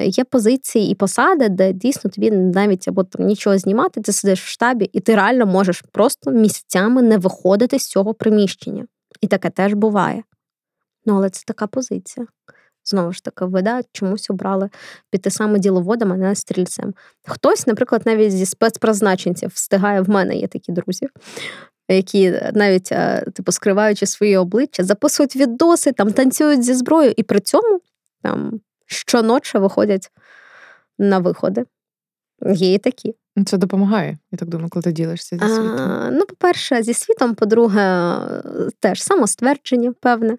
є 0.05 0.25
позиції 0.25 0.91
і 0.91 0.95
посади, 0.95 1.49
де 1.49 1.73
дійсно 1.73 2.11
тобі 2.11 2.31
навіть 2.31 2.89
або 2.89 3.05
там 3.05 3.27
нічого 3.27 3.59
знімати, 3.59 4.01
ти 4.01 4.13
сидиш 4.13 4.43
в 4.43 4.47
штабі, 4.47 4.91
і 4.93 5.01
ти 5.01 5.15
реально 5.15 5.47
можеш 5.47 5.85
просто 5.93 6.31
місяцями 6.31 7.03
не 7.03 7.19
виходити 7.19 7.79
з 7.79 7.87
цього 7.87 8.15
приміщення. 8.15 8.87
І 9.21 9.27
таке 9.27 9.51
теж 9.51 9.75
буває. 9.75 10.23
Ну, 11.07 11.17
але 11.17 11.31
це 11.31 11.43
така 11.47 11.67
позиція. 11.67 12.27
Знову 12.85 13.13
ж 13.13 13.25
таки, 13.25 13.45
ви 13.45 13.63
да, 13.63 13.81
чомусь 13.93 14.31
обрали 14.31 14.71
піти 15.11 15.31
саме 15.31 15.59
діловодом, 15.59 16.13
а 16.13 16.17
не 16.17 16.35
стрільцем. 16.35 16.95
Хтось, 17.27 17.67
наприклад, 17.67 18.03
навіть 18.05 18.33
зі 18.33 18.47
спецпризначенців 18.47 19.51
встигає 19.55 20.01
в 20.01 20.11
мене 20.11 20.37
є 20.37 20.49
такі 20.49 20.73
друзі, 20.73 21.09
які 21.89 22.41
навіть 22.55 22.93
е, 22.93 23.25
типу 23.35 23.53
скриваючи 23.53 24.07
свої 24.07 24.37
обличчя, 24.37 24.85
записують 24.85 25.37
відоси, 25.37 25.93
там 25.93 26.13
танцюють 26.13 26.65
зі 26.65 26.75
зброєю, 26.75 27.15
і 27.17 27.23
при 27.23 27.41
цьому 27.41 27.81
там 28.23 28.61
щоночі 28.93 29.59
виходять 29.59 30.11
на 30.99 31.19
виходи. 31.19 31.65
Є 32.47 32.75
і 32.75 32.79
такі. 32.79 33.15
Це 33.47 33.57
допомагає, 33.57 34.19
я 34.33 34.39
так 34.39 34.49
думаю, 34.49 34.71
коли 34.71 34.83
ти 34.83 34.93
ділишся 34.93 35.37
зі 35.37 35.45
світом. 35.45 35.81
А, 35.81 36.11
ну, 36.13 36.27
по-перше, 36.27 36.83
зі 36.83 36.95
світом, 36.95 37.35
по-друге, 37.35 38.17
теж 38.81 39.03
самоствердження, 39.03 39.93
певне. 40.01 40.37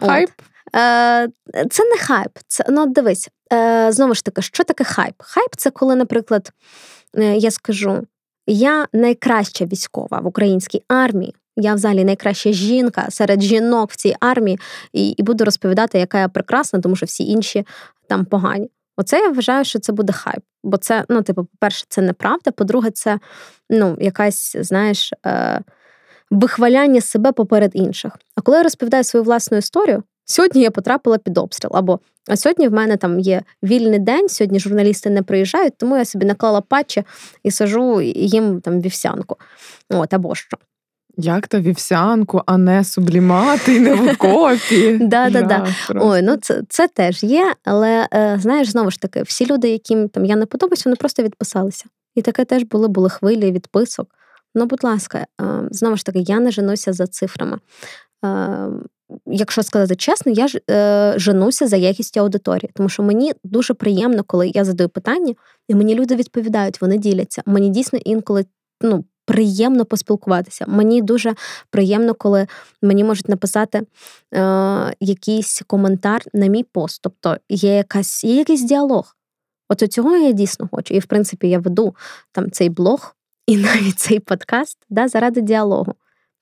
Хайп? 0.00 0.30
От. 0.38 0.44
Е, 0.76 1.28
Це 1.70 1.84
не 1.84 1.98
хайп. 1.98 2.38
Це, 2.46 2.64
ну, 2.68 2.86
дивись, 2.86 3.28
е, 3.52 3.92
знову 3.92 4.14
ж 4.14 4.24
таки, 4.24 4.42
що 4.42 4.64
таке 4.64 4.84
хайп? 4.84 5.14
Хайп 5.18 5.50
це 5.56 5.70
коли, 5.70 5.96
наприклад, 5.96 6.52
е, 7.18 7.36
я 7.36 7.50
скажу: 7.50 8.06
я 8.46 8.86
найкраща 8.92 9.64
військова 9.64 10.20
в 10.20 10.26
українській 10.26 10.82
армії. 10.88 11.34
Я 11.56 11.74
взагалі 11.74 12.04
найкраща 12.04 12.52
жінка 12.52 13.06
серед 13.10 13.42
жінок 13.42 13.90
в 13.90 13.96
цій 13.96 14.14
армії, 14.20 14.58
і 14.92 15.08
і 15.08 15.22
буду 15.22 15.44
розповідати, 15.44 15.98
яка 15.98 16.20
я 16.20 16.28
прекрасна, 16.28 16.80
тому 16.80 16.96
що 16.96 17.06
всі 17.06 17.24
інші 17.24 17.66
там 18.08 18.24
погані. 18.24 18.70
Оце 18.96 19.18
я 19.20 19.28
вважаю, 19.28 19.64
що 19.64 19.78
це 19.78 19.92
буде 19.92 20.12
хайп. 20.12 20.42
Бо 20.64 20.76
це, 20.76 21.04
ну, 21.08 21.22
типу, 21.22 21.44
по-перше, 21.44 21.84
це 21.88 22.02
неправда. 22.02 22.50
По-друге, 22.50 22.90
це 22.90 23.18
ну, 23.70 23.96
якась, 24.00 24.56
знаєш, 24.60 25.12
е, 25.26 25.60
вихваляння 26.30 27.00
себе 27.00 27.32
поперед 27.32 27.70
інших. 27.74 28.18
А 28.36 28.40
коли 28.40 28.56
я 28.56 28.62
розповідаю 28.62 29.04
свою 29.04 29.24
власну 29.24 29.58
історію, 29.58 30.02
сьогодні 30.24 30.62
я 30.62 30.70
потрапила 30.70 31.18
під 31.18 31.38
обстріл, 31.38 31.70
або 31.74 32.00
а 32.28 32.36
сьогодні 32.36 32.68
в 32.68 32.72
мене 32.72 32.96
там 32.96 33.20
є 33.20 33.42
вільний 33.62 33.98
день, 33.98 34.28
сьогодні 34.28 34.60
журналісти 34.60 35.10
не 35.10 35.22
приїжджають, 35.22 35.74
тому 35.78 35.96
я 35.96 36.04
собі 36.04 36.26
наклала 36.26 36.60
патчі 36.60 37.04
і 37.42 37.50
сажу 37.50 38.00
їм 38.00 38.60
там 38.60 38.80
вівсянку. 38.80 39.36
От, 39.90 40.14
або 40.14 40.34
що. 40.34 40.56
Як 41.16 41.48
то 41.48 41.60
вівсянку, 41.60 42.42
а 42.46 42.58
не 42.58 42.84
сублімати, 42.84 43.80
не 43.80 43.94
в 43.94 44.08
окопі. 44.08 44.98
Да, 45.00 45.30
да, 45.30 45.42
да. 45.42 45.66
Ой, 45.94 46.22
ну 46.22 46.36
це 46.36 46.62
це 46.68 46.88
теж 46.88 47.22
є, 47.22 47.54
але 47.64 48.08
е, 48.14 48.38
знаєш, 48.40 48.68
знову 48.68 48.90
ж 48.90 49.00
таки, 49.00 49.22
всі 49.22 49.46
люди, 49.46 49.68
яким 49.68 50.08
там 50.08 50.24
я 50.24 50.36
не 50.36 50.46
подобаюся, 50.46 50.82
вони 50.84 50.96
просто 50.96 51.22
відписалися. 51.22 51.84
І 52.14 52.22
таке 52.22 52.44
теж 52.44 52.62
були, 52.62 52.88
були 52.88 53.10
хвилі 53.10 53.52
відписок. 53.52 54.08
Ну, 54.54 54.66
будь 54.66 54.84
ласка, 54.84 55.18
е, 55.40 55.44
знову 55.70 55.96
ж 55.96 56.04
таки, 56.04 56.18
я 56.18 56.40
не 56.40 56.50
женуся 56.50 56.92
за 56.92 57.06
цифрами. 57.06 57.58
Е, 58.24 58.68
якщо 59.26 59.62
сказати 59.62 59.96
чесно, 59.96 60.32
я 60.32 60.48
ж 60.48 60.60
женуся 61.16 61.68
за 61.68 61.76
якістю 61.76 62.20
аудиторії, 62.20 62.70
тому 62.74 62.88
що 62.88 63.02
мені 63.02 63.32
дуже 63.44 63.74
приємно, 63.74 64.24
коли 64.26 64.48
я 64.48 64.64
задаю 64.64 64.88
питання, 64.88 65.34
і 65.68 65.74
мені 65.74 65.94
люди 65.94 66.16
відповідають, 66.16 66.80
вони 66.80 66.98
діляться. 66.98 67.42
Мені 67.46 67.68
дійсно 67.68 67.98
інколи 68.04 68.44
ну, 68.80 69.04
приємно 69.24 69.84
поспілкуватися. 69.84 70.64
Мені 70.68 71.02
дуже 71.02 71.34
приємно, 71.70 72.14
коли 72.14 72.46
мені 72.82 73.04
можуть 73.04 73.28
написати 73.28 73.82
е, 74.34 74.94
якийсь 75.00 75.62
коментар 75.66 76.22
на 76.32 76.46
мій 76.46 76.62
пост. 76.62 77.02
Тобто 77.02 77.36
є 77.48 77.76
якась 77.76 78.24
є 78.24 78.36
якийсь 78.36 78.62
діалог. 78.62 79.16
От 79.68 79.92
цього 79.92 80.16
я 80.16 80.32
дійсно 80.32 80.68
хочу. 80.72 80.94
І, 80.94 80.98
в 80.98 81.06
принципі, 81.06 81.48
я 81.48 81.58
веду 81.58 81.96
там 82.32 82.50
цей 82.50 82.68
блог 82.68 83.16
і 83.46 83.56
навіть 83.56 83.98
цей 83.98 84.20
подкаст 84.20 84.78
да, 84.90 85.08
заради 85.08 85.40
діалогу. 85.40 85.94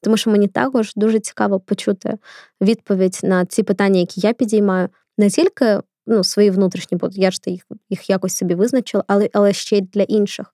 Тому 0.02 0.16
що 0.16 0.30
мені 0.30 0.48
також 0.48 0.92
дуже 0.96 1.20
цікаво 1.20 1.60
почути 1.60 2.18
відповідь 2.60 3.20
на 3.22 3.46
ці 3.46 3.62
питання, 3.62 4.00
які 4.00 4.20
я 4.20 4.32
підіймаю, 4.32 4.88
не 5.18 5.30
тільки 5.30 5.80
ну, 6.06 6.24
свої 6.24 6.50
внутрішні, 6.50 6.98
бо 6.98 7.08
я 7.12 7.30
ж 7.30 7.40
їх 7.46 7.62
їх 7.90 8.10
якось 8.10 8.36
собі 8.36 8.54
визначила, 8.54 9.04
але 9.06 9.30
але 9.32 9.52
ще 9.52 9.76
й 9.76 9.80
для 9.80 10.02
інших. 10.02 10.46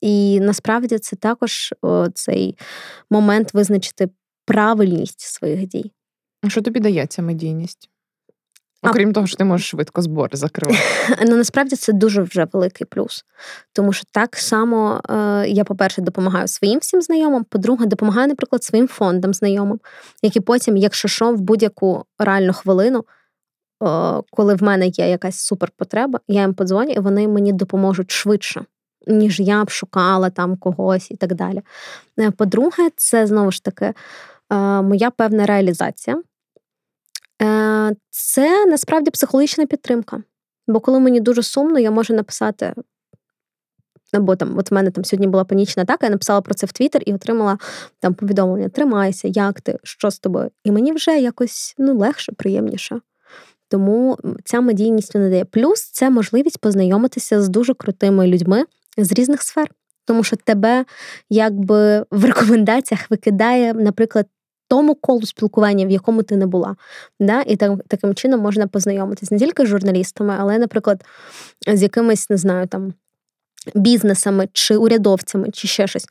І 0.00 0.40
насправді 0.40 0.98
це 0.98 1.16
також 1.16 1.74
о, 1.82 2.08
цей 2.08 2.58
момент 3.10 3.54
визначити 3.54 4.08
правильність 4.46 5.20
своїх 5.20 5.66
дій. 5.66 5.92
Що 6.48 6.62
тобі 6.62 6.80
дається 6.80 7.22
медійність? 7.22 7.90
Окрім 8.82 9.08
а... 9.08 9.12
того, 9.12 9.26
що 9.26 9.36
ти 9.36 9.44
можеш 9.44 9.68
швидко 9.68 10.02
збори 10.02 10.30
закривати. 10.32 10.78
Ну 11.26 11.36
насправді 11.36 11.76
це 11.76 11.92
дуже 11.92 12.22
вже 12.22 12.46
великий 12.52 12.86
плюс. 12.86 13.24
Тому 13.72 13.92
що 13.92 14.04
так 14.12 14.36
само 14.36 15.00
е, 15.10 15.48
я, 15.48 15.64
по-перше, 15.64 16.02
допомагаю 16.02 16.48
своїм 16.48 16.78
всім 16.78 17.02
знайомим, 17.02 17.44
по-друге, 17.44 17.86
допомагаю, 17.86 18.28
наприклад, 18.28 18.64
своїм 18.64 18.88
фондам 18.88 19.34
знайомим, 19.34 19.80
які 20.22 20.40
потім, 20.40 20.76
якщо 20.76 21.08
що, 21.08 21.32
в 21.32 21.40
будь-яку 21.40 22.04
реальну 22.18 22.52
хвилину, 22.52 22.98
е, 22.98 23.04
коли 24.30 24.54
в 24.54 24.62
мене 24.62 24.86
є 24.86 25.10
якась 25.10 25.38
суперпотреба, 25.38 26.20
я 26.28 26.40
їм 26.40 26.54
подзвоню, 26.54 26.92
і 26.92 26.98
вони 26.98 27.28
мені 27.28 27.52
допоможуть 27.52 28.10
швидше 28.10 28.64
ніж 29.08 29.40
я 29.40 29.64
б 29.64 29.70
шукала 29.70 30.30
там 30.30 30.56
когось 30.56 31.10
і 31.10 31.16
так 31.16 31.34
далі. 31.34 31.62
Е, 32.18 32.30
по-друге, 32.30 32.90
це 32.96 33.26
знову 33.26 33.50
ж 33.50 33.64
таки 33.64 33.84
е, 33.84 33.94
моя 34.82 35.10
певна 35.10 35.46
реалізація. 35.46 36.22
Е, 37.42 37.94
це 38.10 38.66
насправді 38.66 39.10
психологічна 39.10 39.66
підтримка. 39.66 40.22
Бо 40.68 40.80
коли 40.80 41.00
мені 41.00 41.20
дуже 41.20 41.42
сумно, 41.42 41.78
я 41.78 41.90
можу 41.90 42.14
написати. 42.14 42.74
Або 44.12 44.36
там, 44.36 44.58
от 44.58 44.70
в 44.70 44.74
мене 44.74 44.90
там 44.90 45.04
сьогодні 45.04 45.26
була 45.26 45.44
панічна 45.44 45.82
атака, 45.82 46.06
я 46.06 46.10
написала 46.10 46.40
про 46.40 46.54
це 46.54 46.66
в 46.66 46.72
Твіттер 46.72 47.02
і 47.06 47.14
отримала 47.14 47.58
там 48.00 48.14
повідомлення: 48.14 48.68
Тримайся, 48.68 49.28
як 49.28 49.60
ти, 49.60 49.78
що 49.82 50.10
з 50.10 50.18
тобою? 50.18 50.50
І 50.64 50.70
мені 50.70 50.92
вже 50.92 51.20
якось 51.20 51.74
ну, 51.78 51.98
легше, 51.98 52.32
приємніше. 52.32 53.00
Тому 53.68 54.18
ця 54.44 54.60
медійність 54.60 55.14
не 55.14 55.30
дає. 55.30 55.44
Плюс 55.44 55.90
це 55.90 56.10
можливість 56.10 56.60
познайомитися 56.60 57.42
з 57.42 57.48
дуже 57.48 57.74
крутими 57.74 58.26
людьми, 58.26 58.64
з 58.98 59.12
різних 59.12 59.42
сфер, 59.42 59.70
тому 60.04 60.24
що 60.24 60.36
тебе 60.36 60.84
якби 61.30 62.04
в 62.10 62.24
рекомендаціях 62.24 63.10
викидає, 63.10 63.74
наприклад, 63.74 64.26
тому 64.68 64.94
колу 64.94 65.22
спілкування, 65.22 65.86
в 65.86 65.90
якому 65.90 66.22
ти 66.22 66.36
не 66.36 66.46
була. 66.46 66.76
Да? 67.20 67.42
І 67.42 67.56
так, 67.56 67.72
таким 67.88 68.14
чином 68.14 68.40
можна 68.40 68.66
познайомитись 68.66 69.30
не 69.30 69.38
тільки 69.38 69.64
з 69.64 69.68
журналістами, 69.68 70.36
але, 70.38 70.58
наприклад, 70.58 71.04
з 71.66 71.82
якимись, 71.82 72.30
не 72.30 72.36
знаю, 72.36 72.66
там 72.66 72.94
бізнесами 73.74 74.48
чи 74.52 74.76
урядовцями, 74.76 75.50
чи 75.52 75.68
ще 75.68 75.86
щось. 75.86 76.06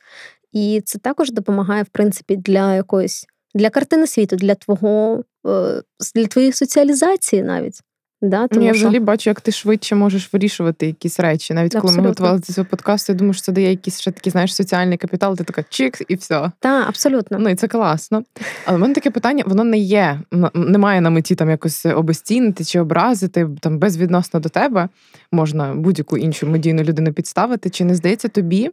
І 0.52 0.82
це 0.84 0.98
також 0.98 1.30
допомагає, 1.30 1.82
в 1.82 1.88
принципі, 1.88 2.36
для 2.36 2.74
якоїсь 2.74 3.26
для 3.54 3.70
картини 3.70 4.06
світу, 4.06 4.36
для 4.36 4.54
твого 4.54 5.24
е, 5.46 5.82
для 6.14 6.26
твоєї 6.26 6.52
соціалізації 6.52 7.42
навіть. 7.42 7.80
Да, 8.22 8.48
тому 8.48 8.66
Я 8.66 8.72
взагалі 8.72 9.00
бачу, 9.00 9.30
як 9.30 9.40
ти 9.40 9.52
швидше 9.52 9.94
можеш 9.94 10.32
вирішувати 10.32 10.86
якісь 10.86 11.20
речі. 11.20 11.54
Навіть 11.54 11.74
Абсолютно. 11.74 11.90
коли 11.90 12.02
ми 12.02 12.08
готували 12.08 12.40
цей 12.40 12.64
подкаст, 12.64 13.08
я 13.08 13.14
думаю, 13.14 13.32
що 13.34 13.42
це 13.42 13.52
дає 13.52 13.70
якийсь 13.70 14.00
ще 14.00 14.10
такий, 14.10 14.30
знаєш, 14.30 14.54
соціальний 14.54 14.98
капітал, 14.98 15.36
ти 15.36 15.44
така 15.44 15.64
чик 15.68 16.02
і 16.08 16.14
все. 16.14 16.50
Так, 16.60 16.88
абсолютно. 16.88 17.38
Ну 17.38 17.48
і 17.48 17.54
це 17.54 17.68
класно. 17.68 18.22
Але 18.66 18.76
в 18.76 18.80
мене 18.80 18.94
таке 18.94 19.10
питання, 19.10 19.44
воно 19.46 19.64
не 19.64 19.78
є, 19.78 20.20
немає 20.54 21.00
на 21.00 21.10
меті 21.10 21.34
там 21.34 21.50
якось 21.50 21.86
обостінити 21.86 22.64
чи 22.64 22.80
образити 22.80 23.48
там 23.60 23.78
безвідносно 23.78 24.40
до 24.40 24.48
тебе. 24.48 24.88
Можна 25.32 25.74
будь-яку 25.74 26.18
іншу 26.18 26.46
медійну 26.46 26.82
людину 26.82 27.12
підставити. 27.12 27.70
Чи 27.70 27.84
не 27.84 27.94
здається 27.94 28.28
тобі, 28.28 28.70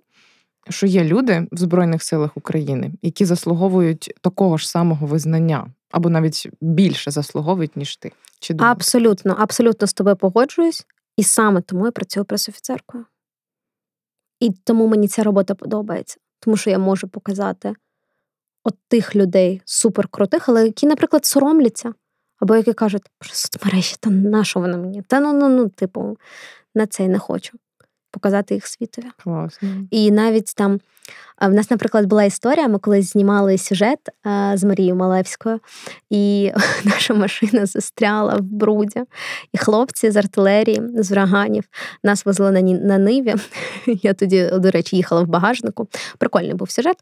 що 0.70 0.88
є 0.88 1.04
люди 1.04 1.48
в 1.52 1.58
Збройних 1.58 2.04
силах 2.04 2.38
України, 2.38 2.92
які 3.02 3.26
заслуговують 3.26 4.14
такого 4.22 4.58
ж 4.58 4.70
самого 4.70 5.08
визнання, 5.08 5.68
або 5.92 6.10
навіть 6.10 6.50
більше 6.62 7.12
заслуговують, 7.12 7.76
ніж 7.76 7.98
ти? 7.98 8.12
Чи 8.40 8.56
Абсолютно, 8.60 9.36
абсолютно 9.40 9.88
з 9.88 9.94
тобою 9.94 10.16
погоджуюсь, 10.16 10.86
і 11.18 11.24
саме 11.24 11.62
тому 11.62 11.86
я 11.86 11.92
працюю 11.92 12.26
пресофіцеркою. 12.26 13.06
І 14.40 14.52
тому 14.64 14.88
мені 14.88 15.08
ця 15.08 15.24
робота 15.24 15.56
подобається, 15.56 16.18
тому 16.40 16.58
що 16.58 16.70
я 16.70 16.80
можу 16.80 17.08
показати 17.08 17.74
от 18.64 18.76
тих 18.88 19.16
людей 19.16 19.62
суперкрутих, 19.66 20.50
але 20.50 20.66
які, 20.66 20.88
наприклад, 20.88 21.26
соромляться, 21.26 21.94
або 22.40 22.56
які 22.56 22.74
кажуть, 22.74 23.04
соцмережі, 23.22 23.96
та 24.00 24.10
на 24.10 24.44
що 24.44 24.60
вона 24.60 24.78
мені? 24.78 25.02
Та 25.02 25.20
ну 25.20 25.34
ну 25.34 25.50
ну, 25.50 25.70
типу, 25.70 26.18
на 26.76 26.88
це 26.88 27.04
я 27.04 27.10
не 27.10 27.20
хочу 27.20 27.58
показати 28.16 28.54
їх 28.54 28.68
світові. 28.68 29.06
Класно. 29.24 29.70
І 29.92 30.12
навіть 30.12 30.56
там 30.56 30.80
в 31.42 31.50
нас, 31.54 31.72
наприклад, 31.72 32.06
була 32.06 32.24
історія. 32.24 32.68
Ми 32.68 32.80
колись 32.80 33.12
знімали 33.12 33.58
сюжет 33.58 34.00
з 34.54 34.64
Марією 34.64 34.96
Малевською, 34.96 35.60
і 36.10 36.52
наша 36.84 37.14
машина 37.14 37.66
застряла 37.66 38.36
в 38.36 38.42
бруді. 38.42 39.04
І 39.54 39.58
хлопці 39.58 40.12
з 40.12 40.16
артилерії, 40.16 40.82
з 40.96 41.12
ураганів 41.12 41.64
нас 42.04 42.26
везли 42.26 42.52
на 42.52 42.62
на 42.62 42.98
ниві. 42.98 43.36
Я 43.86 44.14
тоді, 44.14 44.50
до 44.54 44.72
речі, 44.72 44.96
їхала 44.96 45.22
в 45.22 45.28
багажнику. 45.28 45.88
Прикольний 46.18 46.54
був 46.54 46.72
сюжет. 46.72 46.98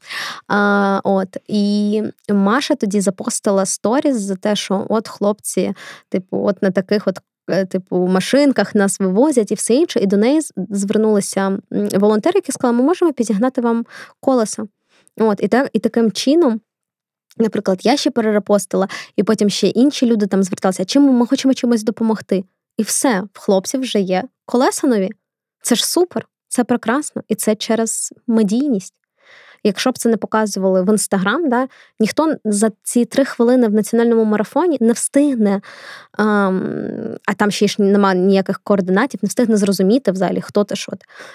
А, 0.47 1.01
от, 1.03 1.37
І 1.47 2.01
Маша 2.29 2.75
тоді 2.75 3.01
запостила 3.01 3.65
сторіс 3.65 4.15
за 4.15 4.35
те, 4.35 4.55
що 4.55 4.85
от 4.89 5.07
хлопці, 5.07 5.73
типу, 6.09 6.45
от 6.45 6.61
на 6.61 6.71
таких 6.71 7.07
от 7.07 7.19
Е, 7.19 7.32
типу, 7.69 8.07
машинках 8.07 8.75
нас 8.75 8.99
вивозять 8.99 9.51
і 9.51 9.55
все 9.55 9.73
інше. 9.73 9.99
І 9.99 10.05
до 10.05 10.17
неї 10.17 10.41
звернулися 10.69 11.57
волонтери, 11.93 12.37
які 12.37 12.51
сказали, 12.51 12.77
ми 12.77 12.83
можемо 12.83 13.13
підігнати 13.13 13.61
вам 13.61 13.85
колеса. 14.19 14.67
От, 15.17 15.43
І 15.43 15.47
так, 15.47 15.69
і 15.73 15.79
таким 15.79 16.11
чином 16.11 16.61
Наприклад, 17.37 17.79
я 17.83 17.97
ще 17.97 18.11
перерепостила, 18.11 18.87
і 19.15 19.23
потім 19.23 19.49
ще 19.49 19.67
інші 19.67 20.05
люди 20.05 20.27
там 20.27 20.43
зверталися, 20.43 20.85
чим 20.85 21.03
ми 21.03 21.27
хочемо 21.27 21.53
чимось 21.53 21.83
допомогти. 21.83 22.43
І 22.77 22.83
все, 22.83 23.23
в 23.33 23.39
хлопців 23.39 23.81
вже 23.81 23.99
є 23.99 24.23
колеса 24.45 24.87
нові. 24.87 25.09
Це 25.61 25.75
ж 25.75 25.87
супер, 25.87 26.27
це 26.47 26.63
прекрасно, 26.63 27.23
і 27.27 27.35
це 27.35 27.55
через 27.55 28.13
медійність. 28.27 28.93
Якщо 29.63 29.91
б 29.91 29.97
це 29.97 30.09
не 30.09 30.17
показували 30.17 30.81
в 30.81 30.89
інстаграм, 30.89 31.49
да, 31.49 31.67
ніхто 31.99 32.35
за 32.45 32.71
ці 32.83 33.05
три 33.05 33.25
хвилини 33.25 33.67
в 33.67 33.73
національному 33.73 34.23
марафоні 34.23 34.77
не 34.81 34.93
встигне, 34.93 35.61
а, 36.17 36.51
а 37.25 37.33
там 37.37 37.51
ще 37.51 37.67
ж 37.67 37.81
немає 37.81 38.19
ніяких 38.19 38.59
координатів, 38.59 39.19
не 39.23 39.27
встигне 39.27 39.57
зрозуміти 39.57 40.11
взагалі, 40.11 40.41
хто 40.41 40.63
ти 40.63 40.75
що. 40.75 40.91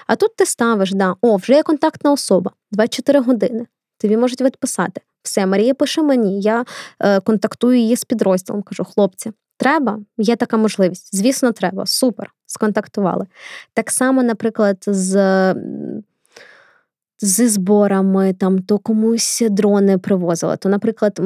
А 0.06 0.16
тут 0.16 0.36
ти 0.36 0.46
ставиш, 0.46 0.92
да, 0.92 1.14
о, 1.20 1.36
вже 1.36 1.52
є 1.52 1.62
контактна 1.62 2.12
особа, 2.12 2.50
24 2.70 3.20
години. 3.20 3.66
Тобі 3.98 4.16
можуть 4.16 4.40
відписати. 4.40 5.00
Все, 5.22 5.46
Марія 5.46 5.74
пише 5.74 6.02
мені, 6.02 6.40
я 6.40 6.64
е, 7.00 7.20
контактую 7.20 7.78
її 7.78 7.96
з 7.96 8.04
підрозділом. 8.04 8.62
Кажу, 8.62 8.84
хлопці, 8.84 9.32
треба, 9.56 10.00
є 10.18 10.36
така 10.36 10.56
можливість. 10.56 11.16
Звісно, 11.16 11.52
треба. 11.52 11.86
Супер, 11.86 12.30
сконтактували. 12.46 13.26
Так 13.74 13.90
само, 13.90 14.22
наприклад, 14.22 14.76
з. 14.86 15.54
Зі 17.20 17.48
зборами, 17.48 18.33
там 18.33 18.59
то 18.59 18.78
комусь 18.78 19.42
дрони 19.50 19.98
привозила. 19.98 20.57
То, 20.57 20.68
наприклад, 20.68 21.20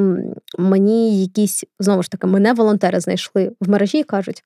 мені 0.57 1.21
якісь 1.21 1.63
знову 1.79 2.03
ж 2.03 2.11
таки 2.11 2.27
мене 2.27 2.53
волонтери 2.53 2.99
знайшли 2.99 3.51
в 3.61 3.69
мережі 3.69 3.97
і 3.99 4.03
кажуть: 4.03 4.43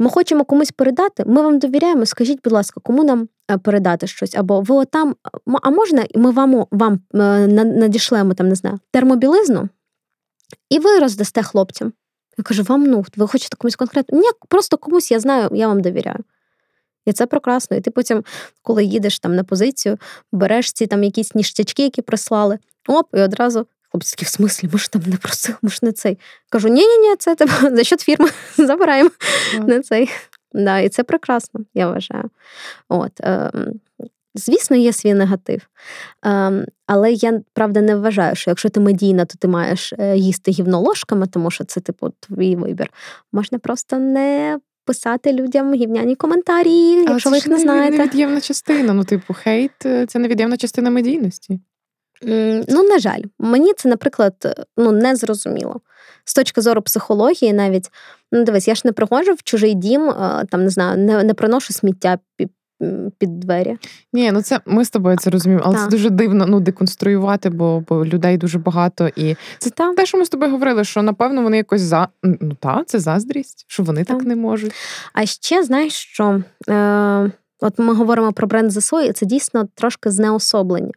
ми 0.00 0.10
хочемо 0.10 0.44
комусь 0.44 0.70
передати, 0.70 1.24
ми 1.26 1.42
вам 1.42 1.58
довіряємо. 1.58 2.06
Скажіть, 2.06 2.40
будь 2.44 2.52
ласка, 2.52 2.80
кому 2.84 3.04
нам 3.04 3.28
е, 3.50 3.58
передати 3.58 4.06
щось? 4.06 4.34
Або 4.34 4.60
ви 4.60 4.74
отам, 4.74 5.16
а 5.62 5.70
можна 5.70 6.06
ми 6.14 6.30
вам 6.30 6.66
вам 6.70 7.00
е, 7.14 7.46
надішлемо 7.64 8.34
там, 8.34 8.48
не 8.48 8.54
знаю, 8.54 8.78
термобілизну, 8.90 9.68
і 10.70 10.78
ви 10.78 10.98
роздасте 10.98 11.42
хлопцям. 11.42 11.92
Я 12.38 12.44
кажу, 12.44 12.62
вам 12.62 12.84
ну, 12.84 13.04
ви 13.16 13.28
хочете 13.28 13.56
комусь 13.56 13.76
конкретно? 13.76 14.18
Ні, 14.18 14.28
просто 14.48 14.76
комусь 14.76 15.10
я 15.10 15.20
знаю, 15.20 15.48
я 15.52 15.68
вам 15.68 15.80
довіряю. 15.80 16.18
І 17.06 17.12
це 17.12 17.26
прекрасно. 17.26 17.76
І 17.76 17.80
ти 17.80 17.90
потім, 17.90 18.24
коли 18.62 18.84
їдеш 18.84 19.18
там 19.18 19.36
на 19.36 19.44
позицію, 19.44 19.98
береш 20.32 20.72
ці 20.72 20.86
там 20.86 21.04
якісь 21.04 21.34
ніштячки, 21.34 21.82
які 21.82 22.02
прислали, 22.02 22.58
оп, 22.88 23.06
і 23.14 23.20
одразу 23.20 23.66
Хлопці 23.92 24.16
такі, 24.16 24.24
в 24.24 24.28
смислі, 24.28 24.68
ми 24.72 24.78
ж 24.78 24.92
там 24.92 25.02
не 25.06 25.16
просили, 25.16 25.58
ми 25.62 25.70
ж 25.70 25.78
не 25.82 25.92
цей. 25.92 26.18
Кажу, 26.50 26.68
ні-ні, 26.68 27.08
ні 27.08 27.16
це 27.16 27.34
типу, 27.34 27.52
за 27.76 27.84
счет 27.84 28.00
фірми 28.00 28.28
забираємо 28.56 29.10
mm. 29.54 29.66
не 29.66 29.80
цей. 29.80 30.10
Да, 30.52 30.78
І 30.78 30.88
це 30.88 31.02
прекрасно, 31.02 31.60
я 31.74 31.88
вважаю. 31.88 32.30
От, 32.88 33.20
е, 33.20 33.50
Звісно, 34.34 34.76
є 34.76 34.92
свій 34.92 35.14
негатив. 35.14 35.68
Е, 36.26 36.66
але 36.86 37.12
я 37.12 37.40
правда 37.52 37.80
не 37.80 37.96
вважаю, 37.96 38.36
що 38.36 38.50
якщо 38.50 38.68
ти 38.68 38.80
медійна, 38.80 39.24
то 39.24 39.34
ти 39.38 39.48
маєш 39.48 39.92
е, 39.98 40.16
їсти 40.16 40.50
гівно 40.50 40.80
ложками, 40.80 41.26
тому 41.26 41.50
що 41.50 41.64
це, 41.64 41.80
типу, 41.80 42.12
твій 42.20 42.56
вибір. 42.56 42.90
Можна 43.32 43.58
просто 43.58 43.98
не. 43.98 44.58
Писати 44.84 45.32
людям 45.32 45.74
гівняні 45.74 46.16
коментарі, 46.16 46.90
якщо 47.08 47.28
Але 47.28 47.30
ви 47.30 47.36
їх 47.36 47.46
не 47.46 47.58
знаєте. 47.58 47.96
Це 47.96 48.02
невід'ємна 48.02 48.40
частина. 48.40 48.92
Ну, 48.92 49.04
типу, 49.04 49.34
хейт 49.34 49.70
це 49.80 50.18
невід'ємна 50.18 50.56
частина 50.56 50.90
медійності. 50.90 51.60
Ну, 52.68 52.82
на 52.82 52.98
жаль, 52.98 53.22
мені 53.38 53.72
це, 53.76 53.88
наприклад, 53.88 54.66
ну, 54.76 54.92
не 54.92 55.16
зрозуміло. 55.16 55.80
З 56.24 56.34
точки 56.34 56.60
зору 56.60 56.82
психології, 56.82 57.52
навіть 57.52 57.90
ну 58.32 58.44
дивись, 58.44 58.68
я 58.68 58.74
ж 58.74 58.82
не 58.84 58.92
приходжу 58.92 59.32
в 59.32 59.42
чужий 59.42 59.74
дім, 59.74 60.12
там 60.50 60.64
не 60.64 60.70
знаю, 60.70 60.98
не 60.98 61.24
не 61.24 61.34
приношу 61.34 61.72
сміття 61.72 62.18
під, 63.18 63.40
двері. 63.40 63.78
Ні, 64.12 64.32
ну 64.32 64.42
це 64.42 64.60
ми 64.66 64.84
з 64.84 64.90
тобою 64.90 65.16
це 65.16 65.30
розуміємо, 65.30 65.64
але 65.66 65.74
так. 65.74 65.84
це 65.84 65.90
дуже 65.90 66.10
дивно 66.10 66.46
ну, 66.46 66.60
деконструювати, 66.60 67.50
бо 67.50 67.84
бо 67.88 68.06
людей 68.06 68.38
дуже 68.38 68.58
багато. 68.58 69.08
І 69.16 69.36
це 69.58 69.70
так. 69.70 69.96
те, 69.96 70.06
що 70.06 70.18
ми 70.18 70.24
з 70.24 70.28
тобою 70.28 70.50
говорили, 70.52 70.84
що 70.84 71.02
напевно 71.02 71.42
вони 71.42 71.56
якось 71.56 71.80
за 71.80 72.08
ну 72.22 72.56
так, 72.60 72.86
це 72.86 72.98
заздрість, 72.98 73.64
що 73.68 73.82
вони 73.82 74.04
так, 74.04 74.18
так 74.18 74.26
не 74.26 74.36
можуть. 74.36 74.72
А 75.12 75.26
ще 75.26 75.62
знаєш, 75.62 75.92
що. 75.92 76.42
Е... 76.68 77.30
От 77.62 77.78
ми 77.78 77.94
говоримо 77.94 78.32
про 78.32 78.46
бренд 78.46 78.72
ЗСУ, 78.72 79.00
і 79.00 79.12
це 79.12 79.26
дійсно 79.26 79.68
трошки 79.74 80.10
знеособлення 80.10 80.92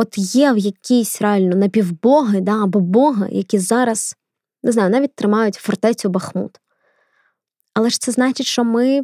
от 0.00 0.18
є 0.18 0.52
в 0.52 0.58
якісь 0.58 1.22
реально 1.22 1.56
напівбоги 1.56 2.40
да, 2.40 2.62
або 2.62 2.80
боги, 2.80 3.28
які 3.30 3.58
зараз, 3.58 4.16
не 4.62 4.72
знаю, 4.72 4.90
навіть 4.90 5.14
тримають 5.14 5.54
фортецю 5.54 6.08
Бахмут. 6.08 6.60
Але 7.74 7.90
ж 7.90 8.00
це 8.00 8.12
значить, 8.12 8.46
що 8.46 8.64
ми 8.64 9.02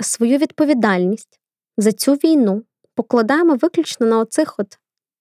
свою 0.00 0.38
відповідальність 0.38 1.40
за 1.76 1.92
цю 1.92 2.12
війну 2.12 2.62
покладаємо 2.94 3.54
виключно 3.54 4.06
на 4.06 4.18
оцих 4.18 4.54
от 4.58 4.78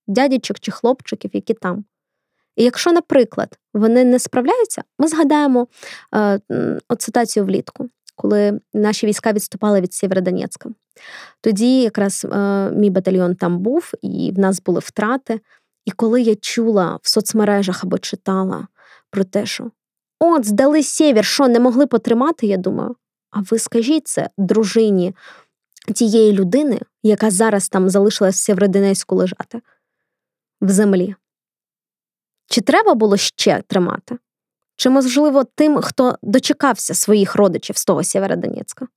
дядічок 0.07 0.59
чи 0.59 0.71
хлопчиків, 0.71 1.31
які 1.33 1.53
там. 1.53 1.85
І 2.55 2.63
якщо, 2.63 2.91
наприклад, 2.91 3.59
вони 3.73 4.03
не 4.03 4.19
справляються, 4.19 4.83
ми 4.99 5.07
згадаємо 5.07 5.67
е, 6.15 6.39
от 6.89 7.01
ситуацію 7.01 7.45
влітку 7.45 7.89
коли 8.15 8.59
наші 8.73 9.07
війська 9.07 9.31
відступали 9.33 9.81
від 9.81 9.93
Сєвєродонецька. 9.93 10.69
Тоді 11.41 11.81
якраз 11.81 12.25
е, 12.25 12.37
мій 12.71 12.89
батальйон 12.89 13.35
там 13.35 13.59
був, 13.59 13.91
і 14.01 14.31
в 14.35 14.39
нас 14.39 14.61
були 14.61 14.79
втрати. 14.79 15.39
І 15.85 15.91
коли 15.91 16.21
я 16.21 16.35
чула 16.35 16.99
в 17.01 17.09
соцмережах 17.09 17.83
або 17.83 17.97
читала 17.97 18.67
про 19.09 19.23
те, 19.23 19.45
що 19.45 19.71
от, 20.19 20.45
здали 20.45 20.83
сєвєр, 20.83 21.25
що 21.25 21.47
не 21.47 21.59
могли 21.59 21.87
потримати, 21.87 22.47
я 22.47 22.57
думаю, 22.57 22.95
а 23.33 23.41
ви 23.51 23.59
скажіть 23.59 24.07
це 24.07 24.29
дружині 24.37 25.15
тієї 25.95 26.33
людини, 26.33 26.79
яка 27.03 27.31
зараз 27.31 27.69
там 27.69 27.89
залишилась 27.89 28.35
в 28.35 28.39
Сєвєродонецьку 28.39 29.15
лежати 29.15 29.61
в 30.61 30.69
землі. 30.69 31.15
Чи 32.47 32.61
треба 32.61 32.93
було 32.93 33.17
ще 33.17 33.63
тримати? 33.67 34.17
Чи, 34.75 34.89
можливо, 34.89 35.43
тим, 35.43 35.81
хто 35.81 36.17
дочекався 36.21 36.93
своїх 36.93 37.35
родичів 37.35 37.77
з 37.77 37.85
того 37.85 38.03
Сєвєродонецька? 38.03 38.87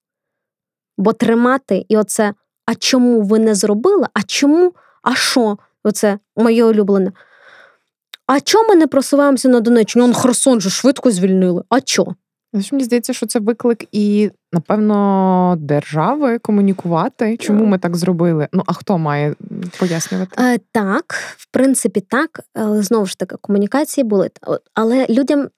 Бо 0.99 1.13
тримати 1.13 1.87
і 1.89 1.97
оце, 1.97 2.35
а 2.67 2.75
чому 2.75 3.23
ви 3.23 3.39
не 3.39 3.55
зробили? 3.55 4.07
А 4.15 4.23
чому? 4.23 4.75
А 5.03 5.15
що? 5.15 5.59
Оце 5.85 6.19
моє 6.37 6.65
улюблене. 6.65 7.13
А 8.27 8.41
чому 8.41 8.69
ми 8.69 8.77
не 8.77 8.87
просуваємося 8.87 9.49
на 9.49 9.61
Донеччину? 9.61 10.05
Он 10.05 10.15
Херсон 10.15 10.61
же 10.61 10.71
швидко 10.71 11.11
звільнили. 11.11 11.63
А 11.69 11.81
чо? 11.81 12.15
Мені 12.73 12.85
здається, 12.85 13.13
що 13.13 13.27
це 13.27 13.39
виклик 13.39 13.85
і, 13.93 14.31
напевно, 14.53 15.57
держави 15.59 16.39
комунікувати, 16.39 17.37
чому 17.37 17.65
ми 17.65 17.79
так 17.79 17.97
зробили. 17.97 18.49
Ну, 18.53 18.63
а 18.67 18.73
хто 18.73 18.99
має 18.99 19.35
пояснювати? 19.79 20.43
Е, 20.43 20.59
Так, 20.73 21.15
в 21.37 21.47
принципі, 21.51 22.01
так. 22.01 22.41
Але 22.55 22.83
знову 22.83 23.07
ж 23.07 23.19
таки, 23.19 23.37
комунікації 23.41 24.05
були. 24.05 24.31
Але 24.75 25.07
людям, 25.09 25.49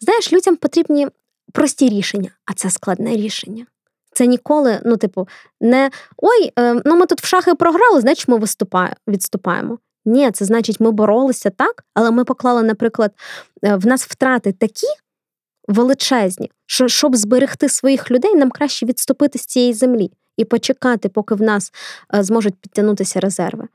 знаєш, 0.00 0.32
людям 0.32 0.56
потрібні 0.56 1.08
прості 1.52 1.88
рішення, 1.88 2.30
а 2.46 2.52
це 2.52 2.70
складне 2.70 3.10
рішення. 3.16 3.66
Це 4.12 4.26
ніколи, 4.26 4.80
ну, 4.84 4.96
типу, 4.96 5.28
не 5.60 5.90
ой, 6.16 6.52
е, 6.58 6.82
ну 6.84 6.96
ми 6.96 7.06
тут 7.06 7.20
в 7.22 7.26
шахи 7.26 7.54
програли, 7.54 8.00
значить 8.00 8.28
ми 8.28 8.38
виступаємо, 8.38 8.96
відступаємо. 9.08 9.78
Ні, 10.04 10.30
це 10.30 10.44
значить, 10.44 10.80
ми 10.80 10.90
боролися 10.90 11.50
так, 11.50 11.84
але 11.94 12.10
ми 12.10 12.24
поклали, 12.24 12.62
наприклад, 12.62 13.12
е, 13.64 13.76
в 13.76 13.86
нас 13.86 14.06
втрати 14.06 14.52
такі, 14.52 14.86
величезні, 15.68 16.50
що 16.66 16.88
щоб 16.88 17.16
зберегти 17.16 17.68
своїх 17.68 18.10
людей, 18.10 18.34
нам 18.34 18.50
краще 18.50 18.86
відступити 18.86 19.38
з 19.38 19.46
цієї 19.46 19.72
землі 19.72 20.10
і 20.36 20.44
почекати, 20.44 21.08
поки 21.08 21.34
в 21.34 21.42
нас 21.42 21.72
е, 22.14 22.22
зможуть 22.22 22.54
підтягнутися 22.54 23.20
резерви. 23.20 23.68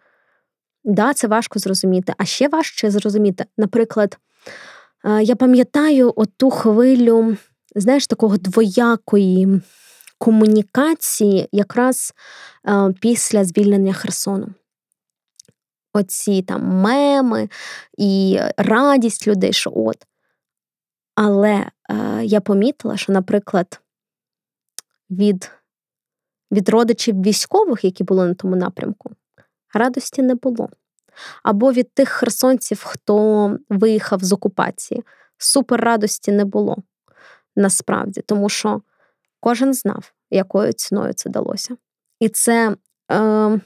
Да, 0.84 1.14
це 1.14 1.28
важко 1.28 1.60
зрозуміти. 1.60 2.14
А 2.18 2.26
ще 2.26 2.48
важче 2.48 2.92
зрозуміти, 2.92 3.46
наприклад, 3.58 4.18
е, 5.06 5.24
я 5.24 5.36
пам'ятаю 5.36 6.14
оту 6.16 6.50
хвилю, 6.50 7.38
знаєш, 7.76 8.08
такого 8.08 8.38
двоякої 8.38 9.62
комунікації 10.18 11.50
якраз 11.52 12.14
е, 12.68 12.94
після 13.02 13.46
звільнення 13.46 13.94
Херсону. 13.94 14.48
Оці 15.94 16.42
там 16.42 16.64
меми 16.64 17.50
і 17.98 18.40
радість 18.58 19.28
людей, 19.28 19.54
що 19.54 19.72
от 19.76 20.06
але 21.22 21.66
я 22.22 22.42
помітила, 22.42 22.98
що, 22.98 23.14
наприклад, 23.14 23.82
від 25.10 25.52
від 26.52 26.70
родичів 26.70 27.22
військових, 27.22 27.84
які 27.84 28.04
були 28.04 28.28
на 28.28 28.34
тому 28.34 28.56
напрямку, 28.56 29.12
радості 29.74 30.22
не 30.22 30.36
було. 30.36 30.70
Або 31.44 31.72
від 31.72 31.94
тих 31.94 32.10
херсонців, 32.10 32.84
хто 32.84 33.58
виїхав 33.70 34.24
з 34.24 34.32
окупації, 34.32 35.04
супер 35.38 35.82
радості 35.82 36.32
не 36.32 36.46
було 36.46 36.78
насправді, 37.56 38.22
тому 38.22 38.50
що 38.50 38.82
кожен 39.40 39.74
знав, 39.74 40.14
якою 40.30 40.74
ціною 40.74 41.14
це 41.14 41.30
далося. 41.30 41.76
І 42.20 42.30
це, 42.30 42.76
е, 43.12 43.60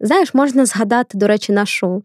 знаєш, 0.00 0.34
можна 0.34 0.66
згадати, 0.66 1.18
до 1.18 1.26
речі, 1.26 1.52
нашу 1.52 2.04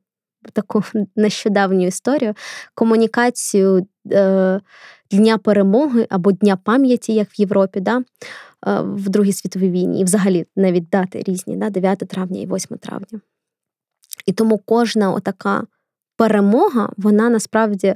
таку 0.54 0.84
нещодавню 1.16 1.88
історію, 1.88 2.34
комунікацію 2.76 3.88
Дня 5.12 5.38
перемоги 5.38 6.08
або 6.10 6.32
Дня 6.32 6.58
пам'яті, 6.58 7.14
як 7.14 7.28
в 7.30 7.40
Європі, 7.40 7.80
да, 7.80 7.98
е, 8.68 8.82
в 8.82 9.10
Другій 9.10 9.34
світовій 9.34 9.70
війні, 9.70 10.02
і 10.02 10.04
взагалі 10.04 10.46
навіть 10.56 10.90
дати 10.90 11.24
різні, 11.28 11.56
да, 11.58 11.70
9 11.70 12.00
травня 12.00 12.42
і 12.42 12.46
8 12.48 12.78
травня. 12.78 13.22
І 14.26 14.34
тому 14.34 14.58
кожна 14.58 15.12
отака 15.12 15.64
перемога, 16.18 16.90
вона 16.98 17.30
насправді. 17.30 17.96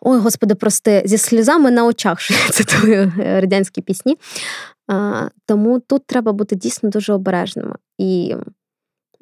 Ой, 0.00 0.18
господи, 0.18 0.54
прости, 0.54 1.02
зі 1.04 1.18
сльозами 1.18 1.70
на 1.70 1.84
очах, 1.84 2.20
що 2.20 2.34
я 2.34 2.48
цитую 2.50 3.12
е, 3.18 3.40
радянські 3.40 3.80
пісні. 3.80 4.18
А, 4.88 5.28
Тому 5.46 5.80
тут 5.80 6.06
треба 6.06 6.32
бути 6.32 6.56
дійсно 6.56 6.90
дуже 6.90 7.12
обережними. 7.12 7.76
І 7.98 8.36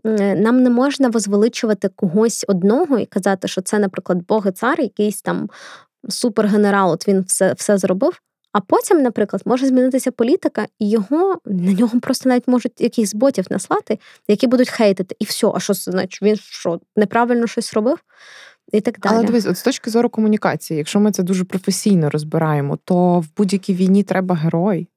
нам 0.05 0.63
не 0.63 0.71
можна 0.71 1.09
возвеличувати 1.09 1.89
когось 1.89 2.45
одного 2.49 2.99
і 2.99 3.07
казати, 3.07 3.49
що 3.49 3.61
це, 3.61 3.79
наприклад, 3.79 4.27
Бог 4.29 4.47
і 4.49 4.51
цар, 4.51 4.81
якийсь 4.81 5.23
там 5.23 5.51
супергенерал, 6.09 6.91
от 6.91 7.09
він 7.09 7.21
все, 7.21 7.53
все 7.53 7.79
зробив. 7.79 8.21
А 8.53 8.61
потім, 8.61 9.03
наприклад, 9.03 9.43
може 9.45 9.67
змінитися 9.67 10.11
політика, 10.11 10.67
і 10.79 10.91
його 10.91 11.39
на 11.47 11.73
нього 11.73 12.01
просто 12.01 12.29
навіть 12.29 12.49
можуть 12.49 12.81
якихось 12.81 13.15
ботів 13.15 13.47
наслати, 13.51 13.99
які 14.29 14.47
будуть 14.47 14.69
хейтити. 14.69 15.17
І 15.19 15.25
все, 15.25 15.53
а 15.55 15.61
що 15.61 15.75
це 15.75 15.91
значить? 15.91 16.23
Він 16.23 16.37
що 16.37 16.81
неправильно 16.97 17.47
щось 17.47 17.75
робив? 17.75 17.99
І 18.73 18.81
так 18.81 18.99
далі. 18.99 19.15
Але 19.15 19.25
дивись, 19.25 19.47
от 19.47 19.59
з 19.59 19.63
точки 19.63 19.91
зору 19.91 20.09
комунікації, 20.09 20.79
якщо 20.79 21.01
ми 21.01 21.13
це 21.13 21.23
дуже 21.23 21.45
професійно 21.45 22.11
розбираємо, 22.11 22.79
то 22.85 23.21
в 23.21 23.27
будь-якій 23.37 23.75
війні 23.75 24.03
треба 24.03 24.35
герой. 24.35 24.89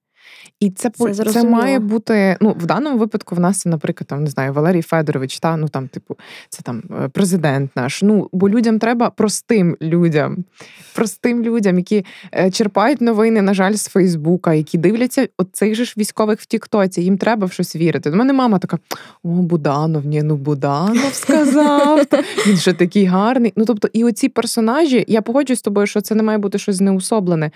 І 0.60 0.70
це 0.70 0.90
це, 0.90 1.14
це 1.14 1.44
має 1.44 1.80
бути. 1.80 2.38
Ну, 2.42 2.56
в 2.60 2.66
даному 2.66 2.98
випадку 2.98 3.36
в 3.36 3.40
нас 3.40 3.60
це, 3.60 3.70
наприклад, 3.70 4.08
там 4.08 4.24
не 4.24 4.30
знаю, 4.30 4.54
Валерій 4.54 4.82
Федорович, 4.82 5.40
та 5.40 5.58
ну 5.58 5.68
там, 5.68 5.88
типу, 5.88 6.18
це 6.50 6.62
там 6.62 6.84
е, 7.04 7.08
президент 7.08 7.72
наш. 7.76 8.02
Ну, 8.02 8.30
бо 8.34 8.50
людям 8.50 8.80
треба 8.80 9.10
простим 9.10 9.78
людям, 9.82 10.44
простим 10.96 11.44
людям, 11.44 11.78
які 11.78 12.06
е, 12.32 12.52
черпають 12.52 13.02
новини, 13.02 13.42
на 13.42 13.54
жаль, 13.54 13.74
з 13.74 13.88
Фейсбука, 13.88 14.54
які 14.54 14.78
дивляться 14.78 15.28
от 15.38 15.48
цих 15.52 15.76
же 15.76 15.86
ж 15.86 15.94
військових 15.98 16.40
в 16.40 16.46
Тіктоці. 16.46 17.02
Їм 17.02 17.18
треба 17.18 17.48
в 17.48 17.52
щось 17.52 17.76
вірити. 17.76 18.12
До 18.12 18.18
мене 18.18 18.34
мама 18.34 18.60
така: 18.60 18.80
о, 19.24 19.30
Буданов, 19.30 20.06
ні, 20.06 20.24
ну 20.24 20.36
Буданов 20.36 21.14
сказав. 21.14 22.06
Він 22.48 22.58
ще 22.58 22.74
такий 22.74 23.06
гарний. 23.06 23.54
Ну 23.56 23.66
тобто, 23.66 23.90
і 23.94 24.04
оці 24.04 24.30
персонажі, 24.30 25.06
я 25.08 25.22
погоджуюсь 25.22 25.60
з 25.60 25.64
тобою, 25.64 25.88
що 25.88 26.02
це 26.02 26.16
не 26.16 26.24
має 26.24 26.38
бути 26.38 26.58
щось 26.58 26.82
неусоблене. 26.82 27.52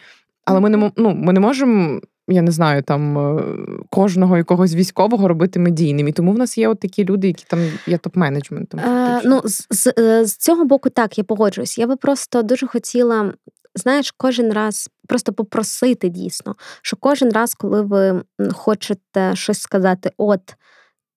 Але 0.45 0.59
ми 0.59 0.69
не 0.69 0.91
ну, 0.95 1.15
ми 1.15 1.33
не 1.33 1.39
можемо 1.39 1.99
я 2.27 2.41
не 2.41 2.51
знаю, 2.51 2.83
там 2.83 3.17
е, 3.17 3.43
кожного 3.89 4.37
якогось 4.37 4.75
військового 4.75 5.27
робити 5.27 5.59
медійним. 5.59 6.07
І 6.07 6.11
тому 6.11 6.31
в 6.31 6.37
нас 6.37 6.57
є 6.57 6.67
от 6.67 6.79
такі 6.79 7.05
люди, 7.05 7.27
які 7.27 7.45
там 7.47 7.59
є 7.87 7.97
топ-менеджментом. 7.97 8.79
Е, 8.79 9.21
ну, 9.25 9.41
з, 9.45 9.67
з, 9.69 9.93
е, 9.99 10.25
з 10.25 10.37
цього 10.37 10.65
боку, 10.65 10.89
так, 10.89 11.17
я 11.17 11.23
погоджуюсь. 11.23 11.77
Я 11.77 11.87
би 11.87 11.95
просто 11.95 12.43
дуже 12.43 12.67
хотіла. 12.67 13.33
Знаєш, 13.75 14.13
кожен 14.17 14.53
раз 14.53 14.89
просто 15.07 15.33
попросити 15.33 16.09
дійсно, 16.09 16.55
що 16.81 16.97
кожен 16.99 17.31
раз, 17.31 17.53
коли 17.53 17.81
ви 17.81 18.23
хочете 18.53 19.35
щось 19.35 19.59
сказати, 19.59 20.11
от 20.17 20.55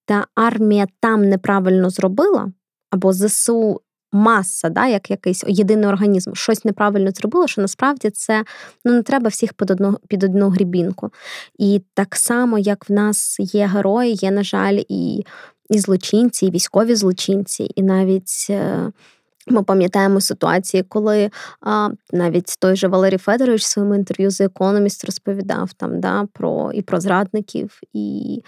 та 0.05 0.27
армія 0.35 0.87
там 1.01 1.29
неправильно 1.29 1.91
зробила, 1.91 2.53
або 2.91 3.13
ЗСУ 3.13 3.81
маса, 4.13 4.69
да, 4.69 4.87
як 4.87 5.11
якийсь 5.11 5.45
єдиний 5.47 5.89
організм, 5.89 6.35
щось 6.35 6.65
неправильно 6.65 7.11
зробило, 7.11 7.47
що 7.47 7.63
насправді 7.63 8.11
це 8.11 8.45
ну 8.85 8.93
не 8.93 9.03
треба 9.03 9.29
всіх 9.29 9.53
під 9.53 9.71
одну 9.71 9.99
під 10.09 10.25
одну 10.25 10.49
грібінку. 10.49 11.11
І 11.59 11.83
так 11.95 12.17
само, 12.17 12.59
як 12.59 12.89
в 12.89 12.93
нас 12.93 13.37
є 13.41 13.67
герої, 13.67 14.15
є, 14.15 14.31
на 14.31 14.43
жаль, 14.43 14.83
і, 14.89 15.25
і 15.71 15.79
злочинці, 15.79 16.47
і 16.47 16.51
військові 16.51 16.95
злочинці, 16.95 17.71
і 17.75 17.83
навіть. 17.83 18.47
Е, 18.51 18.93
ми 19.47 19.63
пам'ятаємо 19.63 20.21
ситуації, 20.21 20.83
коли 20.83 21.31
а, 21.61 21.89
навіть 22.13 22.57
той 22.59 22.77
же 22.77 22.89
Валерій 22.89 23.19
Федорович 23.19 23.63
в 23.63 23.67
своєму 23.67 23.95
інтерв'ю 23.95 24.31
з 24.31 24.41
Economist 24.41 25.07
розповідав 25.07 25.73
там 25.73 26.01
да, 26.01 26.27
про 26.33 26.73
і 26.73 26.83
про 26.83 27.01
зрадників, 27.01 27.81
і 27.93 28.39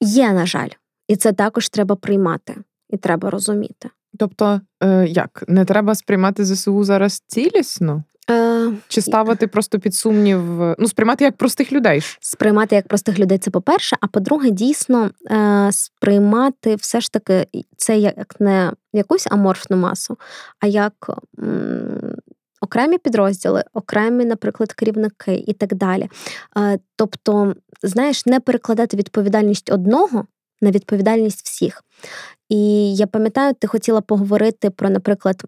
є, 0.00 0.32
на 0.32 0.46
жаль, 0.46 0.68
і 1.08 1.16
це 1.16 1.32
також 1.32 1.68
треба 1.68 1.96
приймати 1.96 2.56
і 2.90 2.96
треба 2.96 3.30
розуміти. 3.30 3.90
Тобто, 4.18 4.60
е, 4.82 5.06
як 5.08 5.44
не 5.48 5.64
треба 5.64 5.94
сприймати 5.94 6.44
ЗСУ 6.44 6.84
зараз 6.84 7.22
цілісно? 7.26 8.02
Е, 8.30 8.72
Чи 8.88 9.00
ставити 9.00 9.46
просто 9.46 9.78
під 9.78 9.94
сумнів, 9.94 10.40
ну 10.78 10.88
сприймати 10.88 11.24
як 11.24 11.36
простих 11.36 11.72
людей? 11.72 12.02
Сприймати 12.20 12.74
як 12.76 12.88
простих 12.88 13.18
людей 13.18 13.38
це 13.38 13.50
по-перше, 13.50 13.96
а 14.00 14.06
по-друге, 14.06 14.50
дійсно 14.50 15.10
е, 15.30 15.68
сприймати 15.72 16.74
все 16.74 17.00
ж 17.00 17.12
таки 17.12 17.46
це 17.76 17.98
як 17.98 18.40
не 18.40 18.72
якусь 18.92 19.26
аморфну 19.30 19.76
масу, 19.76 20.16
а 20.60 20.66
як 20.66 21.10
м, 21.38 22.14
окремі 22.60 22.98
підрозділи, 22.98 23.64
окремі, 23.72 24.24
наприклад, 24.24 24.72
керівники 24.72 25.44
і 25.46 25.52
так 25.52 25.74
далі. 25.74 26.08
Е, 26.58 26.78
тобто, 26.96 27.54
знаєш, 27.82 28.26
не 28.26 28.40
перекладати 28.40 28.96
відповідальність 28.96 29.72
одного 29.72 30.24
на 30.60 30.70
відповідальність 30.70 31.46
всіх. 31.46 31.82
І 32.48 32.94
я 32.96 33.06
пам'ятаю, 33.06 33.54
ти 33.54 33.66
хотіла 33.66 34.00
поговорити 34.00 34.70
про, 34.70 34.90
наприклад, 34.90 35.42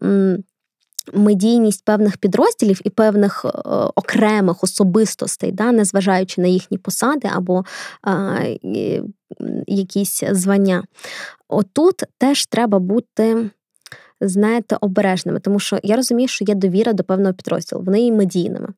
медійність 1.13 1.85
певних 1.85 2.17
підрозділів 2.17 2.81
і 2.85 2.91
певних 2.91 3.45
е, 3.45 3.49
окремих 3.95 4.65
особистостей, 4.65 5.53
да, 5.53 5.73
незважаючи 5.73 6.41
на 6.41 6.49
їхні 6.49 6.79
посади 6.79 7.29
або 7.35 7.65
е, 8.07 8.59
якісь 9.67 10.23
звання. 10.31 10.85
Отут 11.49 12.03
теж 12.19 12.47
треба 12.47 12.79
бути. 12.79 13.51
Знаєте, 14.21 14.77
обережними, 14.81 15.41
тому 15.41 15.59
що 15.59 15.79
я 15.83 15.97
розумію, 15.97 16.29
що 16.29 16.45
є 16.45 16.55
довіра 16.55 16.93
до 16.93 17.05
певного 17.05 17.35
підрозділу, 17.35 17.83
вони 17.83 18.01
є 18.01 18.13
медійними. 18.13 18.69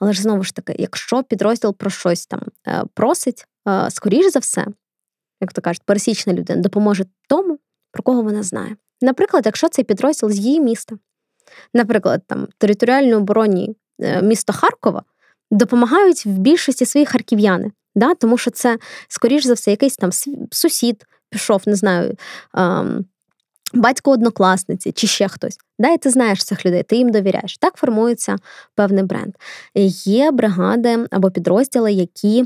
Але 0.00 0.12
ж 0.12 0.22
знову 0.22 0.42
ж 0.42 0.54
таки, 0.54 0.76
якщо 0.78 1.22
підрозділ 1.22 1.74
про 1.74 1.90
щось 1.90 2.26
там 2.26 2.40
е, 2.66 2.84
просить, 2.94 3.46
е, 3.68 3.90
скоріш 3.90 4.32
за 4.32 4.38
все, 4.38 4.66
як 5.44 5.52
то 5.52 5.62
кажуть, 5.62 5.82
пересічна 5.86 6.32
людина 6.32 6.62
допоможе 6.62 7.04
тому, 7.28 7.58
про 7.92 8.02
кого 8.02 8.22
вона 8.22 8.42
знає. 8.42 8.76
Наприклад, 9.00 9.46
якщо 9.46 9.68
цей 9.68 9.84
підрозділ 9.84 10.30
з 10.30 10.38
її 10.38 10.60
міста, 10.60 10.96
наприклад, 11.74 12.22
там 12.26 12.48
територіальній 12.58 13.14
обороні 13.14 13.76
е, 14.00 14.22
міста 14.22 14.52
Харкова 14.52 15.02
допомагають 15.50 16.26
в 16.26 16.30
більшості 16.38 16.86
своїх 16.86 17.08
харків'яни, 17.08 17.70
да? 17.94 18.14
тому 18.14 18.38
що 18.38 18.50
це, 18.50 18.78
скоріш 19.08 19.44
за 19.44 19.54
все, 19.54 19.70
якийсь 19.70 19.96
там 19.96 20.10
сусід 20.52 21.04
пішов, 21.30 21.62
не 21.66 21.74
знаю. 21.74 22.16
Ем, 22.54 23.04
Батько 23.74 24.10
однокласниці 24.10 24.92
чи 24.92 25.06
ще 25.06 25.28
хтось. 25.28 25.58
Да, 25.78 25.92
і 25.92 25.98
ти 25.98 26.10
знаєш 26.10 26.44
цих 26.44 26.66
людей, 26.66 26.82
ти 26.82 26.96
їм 26.96 27.10
довіряєш. 27.10 27.58
Так 27.58 27.76
формується 27.76 28.36
певний 28.74 29.04
бренд. 29.04 29.34
Є 30.04 30.30
бригади 30.30 31.06
або 31.10 31.30
підрозділи, 31.30 31.92
які 31.92 32.44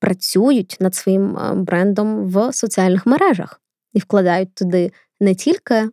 працюють 0.00 0.76
над 0.80 0.94
своїм 0.94 1.36
е, 1.36 1.54
брендом 1.54 2.28
в 2.28 2.52
соціальних 2.52 3.06
мережах 3.06 3.60
і 3.92 3.98
вкладають 3.98 4.54
туди 4.54 4.92
не 5.20 5.34
тільки 5.34 5.74
е, 5.74 5.88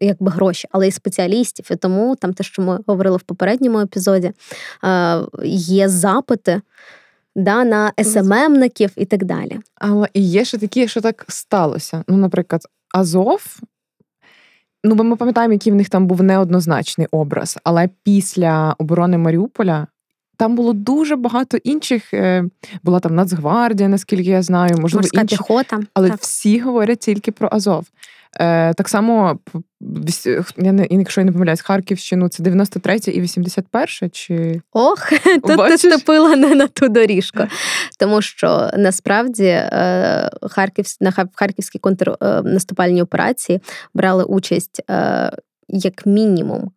якби 0.00 0.30
гроші, 0.30 0.68
але 0.72 0.88
й 0.88 0.92
спеціалістів. 0.92 1.66
І 1.70 1.76
тому 1.76 2.16
там 2.16 2.34
те, 2.34 2.44
що 2.44 2.62
ми 2.62 2.78
говорили 2.86 3.16
в 3.16 3.22
попередньому 3.22 3.80
епізоді, 3.80 4.32
е, 4.84 5.20
є 5.44 5.88
запити. 5.88 6.60
Да, 7.36 7.64
на 7.64 7.92
СММників 8.02 8.90
і 8.96 9.04
так 9.04 9.24
далі. 9.24 9.60
Але 9.74 10.08
і 10.12 10.22
є 10.22 10.44
ще 10.44 10.58
такі, 10.58 10.88
що 10.88 11.00
так 11.00 11.24
сталося. 11.28 12.04
Ну, 12.08 12.16
наприклад, 12.16 12.62
Азов. 12.94 13.60
Ну, 14.88 14.94
бо 14.94 15.04
ми 15.04 15.16
пам'ятаємо, 15.16 15.52
який 15.52 15.72
в 15.72 15.76
них 15.76 15.88
там 15.88 16.06
був 16.06 16.22
неоднозначний 16.22 17.06
образ. 17.10 17.58
Але 17.64 17.88
після 18.02 18.74
оборони 18.78 19.18
Маріуполя 19.18 19.86
там 20.36 20.56
було 20.56 20.72
дуже 20.72 21.16
багато 21.16 21.56
інших. 21.56 22.14
Е, 22.14 22.44
була 22.82 23.00
там 23.00 23.14
Нацгвардія, 23.14 23.88
наскільки 23.88 24.30
я 24.30 24.42
знаю, 24.42 24.76
можливо, 24.80 25.00
Морська 25.02 25.20
інші. 25.20 25.36
піхота. 25.36 25.80
але 25.94 26.10
так. 26.10 26.20
всі 26.20 26.60
говорять 26.60 26.98
тільки 26.98 27.32
про 27.32 27.48
Азов. 27.52 27.86
Е, 28.40 28.74
Так 28.74 28.88
само, 28.88 29.38
я 30.56 30.72
не, 30.72 30.86
якщо 30.90 31.20
я 31.20 31.24
не 31.24 31.32
помиляюсь, 31.32 31.60
Харківщину 31.60 32.28
це 32.28 32.42
93 32.42 32.96
і 32.96 33.20
81 33.20 34.10
чи 34.10 34.60
ох, 34.72 35.10
тут 35.46 35.68
ти 35.68 35.78
ступила 35.78 36.36
не 36.36 36.54
на 36.54 36.66
ту 36.66 36.88
доріжку. 36.88 37.42
Тому 37.98 38.22
що 38.22 38.70
насправді 38.76 39.44
е, 39.44 40.30
Харків, 40.42 40.84
на 41.00 41.12
харківській 41.34 41.78
контрнаступальній 41.78 43.02
операції 43.02 43.60
брали 43.94 44.24
участь 44.24 44.82
як 45.68 46.06
мінімум 46.06 46.70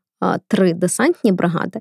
три 0.47 0.73
десантні 0.73 1.31
бригади 1.31 1.79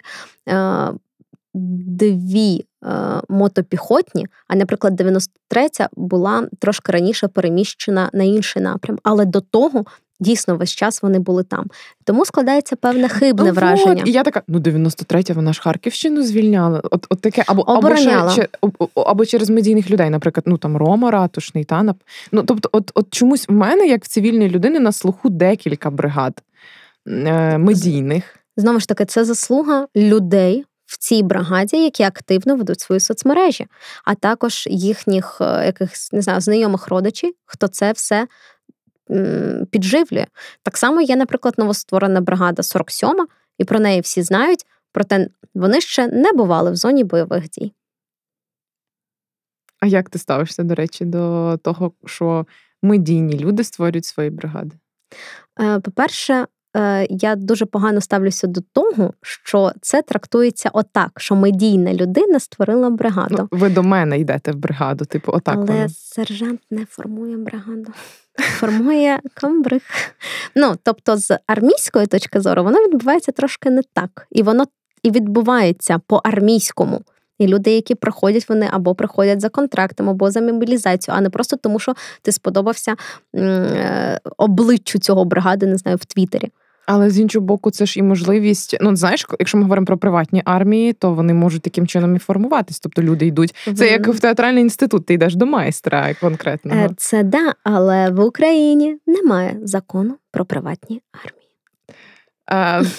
дві 1.54 2.64
е, 2.84 2.88
мотопіхотні, 3.28 4.26
а, 4.48 4.56
наприклад, 4.56 5.00
93-я 5.00 5.88
була 5.92 6.48
трошки 6.58 6.92
раніше 6.92 7.28
переміщена 7.28 8.10
на 8.12 8.24
інший 8.24 8.62
напрям, 8.62 8.98
але 9.02 9.24
до 9.24 9.40
того. 9.40 9.84
Дійсно, 10.20 10.56
весь 10.56 10.70
час 10.70 11.02
вони 11.02 11.18
були 11.18 11.44
там. 11.44 11.66
Тому 12.04 12.24
складається 12.24 12.76
певне 12.76 13.08
хибне 13.08 13.44
ну, 13.46 13.52
враження. 13.52 14.02
І 14.06 14.12
я 14.12 14.22
така, 14.22 14.42
ну 14.48 14.58
93-я, 14.58 15.34
вона 15.34 15.52
ж 15.52 15.62
Харківщину 15.62 16.22
звільняла. 16.22 16.80
От 16.90 17.06
от 17.08 17.20
таке, 17.20 17.44
або 17.46 17.62
або, 17.62 17.96
ще, 17.96 18.48
або 18.94 19.26
через 19.26 19.50
медійних 19.50 19.90
людей, 19.90 20.10
наприклад, 20.10 20.44
ну 20.46 20.58
там 20.58 20.76
Рома 20.76 21.10
Ратушний, 21.10 21.64
та 21.64 21.94
Ну 22.32 22.42
тобто, 22.42 22.68
от 22.72 22.90
от 22.94 23.06
чомусь 23.10 23.48
в 23.48 23.52
мене, 23.52 23.86
як 23.86 24.04
в 24.04 24.08
цивільній 24.08 24.48
людини, 24.48 24.80
на 24.80 24.92
слуху 24.92 25.28
декілька 25.28 25.90
бригад 25.90 26.42
е, 27.06 27.58
медійних. 27.58 28.36
Знову 28.56 28.80
ж 28.80 28.88
таки, 28.88 29.04
це 29.04 29.24
заслуга 29.24 29.86
людей, 29.96 30.64
в 30.90 30.98
цій 30.98 31.22
бригаді, 31.22 31.76
які 31.76 32.02
активно 32.02 32.56
ведуть 32.56 32.80
свої 32.80 33.00
соцмережі, 33.00 33.66
а 34.04 34.14
також 34.14 34.66
їхніх 34.70 35.38
е, 35.40 35.66
якихось 35.66 36.12
не 36.12 36.22
знаю, 36.22 36.40
знайомих 36.40 36.88
родичів, 36.88 37.34
хто 37.44 37.68
це 37.68 37.92
все 37.92 38.26
підживлює. 39.70 40.26
Так 40.62 40.76
само 40.76 41.00
є, 41.00 41.16
наприклад, 41.16 41.54
новостворена 41.58 42.20
бригада 42.20 42.62
47, 42.62 43.26
і 43.58 43.64
про 43.64 43.80
неї 43.80 44.00
всі 44.00 44.22
знають, 44.22 44.66
проте 44.92 45.28
вони 45.54 45.80
ще 45.80 46.06
не 46.08 46.32
бували 46.32 46.70
в 46.70 46.76
зоні 46.76 47.04
бойових 47.04 47.50
дій. 47.50 47.72
А 49.80 49.86
як 49.86 50.10
ти 50.10 50.18
ставишся, 50.18 50.62
до 50.62 50.74
речі, 50.74 51.04
до 51.04 51.56
того, 51.62 51.92
що 52.06 52.46
медійні 52.82 53.38
люди 53.38 53.64
створюють 53.64 54.04
свої 54.04 54.30
бригади? 54.30 54.76
Е, 55.60 55.80
по-перше, 55.80 56.46
я 57.10 57.36
дуже 57.36 57.66
погано 57.66 58.00
ставлюся 58.00 58.46
до 58.46 58.60
того, 58.72 59.14
що 59.22 59.72
це 59.80 60.02
трактується 60.02 60.70
отак, 60.72 61.10
що 61.16 61.34
медійна 61.34 61.94
людина 61.94 62.40
створила 62.40 62.90
бригаду. 62.90 63.48
Ну, 63.52 63.58
ви 63.58 63.68
до 63.68 63.82
мене 63.82 64.18
йдете 64.18 64.52
в 64.52 64.56
бригаду, 64.56 65.04
типу, 65.04 65.32
отак. 65.32 65.56
Але 65.56 65.66
воно. 65.66 65.88
сержант 65.88 66.60
не 66.70 66.86
формує 66.86 67.36
бригаду, 67.36 67.92
формує 68.38 69.20
комбриг. 69.40 69.80
Ну, 70.54 70.76
тобто, 70.82 71.16
з 71.16 71.38
армійської 71.46 72.06
точки 72.06 72.40
зору, 72.40 72.64
воно 72.64 72.78
відбувається 72.78 73.32
трошки 73.32 73.70
не 73.70 73.82
так. 73.94 74.26
І 74.30 74.42
воно 74.42 74.64
і 75.02 75.10
відбувається 75.10 76.00
по 76.06 76.16
армійському. 76.16 77.02
І 77.38 77.46
люди, 77.46 77.70
які 77.70 77.94
приходять, 77.94 78.48
вони 78.48 78.68
або 78.72 78.94
приходять 78.94 79.40
за 79.40 79.48
контрактом, 79.48 80.08
або 80.08 80.30
за 80.30 80.40
мобілізацію, 80.40 81.14
а 81.18 81.20
не 81.20 81.30
просто 81.30 81.56
тому, 81.56 81.78
що 81.78 81.94
ти 82.22 82.32
сподобався 82.32 82.96
е, 83.36 84.20
обличчю 84.36 84.98
цього 84.98 85.24
бригади, 85.24 85.66
не 85.66 85.76
знаю, 85.76 85.96
в 85.96 86.04
Твіттері. 86.04 86.50
Але 86.92 87.10
з 87.10 87.18
іншого 87.18 87.46
боку, 87.46 87.70
це 87.70 87.86
ж 87.86 87.98
і 87.98 88.02
можливість. 88.02 88.76
Ну 88.80 88.96
знаєш, 88.96 89.26
якщо 89.38 89.58
ми 89.58 89.62
говоримо 89.62 89.86
про 89.86 89.98
приватні 89.98 90.42
армії, 90.44 90.92
то 90.92 91.14
вони 91.14 91.34
можуть 91.34 91.62
таким 91.62 91.86
чином 91.86 92.16
і 92.16 92.18
формуватись. 92.18 92.80
Тобто 92.80 93.02
люди 93.02 93.26
йдуть. 93.26 93.54
Це 93.76 93.86
як 93.86 94.08
в 94.08 94.20
театральний 94.20 94.62
інститут, 94.62 95.06
ти 95.06 95.14
йдеш 95.14 95.34
до 95.34 95.46
майстра 95.46 96.14
конкретного. 96.20 96.80
Е, 96.80 96.90
це 96.96 97.22
да, 97.22 97.54
але 97.64 98.10
в 98.10 98.20
Україні 98.20 98.96
немає 99.06 99.56
закону 99.62 100.16
про 100.30 100.44
приватні 100.44 101.02
армії. 101.12 101.40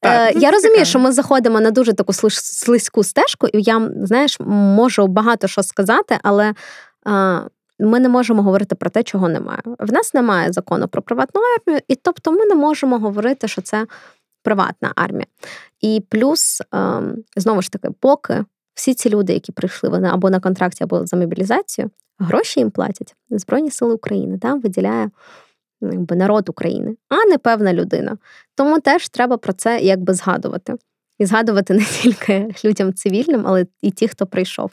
Так, 0.00 0.34
е, 0.34 0.38
Я 0.38 0.50
розумію, 0.50 0.84
що 0.84 0.98
ми 0.98 1.12
заходимо 1.12 1.60
на 1.60 1.70
дуже 1.70 1.92
таку 1.92 2.12
слизьку 2.12 3.04
стежку, 3.04 3.46
і 3.46 3.62
я 3.62 3.90
знаєш, 4.02 4.40
можу 4.40 5.06
багато 5.06 5.48
що 5.48 5.62
сказати, 5.62 6.18
але 6.22 6.54
ми 7.78 8.00
не 8.00 8.08
можемо 8.08 8.42
говорити 8.42 8.74
про 8.74 8.90
те, 8.90 9.02
чого 9.02 9.28
немає. 9.28 9.60
В 9.78 9.92
нас 9.92 10.14
немає 10.14 10.52
закону 10.52 10.88
про 10.88 11.02
приватну 11.02 11.40
армію, 11.56 11.80
і 11.88 11.94
тобто 11.94 12.32
ми 12.32 12.46
не 12.46 12.54
можемо 12.54 12.98
говорити, 12.98 13.48
що 13.48 13.62
це 13.62 13.86
приватна 14.42 14.92
армія. 14.96 15.26
І 15.80 16.02
плюс, 16.08 16.62
ем, 16.72 17.16
знову 17.36 17.62
ж 17.62 17.72
таки, 17.72 17.88
поки 18.00 18.44
всі 18.74 18.94
ці 18.94 19.10
люди, 19.10 19.32
які 19.32 19.52
прийшли 19.52 19.88
вони 19.88 20.08
або 20.08 20.30
на 20.30 20.40
контракті, 20.40 20.84
або 20.84 21.06
за 21.06 21.16
мобілізацію, 21.16 21.90
гроші 22.18 22.60
їм 22.60 22.70
платять 22.70 23.14
Збройні 23.30 23.70
Сили 23.70 23.94
України, 23.94 24.38
там 24.38 24.60
виділяє 24.60 25.10
Ну, 25.80 25.92
якби 25.92 26.16
народ 26.16 26.48
України, 26.48 26.96
а 27.08 27.24
не 27.28 27.38
певна 27.38 27.72
людина. 27.72 28.18
Тому 28.54 28.80
теж 28.80 29.08
треба 29.08 29.36
про 29.36 29.52
це 29.52 29.80
якби 29.80 30.14
згадувати. 30.14 30.74
І 31.18 31.26
згадувати 31.26 31.74
не 31.74 31.84
тільки 31.84 32.54
людям 32.64 32.94
цивільним, 32.94 33.42
але 33.46 33.66
і 33.82 33.90
ті, 33.90 34.08
хто 34.08 34.26
прийшов. 34.26 34.70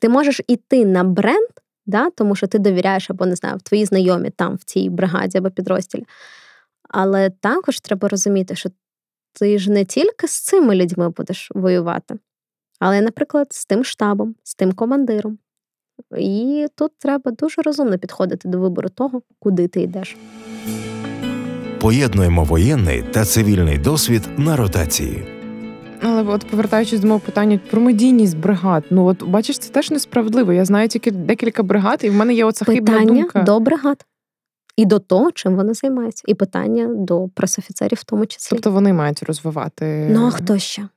Ти 0.00 0.08
можеш 0.08 0.40
іти 0.48 0.84
на 0.84 1.04
бренд, 1.04 1.48
да, 1.86 2.10
тому 2.10 2.34
що 2.36 2.46
ти 2.46 2.58
довіряєш 2.58 3.10
або 3.10 3.26
не 3.26 3.36
знаю, 3.36 3.58
твої 3.62 3.84
знайомі 3.84 4.30
там 4.30 4.54
в 4.54 4.64
цій 4.64 4.90
бригаді 4.90 5.38
або 5.38 5.50
підрозділі. 5.50 6.04
Але 6.88 7.30
також 7.30 7.80
треба 7.80 8.08
розуміти, 8.08 8.56
що 8.56 8.70
ти 9.32 9.58
ж 9.58 9.70
не 9.70 9.84
тільки 9.84 10.28
з 10.28 10.40
цими 10.40 10.74
людьми 10.74 11.08
будеш 11.08 11.50
воювати, 11.54 12.18
але, 12.80 13.00
наприклад, 13.00 13.46
з 13.50 13.66
тим 13.66 13.84
штабом, 13.84 14.34
з 14.42 14.54
тим 14.54 14.72
командиром, 14.72 15.38
і 16.18 16.66
тут 16.74 16.92
треба 16.98 17.30
дуже 17.30 17.62
розумно 17.62 17.98
підходити 17.98 18.48
до 18.48 18.60
вибору 18.60 18.88
того, 18.88 19.22
куди 19.38 19.68
ти 19.68 19.80
йдеш. 19.80 20.16
Поєднуємо 21.80 22.44
воєнний 22.44 23.02
та 23.02 23.24
цивільний 23.24 23.78
досвід 23.78 24.22
на 24.36 24.56
ротації. 24.56 25.35
Але 26.06 26.22
от 26.22 26.46
повертаючись 26.46 27.00
до 27.00 27.06
мого 27.06 27.20
питання 27.20 27.60
про 27.70 27.80
медійність 27.80 28.38
бригад, 28.38 28.84
ну 28.90 29.06
от 29.06 29.22
бачиш, 29.22 29.58
це 29.58 29.72
теж 29.72 29.90
несправедливо. 29.90 30.52
Я 30.52 30.64
знаю 30.64 30.88
тільки 30.88 31.10
декілька 31.10 31.62
бригад, 31.62 32.00
і 32.02 32.10
в 32.10 32.14
мене 32.14 32.34
є 32.34 32.44
оця 32.44 32.64
питання 32.64 32.98
хибна 32.98 33.14
думка. 33.14 33.42
до 33.42 33.60
бригад. 33.60 34.06
І 34.76 34.86
до 34.86 34.98
того, 34.98 35.32
чим 35.32 35.56
вони 35.56 35.74
займаються, 35.74 36.24
і 36.26 36.34
питання 36.34 36.86
до 36.86 37.28
пресофіцерів, 37.28 37.98
в 37.98 38.04
тому 38.04 38.26
числі. 38.26 38.56
Тобто 38.56 38.70
вони 38.70 38.92
мають 38.92 39.22
розвивати. 39.22 40.08
Ну 40.10 40.26
а 40.26 40.30
хто 40.30 40.58
ще? 40.58 40.88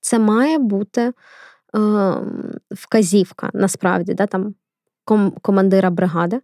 Це 0.00 0.18
має 0.18 0.58
бути 0.58 1.12
Ем, 1.74 2.52
вказівка 2.70 3.50
насправді 3.54 4.14
да, 4.14 4.26
там, 4.26 4.54
командира 5.42 5.90
бригади, 5.90 6.40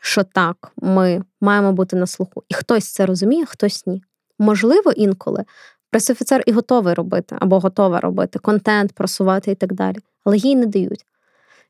що 0.00 0.24
так, 0.24 0.72
ми 0.76 1.22
маємо 1.40 1.72
бути 1.72 1.96
на 1.96 2.06
слуху. 2.06 2.42
І 2.48 2.54
хтось 2.54 2.92
це 2.92 3.06
розуміє, 3.06 3.46
хтось 3.46 3.86
ні. 3.86 4.02
Можливо, 4.38 4.92
інколи 4.92 5.44
пресофіцер 5.90 6.42
і 6.46 6.52
готовий 6.52 6.94
робити, 6.94 7.36
або 7.40 7.58
готова 7.58 8.00
робити, 8.00 8.38
контент 8.38 8.92
просувати 8.92 9.50
і 9.50 9.54
так 9.54 9.72
далі, 9.72 9.96
але 10.24 10.36
їй 10.36 10.56
не 10.56 10.66
дають. 10.66 11.04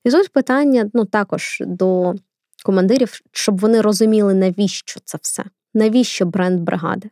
І 0.04 0.10
тут 0.10 0.32
питання 0.32 0.90
ну, 0.94 1.04
також 1.04 1.62
до 1.66 2.14
командирів, 2.64 3.20
щоб 3.32 3.60
вони 3.60 3.80
розуміли, 3.80 4.34
навіщо 4.34 5.00
це 5.04 5.18
все, 5.22 5.44
навіщо 5.74 6.26
бренд 6.26 6.60
бригади. 6.60 7.10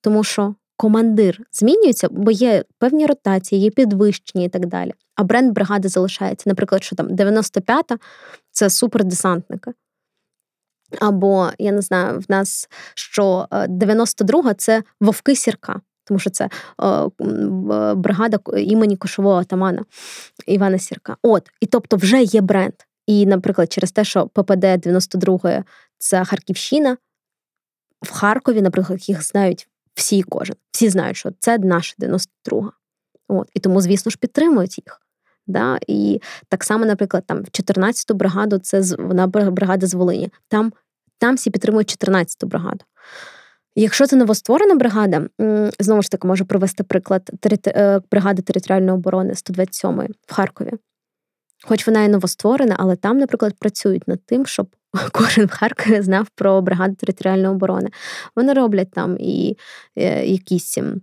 Тому 0.00 0.24
що 0.24 0.54
командир 0.76 1.40
змінюється, 1.52 2.08
бо 2.10 2.30
є 2.30 2.64
певні 2.78 3.06
ротації, 3.06 3.60
є 3.60 3.70
підвищення 3.70 4.44
і 4.44 4.48
так 4.48 4.66
далі. 4.66 4.92
А 5.14 5.24
бренд 5.24 5.52
бригади 5.52 5.88
залишається. 5.88 6.50
Наприклад, 6.50 6.84
що 6.84 6.96
там 6.96 7.08
95-та 7.08 7.98
це 8.50 8.70
супердесантники. 8.70 9.72
Або, 11.00 11.50
я 11.58 11.72
не 11.72 11.82
знаю, 11.82 12.18
в 12.18 12.24
нас 12.28 12.68
що 12.94 13.46
92-га 13.50 14.50
е, 14.50 14.54
це 14.54 14.82
вовки 15.00 15.36
сірка, 15.36 15.80
тому 16.04 16.20
що 16.20 16.30
це 16.30 16.48
е, 16.82 17.10
бригада 17.94 18.38
імені 18.56 18.96
кошового 18.96 19.40
атамана 19.40 19.84
Івана 20.46 20.78
Сірка. 20.78 21.16
От, 21.22 21.50
і 21.60 21.66
тобто 21.66 21.96
вже 21.96 22.22
є 22.22 22.40
бренд. 22.40 22.74
І, 23.06 23.26
наприклад, 23.26 23.72
через 23.72 23.92
те, 23.92 24.04
що 24.04 24.26
ППД 24.26 24.60
92 24.60 25.64
це 25.98 26.24
Харківщина, 26.24 26.96
в 28.02 28.10
Харкові, 28.10 28.62
наприклад, 28.62 29.08
їх 29.08 29.22
знають 29.22 29.68
всі 29.94 30.22
кожен. 30.22 30.56
Всі 30.70 30.88
знають, 30.88 31.16
що 31.16 31.30
це 31.38 31.58
наша 31.58 31.94
92-га. 31.98 32.72
От. 33.28 33.50
І 33.54 33.60
тому, 33.60 33.80
звісно 33.80 34.10
ж, 34.10 34.18
підтримують 34.18 34.78
їх. 34.78 35.00
Да? 35.46 35.78
І 35.86 36.20
так 36.48 36.64
само, 36.64 36.86
наприклад, 36.86 37.24
там 37.26 37.38
14-ту 37.38 38.14
бригаду 38.14 38.58
це 38.58 38.82
вона 38.98 39.26
бригада 39.26 39.86
з 39.86 39.94
Волині. 39.94 40.32
Там 40.48 40.72
там 41.18 41.34
всі 41.34 41.50
підтримують 41.50 41.98
14-ту 42.02 42.46
бригаду. 42.46 42.84
Якщо 43.76 44.06
це 44.06 44.16
новостворена 44.16 44.74
бригада, 44.74 45.28
знову 45.80 46.02
ж 46.02 46.10
таки 46.10 46.28
можу 46.28 46.44
провести 46.44 46.84
приклад 46.84 47.30
е, 47.66 48.00
бригади 48.10 48.42
територіальної 48.42 48.92
оборони 48.92 49.32
127-ї 49.32 50.08
в 50.26 50.34
Харкові. 50.34 50.70
Хоч 51.64 51.86
вона 51.86 52.02
і 52.02 52.08
новостворена, 52.08 52.76
але 52.78 52.96
там, 52.96 53.18
наприклад, 53.18 53.54
працюють 53.58 54.08
над 54.08 54.26
тим, 54.26 54.46
щоб 54.46 54.66
кожен 55.12 55.46
в 55.46 55.50
Харкові 55.50 56.02
знав 56.02 56.26
про 56.34 56.62
бригаду 56.62 56.94
територіальної 56.94 57.48
оборони. 57.48 57.90
Вони 58.36 58.52
роблять 58.52 58.90
там 58.90 59.16
і 59.20 59.56
е, 59.96 60.26
якісь 60.26 60.78
ем, 60.78 61.00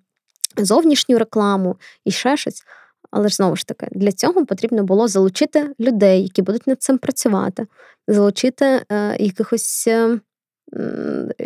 зовнішню 0.57 1.17
рекламу, 1.17 1.75
і 2.05 2.11
ще 2.11 2.37
щось. 2.37 2.63
Але 3.11 3.29
ж 3.29 3.35
знову 3.35 3.55
ж 3.55 3.67
таки, 3.67 3.87
для 3.91 4.11
цього 4.11 4.45
потрібно 4.45 4.83
було 4.83 5.07
залучити 5.07 5.75
людей, 5.79 6.23
які 6.23 6.41
будуть 6.41 6.67
над 6.67 6.81
цим 6.81 6.97
працювати, 6.97 7.67
залучити 8.07 8.65
е, 8.65 9.17
якихось. 9.19 9.87
Е, 9.87 10.19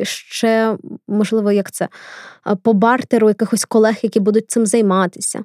Ще, 0.04 0.78
можливо, 1.08 1.52
як 1.52 1.72
це 1.72 1.90
по 2.62 2.74
бартеру 2.74 3.28
якихось 3.28 3.66
колег, 3.66 3.96
які 4.02 4.20
будуть 4.20 4.52
цим 4.52 4.66
займатися. 4.66 5.44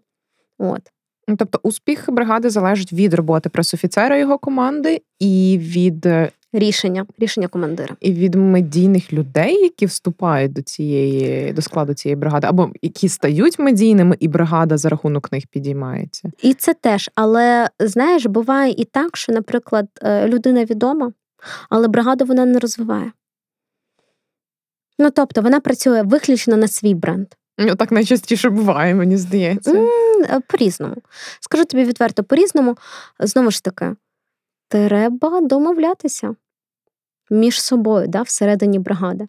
От. 0.59 0.83
Ну, 1.29 1.37
тобто 1.37 1.61
успіх 1.63 2.05
бригади 2.09 2.51
залежить 2.51 2.93
від 2.93 3.15
роботи 3.15 3.49
пресофіцера 3.49 4.19
його 4.19 4.39
команди 4.39 5.03
і 5.19 5.59
від 5.63 6.07
е, 6.07 6.31
рішення 6.53 7.07
рішення 7.19 7.49
командира 7.49 7.97
і 8.01 8.13
від 8.13 8.35
медійних 8.35 9.13
людей, 9.13 9.63
які 9.63 9.87
вступають 9.87 10.53
до 10.53 10.63
цієї 10.63 11.53
до 11.53 11.63
складу 11.63 11.95
цієї 11.95 12.17
бригади, 12.17 12.47
або 12.47 12.71
які 12.83 13.09
стають 13.09 13.59
медійними, 13.59 14.17
і 14.21 14.29
бригада 14.29 14.77
за 14.77 14.89
рахунок 14.89 15.33
них 15.33 15.47
підіймається. 15.47 16.31
І 16.43 16.55
це 16.55 16.75
теж, 16.75 17.11
але 17.15 17.69
знаєш, 17.81 18.27
буває 18.27 18.75
і 18.77 18.85
так, 18.85 19.17
що, 19.17 19.33
наприклад, 19.33 19.87
е, 20.03 20.29
людина 20.29 20.65
відома, 20.65 21.13
але 21.71 21.89
бригаду 21.89 22.25
вона 22.25 22.45
не 22.45 22.59
розвиває. 22.59 23.13
Ну 25.01 25.11
тобто 25.11 25.43
вона 25.43 25.61
працює 25.61 26.03
виключно 26.03 26.57
на 26.57 26.69
свій 26.69 26.95
бренд. 26.95 27.27
Ну, 27.59 27.75
так 27.75 27.93
найчастіше 27.93 28.51
буває, 28.51 28.95
мені 28.95 29.17
здається. 29.17 29.87
Е, 30.31 30.41
по-різному. 30.47 30.97
Скажу 31.41 31.65
тобі 31.65 31.85
відверто, 31.85 32.25
по-різному. 32.25 32.77
Знову 33.21 33.51
ж 33.51 33.65
таки, 33.65 33.95
треба 34.69 35.41
домовлятися 35.41 36.35
між 37.31 37.61
собою, 37.61 38.09
да, 38.09 38.23
всередині 38.23 38.79
бригади. 38.79 39.29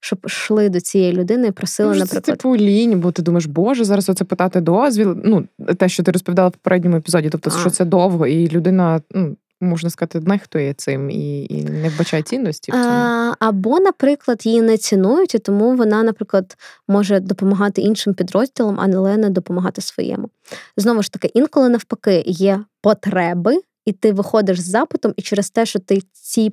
Щоб 0.00 0.18
йшли 0.26 0.68
до 0.68 0.80
цієї 0.80 1.12
людини 1.12 1.48
і 1.48 1.52
просили, 1.52 1.88
Може, 1.88 2.00
наприклад. 2.00 2.24
Це 2.24 2.32
типу 2.32 2.56
лінь, 2.56 3.00
бо 3.00 3.12
ти 3.12 3.22
думаєш, 3.22 3.46
боже, 3.46 3.84
зараз 3.84 4.08
оце 4.08 4.24
питати 4.24 4.60
дозвіл. 4.60 5.16
Ну, 5.24 5.48
те, 5.78 5.88
що 5.88 6.02
ти 6.02 6.10
розповідала 6.10 6.48
в 6.48 6.52
попередньому 6.52 6.96
епізоді, 6.96 7.30
тобто, 7.30 7.50
а. 7.54 7.58
що 7.58 7.70
це 7.70 7.84
довго, 7.84 8.26
і 8.26 8.48
людина 8.48 9.00
ну, 9.10 9.36
можна 9.62 9.90
сказати, 9.90 10.20
нехтує 10.20 10.74
цим 10.74 11.10
і 11.10 11.46
і 11.50 11.64
не 11.64 11.88
вбачає 11.88 12.22
цінності. 12.22 12.72
в 12.72 12.74
цьому. 12.74 12.86
А, 12.86 13.34
Або, 13.38 13.80
наприклад, 13.80 14.46
її 14.46 14.62
не 14.62 14.78
цінують, 14.78 15.34
і 15.34 15.38
тому 15.38 15.76
вона, 15.76 16.02
наприклад, 16.02 16.56
може 16.88 17.20
допомагати 17.20 17.80
іншим 17.82 18.14
підрозділам, 18.14 18.80
але 18.80 19.16
не 19.16 19.30
допомагати 19.30 19.80
своєму. 19.80 20.30
Знову 20.76 21.02
ж 21.02 21.12
таки, 21.12 21.30
інколи 21.34 21.68
навпаки 21.68 22.24
є 22.26 22.64
потреби, 22.82 23.60
і 23.84 23.92
ти 23.92 24.12
виходиш 24.12 24.60
з 24.60 24.68
запитом, 24.68 25.14
і 25.16 25.22
через 25.22 25.50
те, 25.50 25.66
що 25.66 25.78
ти 25.78 26.02
ці 26.12 26.52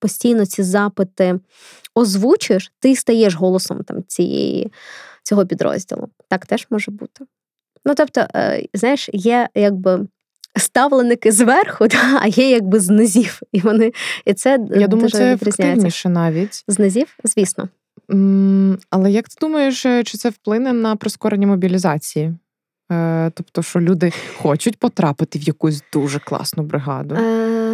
постійно 0.00 0.46
ці 0.46 0.62
запити 0.62 1.40
озвучуєш, 1.94 2.72
ти 2.78 2.96
стаєш 2.96 3.34
голосом 3.34 3.82
там 3.84 4.04
цієї, 4.06 4.72
цього 5.22 5.46
підрозділу. 5.46 6.08
Так 6.28 6.46
теж 6.46 6.66
може 6.70 6.90
бути. 6.90 7.24
Ну, 7.84 7.94
тобто, 7.94 8.26
е, 8.34 8.66
знаєш, 8.74 9.10
є 9.12 9.48
якби. 9.54 10.06
Ставленики 10.56 11.32
зверху, 11.32 11.86
да, 11.90 12.20
а 12.22 12.26
є 12.26 12.50
якби 12.50 12.80
з 12.80 12.88
низів. 12.88 13.40
І 13.52 13.60
вони 13.60 13.92
і 14.24 14.34
це 14.34 14.58
Я 14.70 14.88
думаю, 14.88 15.10
це 15.10 15.34
ефективніше 15.34 16.08
навіть. 16.08 16.64
З 16.68 16.78
низів, 16.78 17.16
звісно. 17.24 17.68
Mm, 18.08 18.78
але 18.90 19.10
як 19.10 19.28
ти 19.28 19.34
думаєш, 19.40 19.86
е, 19.86 20.04
чи 20.04 20.18
це 20.18 20.30
вплине 20.30 20.72
на 20.72 20.96
прискорення 20.96 21.46
мобілізації? 21.46 22.34
Е, 22.92 23.30
Тобто, 23.34 23.62
що 23.62 23.80
люди 23.80 24.12
хочуть 24.36 24.78
потрапити 24.78 25.38
в 25.38 25.42
якусь 25.42 25.82
дуже 25.92 26.18
класну 26.18 26.62
бригаду? 26.62 27.14
Е, 27.14 27.65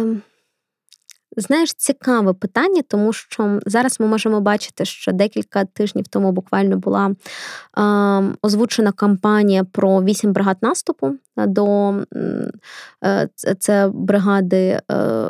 Знаєш, 1.37 1.73
цікаве 1.73 2.33
питання, 2.33 2.81
тому 2.87 3.13
що 3.13 3.59
зараз 3.65 3.99
ми 3.99 4.07
можемо 4.07 4.41
бачити, 4.41 4.85
що 4.85 5.11
декілька 5.11 5.65
тижнів 5.65 6.07
тому 6.07 6.31
буквально 6.31 6.77
була 6.77 7.11
е, 7.11 8.35
озвучена 8.41 8.91
кампанія 8.91 9.63
про 9.63 10.03
вісім 10.03 10.33
бригад 10.33 10.57
наступу 10.61 11.15
до 11.37 11.95
е, 13.05 13.27
це 13.59 13.91
бригади 13.93 14.79
е, 14.91 15.29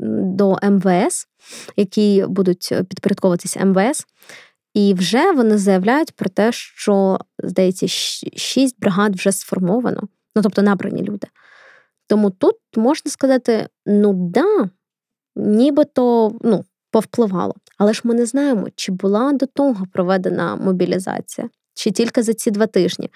до 0.00 0.58
МВС, 0.62 1.26
які 1.76 2.24
будуть 2.28 2.68
підпорядковуватися 2.88 3.64
МВС. 3.64 4.04
І 4.74 4.94
вже 4.94 5.32
вони 5.32 5.58
заявляють 5.58 6.12
про 6.12 6.30
те, 6.30 6.52
що, 6.52 7.18
здається, 7.38 7.88
шість 8.36 8.80
бригад 8.80 9.16
вже 9.16 9.32
сформовано, 9.32 10.08
ну 10.36 10.42
тобто 10.42 10.62
набрані 10.62 11.02
люди. 11.02 11.26
Тому 12.06 12.30
тут 12.30 12.56
можна 12.76 13.10
сказати: 13.10 13.68
ну 13.86 14.12
да 14.14 14.70
нібито 15.36 16.32
ну, 16.40 16.64
повпливало. 16.90 17.54
Але 17.78 17.92
ж 17.92 18.00
ми 18.04 18.14
не 18.14 18.26
знаємо, 18.26 18.68
чи 18.74 18.92
була 18.92 19.32
до 19.32 19.46
того 19.46 19.86
проведена 19.92 20.56
мобілізація, 20.56 21.48
чи 21.74 21.90
тільки 21.90 22.22
за 22.22 22.34
ці 22.34 22.50
два 22.50 22.66
тижні, 22.66 23.10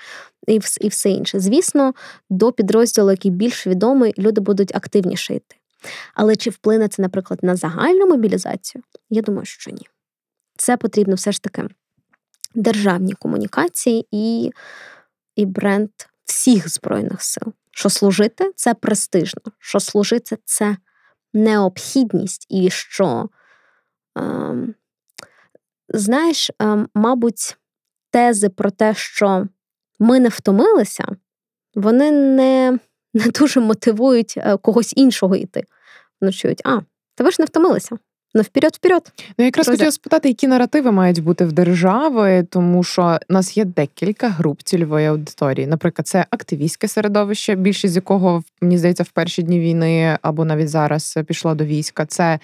і 0.48 0.60
і 0.80 0.88
все 0.88 1.10
інше. 1.10 1.40
Звісно, 1.40 1.94
до 2.30 2.52
підрозділу, 2.52 3.10
який 3.10 3.30
більш 3.30 3.66
відомий, 3.66 4.14
люди 4.18 4.40
будуть 4.40 4.74
активніше 4.74 5.34
йти. 5.34 5.56
Але 6.14 6.36
чи 6.36 6.50
вплине 6.50 6.88
це, 6.88 7.02
наприклад, 7.02 7.40
на 7.42 7.56
загальну 7.56 8.06
мобілізацію? 8.06 8.82
Я 9.10 9.22
думаю, 9.22 9.44
що 9.44 9.70
ні. 9.70 9.86
Це 10.56 10.76
потрібно 10.76 11.14
все 11.14 11.32
ж 11.32 11.42
таки 11.42 11.68
державні 12.54 13.12
комунікації 13.12 14.06
і, 14.10 14.52
і 15.36 15.46
бренд 15.46 15.90
всіх 16.24 16.68
Збройних 16.68 17.22
сил. 17.22 17.52
Що 17.70 17.90
служити 17.90 18.52
це 18.56 18.74
престижно, 18.74 19.42
що 19.58 19.80
служити 19.80 20.38
це 20.44 20.76
необхідність 21.34 22.46
і 22.50 22.70
що, 22.70 23.28
ем, 24.16 24.74
знаєш, 25.88 26.50
ем, 26.58 26.88
мабуть, 26.94 27.56
тези 28.10 28.48
про 28.48 28.70
те, 28.70 28.94
що 28.94 29.46
ми 29.98 30.20
не 30.20 30.28
втомилися, 30.28 31.04
вони 31.74 32.10
не 32.10 32.78
не 33.14 33.26
дуже 33.26 33.60
мотивують 33.60 34.34
е, 34.36 34.56
когось 34.56 34.92
іншого 34.96 35.36
йти. 35.36 35.64
Вони 36.20 36.32
чують, 36.32 36.60
а, 36.64 36.80
та 37.14 37.24
ви 37.24 37.30
ж 37.30 37.36
не 37.38 37.46
втомилися. 37.46 37.98
Ну, 38.36 38.42
вперед, 38.42 38.72
вперед. 38.74 39.12
Ну, 39.38 39.44
якраз 39.44 39.68
хотіла 39.68 39.90
спитати, 39.90 40.28
які 40.28 40.46
наративи 40.46 40.92
мають 40.92 41.22
бути 41.22 41.44
в 41.44 41.52
держави, 41.52 42.46
тому 42.50 42.84
що 42.84 43.18
у 43.30 43.32
нас 43.32 43.56
є 43.56 43.64
декілька 43.64 44.28
груп 44.28 44.62
цільової 44.62 45.06
аудиторії. 45.06 45.66
Наприклад, 45.66 46.06
це 46.06 46.26
активістське 46.30 46.88
середовище, 46.88 47.54
більшість 47.54 47.92
з 47.92 47.96
якого 47.96 48.42
мені 48.60 48.78
здається 48.78 49.02
в 49.02 49.08
перші 49.08 49.42
дні 49.42 49.60
війни 49.60 50.18
або 50.22 50.44
навіть 50.44 50.68
зараз 50.68 51.18
пішла 51.26 51.54
до 51.54 51.64
війська. 51.64 52.06
Це 52.06 52.38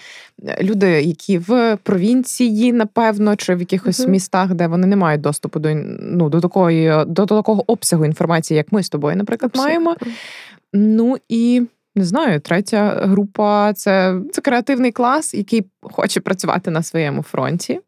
е, 0.44 0.58
люди, 0.62 0.86
які 0.86 1.38
в 1.38 1.78
провінції, 1.82 2.72
напевно, 2.72 3.36
чи 3.36 3.54
в 3.54 3.60
якихось 3.60 4.00
угу. 4.00 4.10
містах, 4.10 4.54
де 4.54 4.66
вони 4.66 4.86
не 4.86 4.96
мають 4.96 5.20
доступу 5.20 5.60
до 5.60 5.74
ну 6.00 6.28
до 6.28 6.40
такої 6.40 6.88
до, 6.88 7.04
до 7.04 7.36
такого 7.36 7.72
обсягу 7.72 8.04
інформації, 8.04 8.56
як 8.56 8.72
ми 8.72 8.82
з 8.82 8.88
тобою, 8.88 9.16
наприклад, 9.16 9.50
Абсолютно. 9.54 9.80
маємо. 9.80 9.96
Ну 10.72 11.16
і 11.28 11.62
не 12.00 12.06
знаю, 12.06 12.40
третя 12.40 13.00
група 13.02 13.72
це, 13.72 14.20
це 14.32 14.40
креативний 14.40 14.92
клас, 14.92 15.34
який 15.34 15.66
хоче 15.82 16.20
працювати 16.20 16.70
на 16.70 16.82
своєму 16.82 17.22
фронті. 17.22 17.80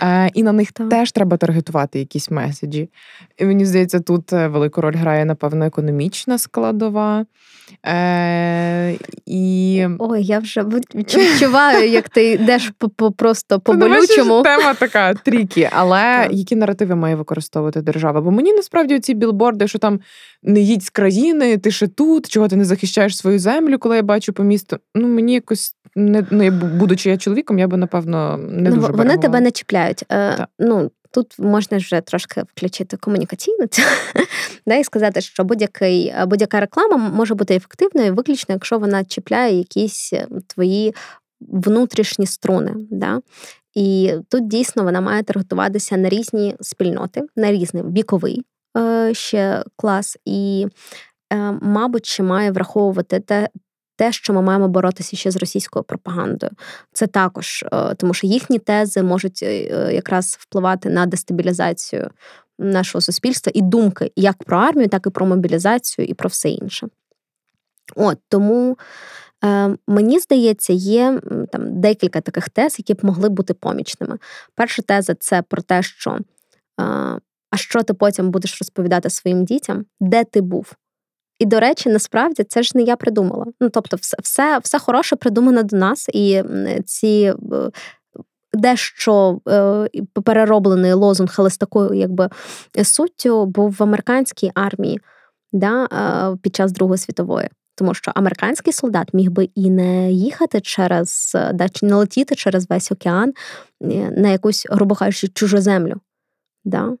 Е, 0.00 0.30
І 0.34 0.42
на 0.42 0.52
них 0.52 0.72
так. 0.72 0.88
теж 0.88 1.12
треба 1.12 1.36
таргетувати 1.36 1.98
якісь 1.98 2.30
меседжі. 2.30 2.88
І 3.38 3.44
Мені 3.44 3.66
здається, 3.66 4.00
тут 4.00 4.32
е, 4.32 4.48
велику 4.48 4.80
роль 4.80 4.96
грає, 4.96 5.24
напевно, 5.24 5.64
економічна 5.64 6.38
складова. 6.38 7.26
Е, 7.86 8.96
і... 9.26 9.86
Ой, 9.98 10.24
я 10.24 10.38
вже 10.38 10.64
відчуваю, 10.94 11.88
як 11.88 12.08
ти 12.08 12.30
йдеш 12.30 12.72
просто 13.16 13.60
по 13.60 13.72
болючому. 13.72 14.42
Тема 14.42 14.74
така 14.74 15.14
трікі, 15.14 15.68
але 15.72 16.28
які 16.30 16.56
наративи 16.56 16.94
має 16.94 17.16
використовувати 17.16 17.82
держава? 17.82 18.20
Бо 18.20 18.30
мені 18.30 18.52
насправді 18.52 19.00
ці 19.00 19.14
білборди, 19.14 19.68
що 19.68 19.78
там 19.78 20.00
не 20.42 20.60
їдь 20.60 20.82
з 20.82 20.90
країни, 20.90 21.58
ти 21.58 21.70
ще 21.70 21.86
тут, 21.88 22.28
чого 22.28 22.48
ти 22.48 22.56
не 22.56 22.64
захищаєш 22.64 23.16
свою 23.16 23.38
землю, 23.38 23.78
коли 23.78 23.96
я 23.96 24.02
бачу 24.02 24.32
по 24.32 24.42
місту. 24.42 24.76
Ну 24.94 25.08
мені 25.08 25.34
якось 25.34 25.74
не 25.96 26.26
ну, 26.30 26.50
будучи 26.50 27.10
я 27.10 27.16
чоловіком, 27.16 27.58
я 27.58 27.68
би 27.68 27.76
напевно 27.76 28.36
не 28.36 28.70
ну, 28.70 28.76
дуже 28.76 28.92
вони 28.92 29.18
тебе 29.18 29.40
не 29.40 29.50
чіпляють. 29.50 30.04
Е, 30.12 30.46
Ну 30.58 30.90
тут 31.10 31.38
можна 31.38 31.78
вже 31.78 32.00
трошки 32.00 32.42
включити 32.42 32.96
комунікаційну 32.96 33.66
да, 34.66 34.76
і 34.76 34.84
сказати, 34.84 35.20
що 35.20 35.44
будь-який 35.44 36.14
будь-яка 36.26 36.60
реклама 36.60 36.96
може 36.96 37.34
бути 37.34 37.54
ефективною, 37.54 38.14
виключно, 38.14 38.52
якщо 38.52 38.78
вона 38.78 39.04
чіпляє 39.04 39.58
якісь 39.58 40.12
е, 40.12 40.26
твої 40.46 40.94
внутрішні 41.40 42.26
струни. 42.26 42.74
Да? 42.90 43.20
І 43.74 44.14
тут 44.28 44.48
дійсно 44.48 44.84
вона 44.84 45.00
має 45.00 45.22
таргетуватися 45.22 45.96
на 45.96 46.08
різні 46.08 46.56
спільноти, 46.60 47.22
на 47.36 47.52
різний 47.52 47.82
віковий 47.82 48.38
е, 48.38 48.42
ще 49.12 49.64
клас, 49.76 50.16
і, 50.24 50.66
е, 51.32 51.36
мабуть, 51.62 52.06
ще 52.06 52.22
має 52.22 52.50
враховувати 52.50 53.20
те 53.20 53.48
те, 54.00 54.12
що 54.12 54.32
ми 54.32 54.42
маємо 54.42 54.68
боротися 54.68 55.16
ще 55.16 55.30
з 55.30 55.36
російською 55.36 55.82
пропагандою. 55.82 56.52
Це 56.92 57.06
також, 57.06 57.64
е, 57.72 57.94
тому 57.94 58.14
що 58.14 58.26
їхні 58.26 58.58
тези 58.58 59.02
можуть 59.02 59.42
е, 59.42 59.58
якраз 59.94 60.36
впливати 60.40 60.90
на 60.90 61.06
дестабілізацію 61.06 62.10
нашого 62.58 63.02
суспільства 63.02 63.52
і 63.54 63.62
думки 63.62 64.12
як 64.16 64.44
про 64.44 64.58
армію, 64.58 64.88
так 64.88 65.06
і 65.06 65.10
про 65.10 65.26
мобілізацію, 65.26 66.06
і 66.06 66.14
про 66.14 66.28
все 66.28 66.50
інше. 66.50 66.88
От 67.96 68.18
тому. 68.28 68.78
Е, 69.44 69.76
мені 69.86 70.18
здається, 70.18 70.72
є 70.72 71.20
там 71.52 71.80
декілька 71.80 72.20
таких 72.20 72.48
тез, 72.48 72.78
які 72.78 72.94
б 72.94 73.04
могли 73.04 73.28
бути 73.28 73.54
помічними. 73.54 74.18
Перша 74.54 74.82
теза 74.82 75.14
це 75.14 75.42
про 75.42 75.62
те, 75.62 75.82
що 75.82 76.18
а 77.50 77.56
що 77.56 77.82
ти 77.82 77.94
потім 77.94 78.30
будеш 78.30 78.58
розповідати 78.60 79.10
своїм 79.10 79.44
дітям, 79.44 79.84
де 80.00 80.24
ти 80.24 80.40
був, 80.40 80.74
і, 81.40 81.46
до 81.46 81.60
речі, 81.60 81.88
насправді 81.88 82.44
це 82.44 82.62
ж 82.62 82.72
не 82.74 82.82
я 82.82 82.96
придумала. 82.96 83.46
Ну, 83.60 83.68
тобто, 83.68 83.96
все 83.96 84.16
все, 84.22 84.58
все 84.58 84.78
хороше 84.78 85.16
придумано 85.16 85.62
до 85.62 85.76
нас, 85.76 86.08
і 86.12 86.42
ці 86.86 87.34
е, 87.52 87.70
дещо 88.52 89.40
е, 89.48 89.88
перероблений 90.24 90.92
лозунг, 90.92 91.34
але 91.38 91.50
з 91.50 91.58
такою 91.58 91.94
якби 91.94 92.28
суттю 92.84 93.46
був 93.46 93.76
в 93.78 93.82
американській 93.82 94.50
армії 94.54 95.00
да, 95.52 95.84
е, 95.84 96.36
під 96.42 96.56
час 96.56 96.72
Другої 96.72 96.98
світової. 96.98 97.48
Тому 97.74 97.94
що 97.94 98.12
американський 98.14 98.72
солдат 98.72 99.14
міг 99.14 99.30
би 99.30 99.48
і 99.54 99.70
не 99.70 100.12
їхати 100.12 100.60
через 100.60 101.32
да, 101.54 101.68
чи 101.68 101.86
не 101.86 101.94
летіти 101.94 102.34
через 102.34 102.70
весь 102.70 102.92
океан 102.92 103.32
на 104.16 104.28
якусь, 104.28 104.66
грубо 104.70 104.94
кажучи, 104.94 105.28
чужу 105.28 105.60
землю. 105.60 105.94
Да? 106.64 106.92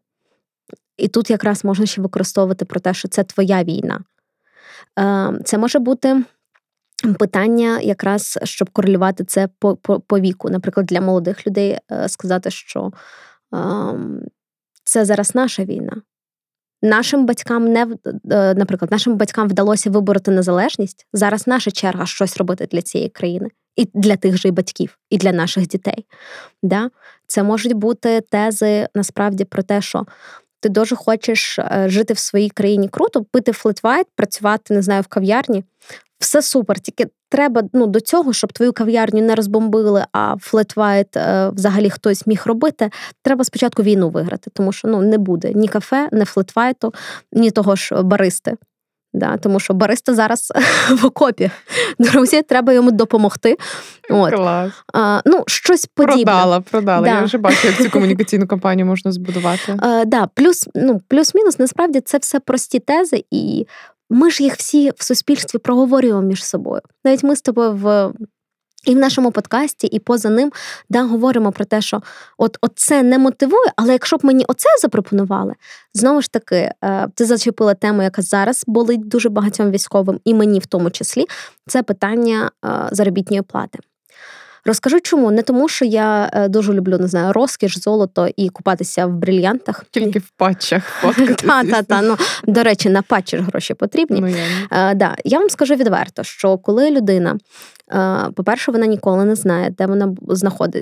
І 1.00 1.08
тут 1.08 1.30
якраз 1.30 1.64
можна 1.64 1.86
ще 1.86 2.02
використовувати 2.02 2.64
про 2.64 2.80
те, 2.80 2.94
що 2.94 3.08
це 3.08 3.24
твоя 3.24 3.64
війна. 3.64 4.00
Е, 4.98 5.32
це 5.44 5.58
може 5.58 5.78
бути. 5.78 6.22
Питання, 7.18 7.80
якраз 7.80 8.38
щоб 8.44 8.70
корелювати 8.70 9.24
це 9.24 9.48
по 9.58 9.76
по, 9.76 10.00
по 10.00 10.20
віку. 10.20 10.50
Наприклад, 10.50 10.86
для 10.86 11.00
молодих 11.00 11.46
людей 11.46 11.78
е, 11.92 12.08
сказати, 12.08 12.50
що 12.50 12.92
е, 13.54 13.58
це 14.84 15.04
зараз 15.04 15.34
наша 15.34 15.64
війна. 15.64 16.02
Нашим 16.82 17.26
батькам 17.26 17.72
не 17.72 17.86
е, 18.30 18.54
наприклад, 18.54 18.90
нашим 18.90 19.16
батькам 19.16 19.48
вдалося 19.48 19.90
вибороти 19.90 20.30
незалежність. 20.30 21.06
Зараз 21.12 21.46
наша 21.46 21.70
черга 21.70 22.06
щось 22.06 22.36
робити 22.36 22.68
для 22.72 22.82
цієї 22.82 23.10
країни, 23.10 23.48
і 23.76 23.88
для 23.94 24.16
тих 24.16 24.36
же 24.36 24.50
батьків, 24.50 24.98
і 25.10 25.18
для 25.18 25.32
наших 25.32 25.66
дітей. 25.66 26.06
Да? 26.62 26.90
Це 27.26 27.42
можуть 27.42 27.72
бути 27.72 28.20
тези 28.20 28.88
насправді 28.94 29.44
про 29.44 29.62
те, 29.62 29.80
що 29.80 30.06
ти 30.60 30.68
дуже 30.68 30.96
хочеш 30.96 31.58
е, 31.58 31.84
жити 31.86 32.14
в 32.14 32.18
своїй 32.18 32.50
країні 32.50 32.88
круто, 32.88 33.24
пити 33.24 33.52
флетвайт, 33.52 34.06
працювати, 34.16 34.74
не 34.74 34.82
знаю, 34.82 35.02
в 35.02 35.06
кав'ярні. 35.06 35.64
Все 36.18 36.42
супер, 36.42 36.80
тільки 36.80 37.06
треба 37.28 37.62
ну, 37.72 37.86
до 37.86 38.00
цього, 38.00 38.32
щоб 38.32 38.52
твою 38.52 38.72
кав'ярню 38.72 39.22
не 39.22 39.34
розбомбили, 39.34 40.04
а 40.12 40.36
флетвайт 40.40 41.16
е, 41.16 41.50
взагалі 41.54 41.90
хтось 41.90 42.26
міг 42.26 42.42
робити. 42.46 42.90
Треба 43.22 43.44
спочатку 43.44 43.82
війну 43.82 44.10
виграти, 44.10 44.50
тому 44.54 44.72
що 44.72 44.88
ну 44.88 45.02
не 45.02 45.18
буде 45.18 45.52
ні 45.54 45.68
кафе, 45.68 46.08
ні 46.12 46.24
флетвайту, 46.24 46.94
ні 47.32 47.50
того 47.50 47.76
ж 47.76 48.02
баристи. 48.02 48.56
Да, 49.12 49.36
Тому 49.36 49.60
що 49.60 49.74
бариста 49.74 50.14
зараз 50.14 50.52
в 51.02 51.06
окопі. 51.06 51.50
Друзі, 51.98 52.42
треба 52.42 52.72
йому 52.72 52.90
допомогти. 52.90 53.56
От. 54.10 54.34
Клас. 54.34 54.72
А, 54.92 55.20
ну, 55.24 55.44
щось 55.46 55.86
подібне. 55.86 56.24
Продала, 56.24 56.60
продала. 56.60 57.08
Да. 57.08 57.14
Я 57.14 57.22
вже 57.22 57.38
бачу, 57.38 57.68
як 57.68 57.76
цю 57.76 57.90
комунікаційну 57.92 58.46
кампанію 58.46 58.86
можна 58.86 59.12
збудувати. 59.12 59.76
А, 59.78 60.04
да, 60.04 60.26
Плюс, 60.34 60.68
ну, 60.74 61.00
плюс-мінус, 61.08 61.58
насправді 61.58 62.00
це 62.00 62.18
все 62.18 62.40
прості 62.40 62.78
тези, 62.78 63.24
і 63.30 63.66
ми 64.10 64.30
ж 64.30 64.42
їх 64.42 64.54
всі 64.56 64.92
в 64.96 65.04
суспільстві 65.04 65.58
проговорюємо 65.58 66.22
між 66.22 66.44
собою. 66.44 66.80
Навіть 67.04 67.22
ми 67.22 67.36
з 67.36 67.42
тобою 67.42 67.72
в. 67.72 68.12
І 68.84 68.94
в 68.94 68.98
нашому 68.98 69.30
подкасті, 69.30 69.86
і 69.86 69.98
поза 69.98 70.28
ним 70.28 70.52
да, 70.88 71.02
говоримо 71.02 71.52
про 71.52 71.64
те, 71.64 71.80
що 71.80 72.02
от, 72.38 72.58
от 72.60 72.72
це 72.74 73.02
не 73.02 73.18
мотивує, 73.18 73.72
але 73.76 73.92
якщо 73.92 74.16
б 74.16 74.24
мені 74.24 74.44
оце 74.48 74.68
запропонували, 74.82 75.54
знову 75.94 76.22
ж 76.22 76.32
таки, 76.32 76.72
е, 76.84 77.08
ти 77.14 77.24
зачепила 77.24 77.74
тему, 77.74 78.02
яка 78.02 78.22
зараз 78.22 78.64
болить 78.66 79.08
дуже 79.08 79.28
багатьом 79.28 79.70
військовим, 79.70 80.20
і 80.24 80.34
мені 80.34 80.58
в 80.58 80.66
тому 80.66 80.90
числі, 80.90 81.26
це 81.66 81.82
питання 81.82 82.50
е, 82.64 82.88
заробітної 82.92 83.42
плати. 83.42 83.78
Розкажу 84.64 85.00
чому? 85.00 85.30
Не 85.30 85.42
тому, 85.42 85.68
що 85.68 85.84
я 85.84 86.30
е, 86.32 86.48
дуже 86.48 86.72
люблю 86.72 86.98
не 86.98 87.08
знаю, 87.08 87.32
розкіш, 87.32 87.78
золото 87.78 88.28
і 88.36 88.48
купатися 88.48 89.06
в 89.06 89.12
брильянтах. 89.16 89.84
Тільки 89.90 90.18
в 90.18 90.30
патчах. 90.36 91.04
Та-та-та. 91.46 92.02
Ну, 92.02 92.16
До 92.46 92.62
речі, 92.62 92.88
на 92.88 93.02
патчі 93.02 93.36
ж 93.36 93.42
гроші 93.42 93.74
потрібні. 93.74 94.20
Ну, 94.20 94.28
я, 94.28 94.94
да. 94.94 95.16
я 95.24 95.38
вам 95.38 95.50
скажу 95.50 95.74
відверто, 95.74 96.24
що 96.24 96.58
коли 96.58 96.90
людина. 96.90 97.38
Е, 97.92 98.30
по-перше, 98.34 98.72
вона 98.72 98.86
ніколи 98.86 99.24
не 99.24 99.34
знає, 99.34 99.74
де 99.78 99.86
вона 99.86 100.14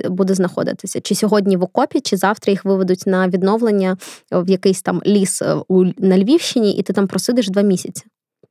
буде 0.09 0.33
знаходитися. 0.33 1.01
Чи 1.01 1.15
сьогодні 1.15 1.57
в 1.57 1.63
окопі, 1.63 1.99
чи 1.99 2.17
завтра 2.17 2.51
їх 2.51 2.65
виведуть 2.65 3.03
на 3.07 3.27
відновлення 3.27 3.97
в 4.31 4.49
якийсь 4.49 4.81
там 4.81 5.01
ліс 5.05 5.41
е, 5.41 5.55
на 5.97 6.17
Львівщині, 6.17 6.73
і 6.73 6.83
ти 6.83 6.93
там 6.93 7.07
просидиш 7.07 7.49
два 7.49 7.61
місяці. 7.61 8.03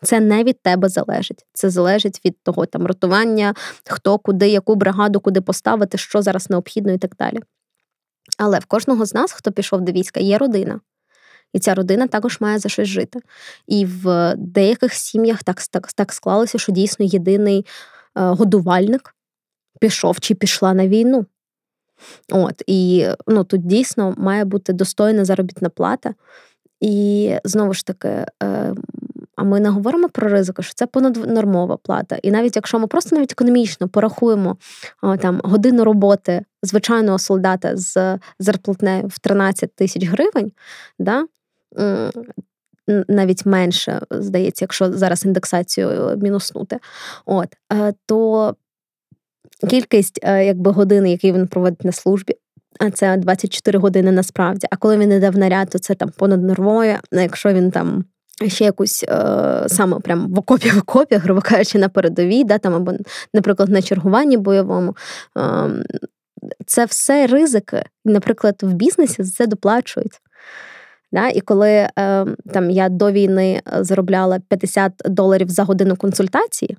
Це 0.03 0.21
не 0.21 0.45
від 0.45 0.63
тебе 0.63 0.89
залежить. 0.89 1.47
Це 1.53 1.71
залежить 1.71 2.21
від 2.25 2.43
того 2.43 2.67
там 2.67 2.87
ротування, 2.87 3.55
хто 3.89 4.19
куди, 4.19 4.49
яку 4.49 4.75
бригаду, 4.75 5.21
куди 5.21 5.41
поставити, 5.41 5.99
що 5.99 6.23
зараз 6.23 6.51
необхідно 6.51 6.93
і 6.93 6.99
так 6.99 7.17
далі. 7.19 7.41
Але 8.39 8.59
в 8.59 8.65
кожного 8.65 9.07
з 9.07 9.15
нас, 9.15 9.33
хто 9.33 9.53
пішов 9.53 9.81
до 9.81 9.93
війська, 9.93 10.21
є 10.21 10.39
родина. 10.39 10.81
І 11.53 11.59
ця 11.59 11.75
родина 11.75 12.07
також 12.07 12.41
має 12.41 12.59
за 12.59 12.69
щось 12.69 12.89
жити. 12.89 13.21
І 13.67 13.85
в 13.87 14.35
деяких 14.37 14.95
сім'ях 14.95 15.43
так 15.43 15.63
так, 15.71 15.93
так 15.93 16.13
склалося, 16.13 16.59
що 16.59 16.73
дійсно 16.73 17.05
єдиний 17.05 17.59
е, 17.59 17.65
годувальник 18.15 19.15
пішов 19.81 20.21
чи 20.21 20.35
пішла 20.35 20.75
на 20.75 20.89
війну. 20.89 21.27
От, 22.33 22.63
І 22.67 23.09
ну, 23.27 23.45
тут 23.45 23.67
дійсно 23.67 24.15
має 24.19 24.45
бути 24.45 24.73
достойна 24.73 25.25
заробітна 25.25 25.69
плата. 25.69 26.15
І 26.81 27.35
знову 27.45 27.75
ж 27.75 27.87
таки, 27.87 28.27
е, 28.43 28.75
а 29.39 29.45
ми 29.45 29.61
не 29.61 29.69
говоримо 29.69 30.09
про 30.09 30.29
ризики, 30.29 30.63
що 30.63 30.75
це 30.75 30.87
понаднормова 30.87 31.77
плата. 31.77 32.19
І 32.23 32.31
навіть 32.31 32.57
якщо 32.57 32.79
ми 32.79 32.87
просто 32.87 33.17
навіть 33.17 33.33
економічно 33.33 33.89
порахуємо 33.89 34.57
там 35.21 35.41
годину 35.45 35.85
роботи 35.85 36.45
звичайного 36.63 37.19
солдата 37.19 37.77
з 37.77 38.19
зарплатнею 38.39 39.07
в 39.07 39.19
13 39.19 39.75
тисяч 39.75 40.05
гривень, 40.05 40.53
да, 40.99 41.25
навіть 43.09 43.47
менше, 43.47 44.01
здається, 44.11 44.65
якщо 44.65 44.93
зараз 44.93 45.25
індексацію 45.25 46.17
мінуснути, 46.23 46.79
от, 47.27 47.49
е, 47.73 47.93
то 48.07 48.55
кількість 49.71 50.21
е, 50.23 50.45
якби, 50.45 50.71
годин, 50.71 51.07
які 51.07 51.33
він 51.33 51.47
проводить 51.47 51.85
на 51.85 51.93
службі, 51.93 52.35
а 52.81 52.91
це 52.91 53.17
24 53.17 53.79
години 53.79 54.13
насправді. 54.13 54.67
А 54.71 54.77
коли 54.77 54.97
він 54.99 55.13
йде 55.13 55.31
в 55.31 55.39
наряд, 55.39 55.71
то 55.71 55.79
це 55.79 55.95
там 55.95 56.11
понад 56.17 56.43
нормою, 56.43 56.97
якщо 57.13 57.53
він 57.53 57.71
там 57.71 58.05
ще 58.47 58.65
якусь 58.65 59.05
е, 59.09 59.65
саме 59.67 60.01
прям 60.01 60.35
в 60.35 60.39
окопі 60.39 60.71
в 60.71 60.79
окопі, 60.79 61.17
грубо 61.17 61.41
кажучи, 61.41 61.79
на 61.79 61.89
передовій, 61.89 62.45
да, 62.45 62.59
там 62.59 62.75
або, 62.75 62.93
наприклад, 63.35 63.69
на 63.69 63.83
чергуванні 63.83 64.37
бойовому. 64.37 64.97
Е, 65.39 65.71
це 66.67 66.85
все 66.85 67.27
ризики. 67.27 67.83
Наприклад, 68.05 68.59
в 68.63 68.73
бізнесі 68.73 69.25
це 69.25 69.47
доплачують. 69.47 70.21
Да? 71.13 71.29
І 71.29 71.41
коли 71.41 71.71
е, 71.71 71.91
там 72.53 72.71
я 72.71 72.89
до 72.89 73.13
війни 73.13 73.63
заробляла 73.81 74.41
50 74.49 74.93
доларів 75.05 75.49
за 75.49 75.65
годину 75.65 75.97
консультації, 75.97 76.77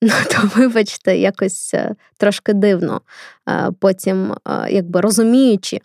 ну 0.02 0.12
то, 0.30 0.50
вибачте, 0.56 1.16
якось 1.16 1.74
е, 1.74 1.94
трошки 2.16 2.52
дивно. 2.52 3.00
Е, 3.48 3.70
потім, 3.80 4.32
е, 4.32 4.36
якби 4.70 5.00
розуміючи, 5.00 5.80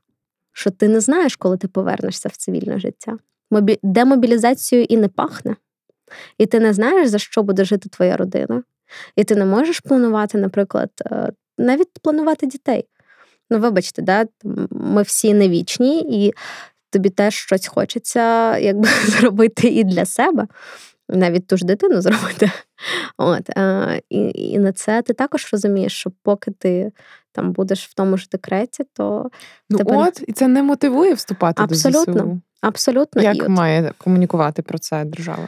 що 0.53 0.71
ти 0.71 0.87
не 0.87 0.99
знаєш, 0.99 1.35
коли 1.35 1.57
ти 1.57 1.67
повернешся 1.67 2.29
в 2.29 2.35
цивільне 2.35 2.79
життя 2.79 3.17
демобілізацією 3.83 4.85
і 4.89 4.97
не 4.97 5.07
пахне. 5.07 5.55
І 6.37 6.45
ти 6.45 6.59
не 6.59 6.73
знаєш, 6.73 7.07
за 7.07 7.19
що 7.19 7.43
буде 7.43 7.65
жити 7.65 7.89
твоя 7.89 8.17
родина. 8.17 8.63
І 9.15 9.23
ти 9.23 9.35
не 9.35 9.45
можеш 9.45 9.79
планувати, 9.79 10.37
наприклад, 10.37 10.89
е, 11.05 11.31
навіть 11.57 11.89
планувати 12.01 12.45
дітей. 12.45 12.85
Ну, 13.49 13.59
вибачте, 13.59 14.01
да? 14.01 14.25
ми 14.71 15.01
всі 15.01 15.33
не 15.33 15.49
вічні, 15.49 16.25
і 16.25 16.33
тобі 16.89 17.09
теж 17.09 17.35
щось 17.35 17.67
хочеться 17.67 18.57
якби 18.57 18.87
зробити 19.07 19.67
і 19.67 19.83
для 19.83 20.05
себе, 20.05 20.47
навіть 21.09 21.47
ту 21.47 21.57
ж 21.57 21.65
дитину 21.65 22.01
зробити. 22.01 22.51
От, 23.17 23.49
І 24.09 24.31
і 24.33 24.59
на 24.59 24.71
це 24.71 25.01
ти 25.01 25.13
також 25.13 25.49
розумієш, 25.51 25.93
що 25.93 26.11
поки 26.23 26.51
ти 26.51 26.91
там 27.31 27.51
будеш 27.51 27.87
в 27.87 27.93
тому 27.93 28.17
ж 28.17 28.27
декреті, 28.31 28.83
то. 28.93 29.29
Ну 29.69 29.77
тебе... 29.77 29.97
от, 29.97 30.23
і 30.27 30.33
це 30.33 30.47
не 30.47 30.63
мотивує 30.63 31.13
вступати 31.13 31.63
Абсолютно. 31.63 32.13
до 32.13 32.19
ЗСУ. 32.21 32.41
Абсолютно. 32.61 33.21
Як 33.21 33.37
і 33.37 33.47
має 33.47 33.93
комунікувати 33.97 34.61
про 34.61 34.77
це 34.77 35.05
держава? 35.05 35.47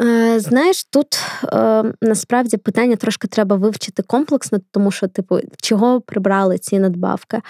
Е, 0.00 0.40
знаєш, 0.40 0.84
тут 0.84 1.20
е, 1.52 1.84
насправді 2.02 2.56
питання 2.56 2.96
трошки 2.96 3.28
треба 3.28 3.56
вивчити 3.56 4.02
комплексно, 4.02 4.58
тому 4.70 4.90
що, 4.90 5.08
типу, 5.08 5.38
чого 5.62 6.00
прибрали 6.00 6.58
ці 6.58 6.78
надбавки? 6.78 7.40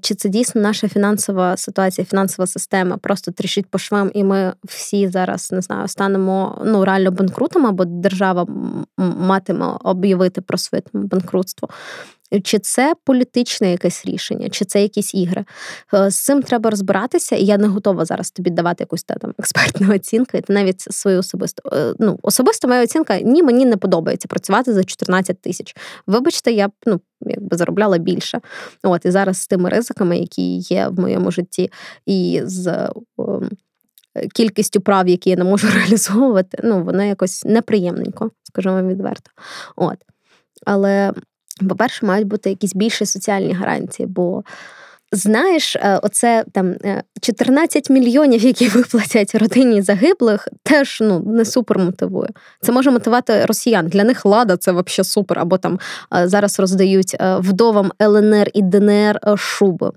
Чи 0.00 0.14
це 0.14 0.28
дійсно 0.28 0.60
наша 0.60 0.88
фінансова 0.88 1.56
ситуація, 1.56 2.04
фінансова 2.04 2.46
система 2.46 2.96
просто 2.96 3.32
трішить 3.32 3.66
по 3.66 3.78
швам, 3.78 4.10
і 4.14 4.24
ми 4.24 4.52
всі 4.64 5.08
зараз 5.08 5.52
не 5.52 5.60
знаю, 5.60 5.88
станемо 5.88 6.62
ну 6.64 6.84
реально 6.84 7.10
банкрутами, 7.10 7.68
або 7.68 7.84
держава 7.84 8.46
матиме 8.96 9.76
об'явити 9.84 10.40
про 10.40 10.58
своє 10.58 10.82
банкрутство? 10.92 11.68
Чи 12.42 12.58
це 12.58 12.94
політичне 13.04 13.70
якесь 13.70 14.06
рішення, 14.06 14.48
чи 14.48 14.64
це 14.64 14.82
якісь 14.82 15.14
ігри? 15.14 15.44
Е, 15.94 16.10
з 16.10 16.24
цим 16.24 16.42
треба 16.42 16.70
розбиратися, 16.70 17.36
і 17.36 17.44
я 17.44 17.58
не 17.58 17.68
готова 17.68 18.04
зараз 18.04 18.30
тобі 18.30 18.50
давати 18.50 18.82
якусь 18.82 19.04
там 19.04 19.34
експертну 19.38 19.94
оцінку, 19.94 20.36
і 20.36 20.42
навіть 20.48 20.80
свою 20.80 21.18
особисту. 21.18 21.70
Е, 21.72 21.94
ну, 21.98 22.18
особисто 22.22 22.68
моя 22.68 22.82
оцінка 22.82 23.20
ні, 23.20 23.42
мені 23.42 23.66
не 23.66 23.76
подобається 23.76 24.28
працювати 24.28 24.72
за 24.72 24.84
14 24.84 25.40
тисяч. 25.40 25.76
Вибачте, 26.06 26.52
я 26.52 26.68
б 26.68 26.72
ну, 26.86 27.00
якби 27.20 27.56
заробляла 27.56 27.98
більше. 27.98 28.40
От 28.82 29.04
і 29.04 29.10
зараз 29.10 29.40
з 29.40 29.46
тими 29.46 29.70
ризиками, 29.70 30.18
які 30.18 30.56
є 30.56 30.88
в 30.88 31.00
моєму 31.00 31.30
житті, 31.30 31.70
і 32.06 32.40
з. 32.44 32.88
Кількістю 34.34 34.80
прав, 34.80 35.08
які 35.08 35.30
я 35.30 35.36
не 35.36 35.44
можу 35.44 35.68
реалізовувати, 35.74 36.58
ну 36.64 36.84
воно 36.84 37.02
якось 37.02 37.44
неприємненько, 37.44 38.30
скажімо 38.42 38.82
відверто. 38.82 39.30
От. 39.76 39.96
Але 40.66 41.12
по-перше, 41.68 42.06
мають 42.06 42.26
бути 42.26 42.50
якісь 42.50 42.74
більші 42.74 43.06
соціальні 43.06 43.52
гарантії, 43.52 44.06
бо. 44.06 44.42
Знаєш, 45.12 45.76
е, 45.76 46.00
оце 46.02 46.44
там 46.52 46.74
14 47.20 47.86
е, 47.90 47.92
мільйонів, 47.92 48.42
які 48.42 48.68
виплатять 48.74 49.34
родині 49.34 49.82
загиблих, 49.82 50.48
теж 50.62 50.98
ну 51.00 51.20
не 51.26 51.44
супер 51.44 51.78
мотивує. 51.78 52.28
Це 52.60 52.72
може 52.72 52.90
мотивувати 52.90 53.44
росіян. 53.44 53.86
Для 53.86 54.04
них 54.04 54.26
лада 54.26 54.56
це 54.56 54.72
взагалі 54.72 55.04
супер. 55.04 55.38
Або 55.38 55.58
там 55.58 55.78
е, 56.16 56.28
зараз 56.28 56.60
роздають 56.60 57.16
вдовам 57.20 57.92
ЛНР 58.02 58.48
і 58.54 58.62
ДНР 58.62 59.20
шуби. 59.36 59.90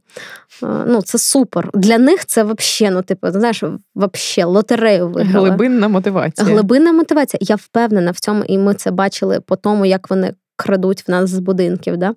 Ну 0.62 1.02
це 1.02 1.18
супер. 1.18 1.70
Для 1.74 1.98
них 1.98 2.26
це 2.26 2.44
взагалі, 2.44 2.96
ну 2.96 3.02
типу, 3.02 3.32
знаєш, 3.32 3.64
взагалі 3.96 4.54
лотерею 4.54 5.10
виграли. 5.10 5.50
Глибинна 5.50 5.88
мотивація. 5.88 6.48
Глибинна 6.48 6.92
мотивація. 6.92 7.40
Я 7.44 7.56
впевнена 7.56 8.12
в 8.12 8.20
цьому, 8.20 8.44
і 8.44 8.58
ми 8.58 8.74
це 8.74 8.92
бачили 8.92 9.40
по 9.40 9.56
тому, 9.56 9.86
як 9.86 10.10
вони 10.10 10.34
крадуть 10.64 11.08
в 11.08 11.12
нас 11.12 11.30
з 11.30 11.40
будинків, 11.40 11.98
да? 11.98 12.16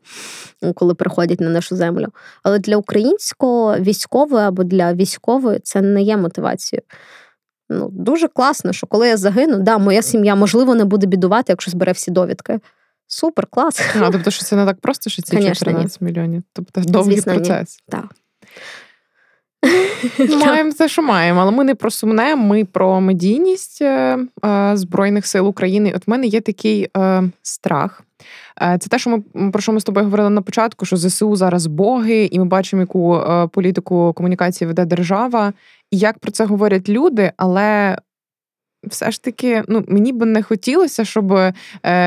коли 0.74 0.95
приходять 0.95 1.40
на 1.40 1.51
нашу 1.51 1.76
землю. 1.76 2.07
Але 2.42 2.59
для 2.59 2.76
українського 2.76 3.78
військової 3.78 4.45
або 4.45 4.64
для 4.64 4.95
військової 4.95 5.59
це 5.59 5.80
не 5.80 6.03
є 6.03 6.16
мотивацією. 6.16 6.82
Ну, 7.70 7.88
Дуже 7.92 8.28
класно, 8.28 8.72
що 8.72 8.86
коли 8.86 9.09
я 9.09 9.16
загину, 9.16 9.59
да, 9.59 9.78
моя 9.78 10.03
сім'я 10.03 10.34
можливо 10.34 10.74
не 10.74 10.84
буде 10.84 11.07
бідувати, 11.07 11.53
якщо 11.53 11.70
збере 11.70 11.92
всі 11.92 12.11
довідки. 12.11 12.61
Супер, 13.07 13.47
клас. 13.47 13.82
А, 14.01 14.11
Тобто, 14.11 14.30
що 14.30 14.45
це 14.45 14.57
не 14.57 14.66
так 14.66 14.80
просто, 14.80 15.11
що 15.11 15.22
ці 15.22 15.53
14 15.55 16.01
мільйонів. 16.01 16.42
Тобто 16.53 16.80
довгий 16.80 17.14
Звісно, 17.14 17.34
процес. 17.34 17.78
Так. 17.88 18.05
Маємо 20.47 20.72
те, 20.72 20.88
що 20.88 21.03
маємо, 21.03 21.40
але 21.40 21.51
ми 21.51 21.64
не 21.64 21.74
про 21.74 21.90
сумне, 21.90 22.36
ми 22.36 22.64
про 22.64 23.01
медійність 23.01 23.82
е, 23.82 24.18
е, 24.45 24.76
Збройних 24.76 25.26
сил 25.26 25.49
України. 25.49 25.92
От 25.97 26.07
в 26.07 26.11
мене 26.11 26.26
є 26.26 26.40
такий 26.40 26.88
е, 26.97 27.22
страх. 27.42 28.03
Е, 28.62 28.78
це 28.78 28.88
те, 28.88 28.98
що 28.98 29.10
ми 29.10 29.50
про 29.50 29.62
що 29.62 29.72
ми 29.72 29.80
з 29.80 29.84
тобою 29.84 30.04
говорили 30.04 30.30
на 30.30 30.42
початку, 30.42 30.84
що 30.84 30.96
ЗСУ 30.96 31.36
зараз 31.36 31.66
боги, 31.66 32.28
і 32.32 32.38
ми 32.38 32.44
бачимо, 32.44 32.82
яку 32.82 33.16
е, 33.16 33.46
політику 33.46 34.12
комунікації 34.12 34.68
веде 34.68 34.84
держава, 34.84 35.52
і 35.90 35.98
як 35.98 36.18
про 36.18 36.30
це 36.30 36.44
говорять 36.44 36.88
люди, 36.88 37.32
але. 37.36 37.98
Все 38.86 39.10
ж 39.10 39.22
таки, 39.22 39.62
ну 39.68 39.84
мені 39.88 40.12
би 40.12 40.26
не 40.26 40.42
хотілося, 40.42 41.04
щоб 41.04 41.32
е, 41.32 41.52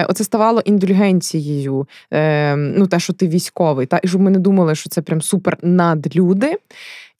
оце 0.09 0.23
ставало 0.23 0.59
індульгенцією. 0.59 1.87
Е, 2.13 2.55
Ну, 2.55 2.87
те, 2.87 2.99
що 2.99 3.13
ти 3.13 3.27
військовий, 3.27 3.85
та 3.85 3.99
і 4.03 4.07
щоб 4.07 4.21
ми 4.21 4.31
не 4.31 4.39
думали, 4.39 4.75
що 4.75 4.89
це 4.89 5.01
прям 5.01 5.21
супер 5.21 5.57
надлюди. 5.61 6.57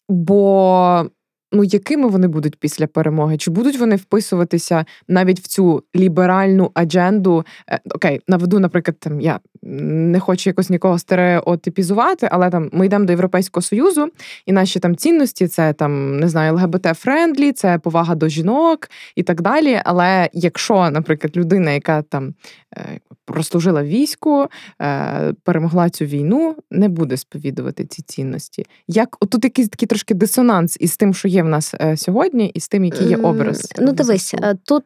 Бо 0.10 1.06
ну 1.52 1.64
якими 1.64 2.08
вони 2.08 2.28
будуть 2.28 2.60
після 2.60 2.88
перемоги? 2.88 3.38
Чи 3.38 3.52
будуть 3.52 3.80
вони 3.80 3.96
вписуватися 3.96 4.86
навіть 5.08 5.40
в 5.40 5.48
цю 5.48 5.84
ліберальну 5.96 6.72
адженду? 6.74 7.46
Е, 7.70 7.80
окей, 7.96 8.22
наведу, 8.28 8.60
наприклад, 8.60 9.00
там 9.00 9.22
я 9.22 9.40
не 9.64 10.20
хочу 10.20 10.50
якось 10.50 10.70
нікого 10.70 11.00
стереотипізувати, 11.00 12.28
але 12.32 12.50
там 12.50 12.70
ми 12.74 12.86
йдемо 12.86 13.06
до 13.06 13.14
Європейського 13.14 13.62
союзу, 13.62 14.08
і 14.46 14.52
наші 14.52 14.80
там 14.80 14.96
цінності 14.96 15.48
це 15.48 15.74
там 15.74 16.20
не 16.20 16.30
знаю, 16.30 16.54
ЛГБТ-френдлі, 16.54 17.52
це 17.52 17.80
повага 17.80 18.16
до 18.16 18.30
жінок 18.30 18.90
і 19.16 19.24
так 19.24 19.42
далі. 19.42 19.82
Але 19.86 20.30
якщо, 20.34 20.90
наприклад, 20.90 21.38
людина, 21.38 21.72
яка 21.72 22.02
там 22.02 22.34
е, 22.78 23.00
прослужила 23.26 23.84
війську, 23.84 24.48
е, 24.82 25.34
перемогла 25.44 25.90
цю 25.90 26.06
війну, 26.06 26.56
не 26.72 26.90
буде 26.90 27.18
сповідувати 27.18 27.86
ці 27.86 28.02
цінності. 28.02 28.66
Як 28.88 29.18
отут 29.20 29.44
якийсь 29.44 29.70
такий 29.70 29.88
трошки 29.88 30.14
дисонанс 30.14 30.78
із 30.80 30.98
тим, 30.98 31.14
що 31.14 31.28
є 31.28 31.44
в 31.44 31.48
нас 31.48 31.76
е, 31.82 31.98
сьогодні, 31.98 32.48
і 32.48 32.60
з 32.60 32.68
тим, 32.68 32.86
який 32.86 33.08
є 33.08 33.18
образ. 33.18 33.74
Ну, 33.80 33.92
дивись, 33.92 34.36
тут 34.64 34.84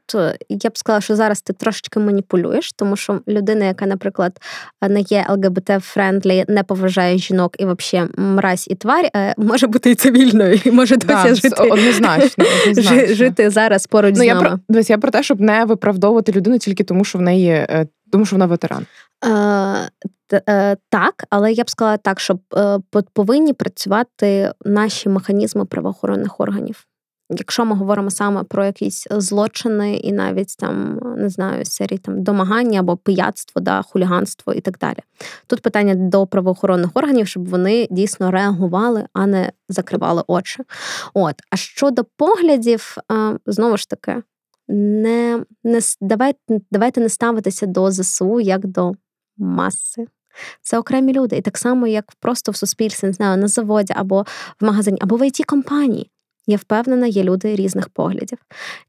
я 0.49 0.69
б 0.69 0.77
сказала, 0.77 1.01
що 1.01 1.15
зараз 1.15 1.41
ти 1.41 1.53
трошечки 1.53 1.99
маніпулюєш, 1.99 2.73
тому 2.73 2.95
що 2.95 3.21
людина, 3.27 3.65
яка, 3.65 3.85
наприклад, 3.85 4.39
не 4.89 5.01
є 5.01 5.25
ЛГБТ-френдлі, 5.29 6.45
не 6.47 6.63
поважає 6.63 7.17
жінок 7.17 7.55
і 7.59 7.65
взагалі 7.65 8.09
мразь 8.17 8.67
і 8.69 8.75
тварь, 8.75 9.09
е, 9.15 9.33
може 9.37 9.67
бути 9.67 9.91
і 9.91 9.95
цивільною, 9.95 10.59
і 10.65 10.71
може 10.71 10.97
досі 10.97 11.07
да, 11.07 11.35
жити 11.35 11.63
однозначно, 11.63 12.45
однозначно. 12.61 13.15
жити 13.15 13.49
зараз 13.49 13.87
поруч 13.87 14.15
ну, 14.15 14.21
з 14.21 14.25
я 14.25 14.35
нами. 14.35 14.59
Про, 14.67 14.79
я 14.79 14.97
про 14.97 15.11
те, 15.11 15.23
щоб 15.23 15.41
не 15.41 15.65
виправдовувати 15.65 16.31
людину 16.31 16.57
тільки 16.57 16.83
тому, 16.83 17.05
що 17.05 17.17
в 17.17 17.21
неї 17.21 17.49
е, 17.49 17.87
тому, 18.11 18.25
що 18.25 18.35
вона 18.35 18.45
ветеран. 18.45 18.85
Е, 20.49 20.75
так, 20.89 21.23
але 21.29 21.53
я 21.53 21.63
б 21.63 21.69
сказала 21.69 21.97
так, 21.97 22.19
що 22.19 22.39
повинні 23.13 23.53
працювати 23.53 24.51
наші 24.65 25.09
механізми 25.09 25.65
правоохоронних 25.65 26.39
органів. 26.39 26.85
Якщо 27.37 27.65
ми 27.65 27.75
говоримо 27.75 28.11
саме 28.11 28.43
про 28.43 28.65
якісь 28.65 29.07
злочини 29.11 29.97
і 29.97 30.11
навіть 30.11 30.57
там 30.57 30.99
не 31.17 31.29
знаю 31.29 31.65
серії 31.65 31.97
там 31.97 32.23
домагання 32.23 32.79
або 32.79 32.97
пияцтво, 32.97 33.61
да, 33.61 33.81
хуліганство 33.81 34.53
і 34.53 34.61
так 34.61 34.77
далі. 34.77 34.97
Тут 35.47 35.61
питання 35.61 35.95
до 35.95 36.27
правоохоронних 36.27 36.89
органів, 36.93 37.27
щоб 37.27 37.49
вони 37.49 37.87
дійсно 37.91 38.31
реагували, 38.31 39.05
а 39.13 39.27
не 39.27 39.51
закривали 39.69 40.23
очі. 40.27 40.63
От, 41.13 41.35
а 41.51 41.55
щодо 41.55 42.03
поглядів, 42.17 42.97
знову 43.45 43.77
ж 43.77 43.89
таки, 43.89 44.23
не, 44.67 45.43
не 45.63 45.79
давайте, 46.01 46.39
давайте 46.71 47.01
не 47.01 47.09
ставитися 47.09 47.65
до 47.65 47.91
ЗСУ 47.91 48.39
як 48.39 48.67
до 48.67 48.91
маси. 49.37 50.07
Це 50.61 50.77
окремі 50.79 51.13
люди, 51.13 51.37
і 51.37 51.41
так 51.41 51.57
само, 51.57 51.87
як 51.87 52.11
просто 52.19 52.51
в 52.51 52.55
суспільстві, 52.55 53.07
не 53.07 53.13
знаю, 53.13 53.37
на 53.37 53.47
заводі 53.47 53.93
або 53.97 54.25
в 54.61 54.65
магазині, 54.65 54.97
або 55.01 55.15
в 55.15 55.21
IT 55.21 55.43
компанії 55.45 56.11
я 56.47 56.57
впевнена, 56.57 57.07
є 57.07 57.23
люди 57.23 57.55
різних 57.55 57.89
поглядів. 57.89 58.37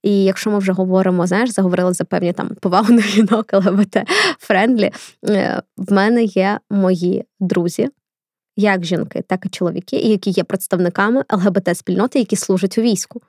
І 0.02 0.24
якщо 0.24 0.50
ми 0.50 0.58
вже 0.58 0.72
говоримо, 0.72 1.26
знаєш, 1.26 1.50
заговорили 1.50 1.92
за 1.92 2.04
певні 2.04 2.32
там 2.32 2.48
повагу 2.60 2.92
на 2.92 3.02
жінок, 3.02 3.52
ЛГБТ 3.52 3.96
френдлі, 4.38 4.92
е, 5.28 5.62
в 5.76 5.92
мене 5.92 6.24
є 6.24 6.60
мої 6.70 7.24
друзі, 7.40 7.88
як 8.56 8.84
жінки, 8.84 9.22
так 9.28 9.46
і 9.46 9.48
чоловіки, 9.48 9.96
які 9.96 10.30
є 10.30 10.44
представниками 10.44 11.24
ЛГБТ-спільноти, 11.28 12.18
які 12.18 12.36
служать 12.36 12.78
у 12.78 12.82
війську. 12.82 13.22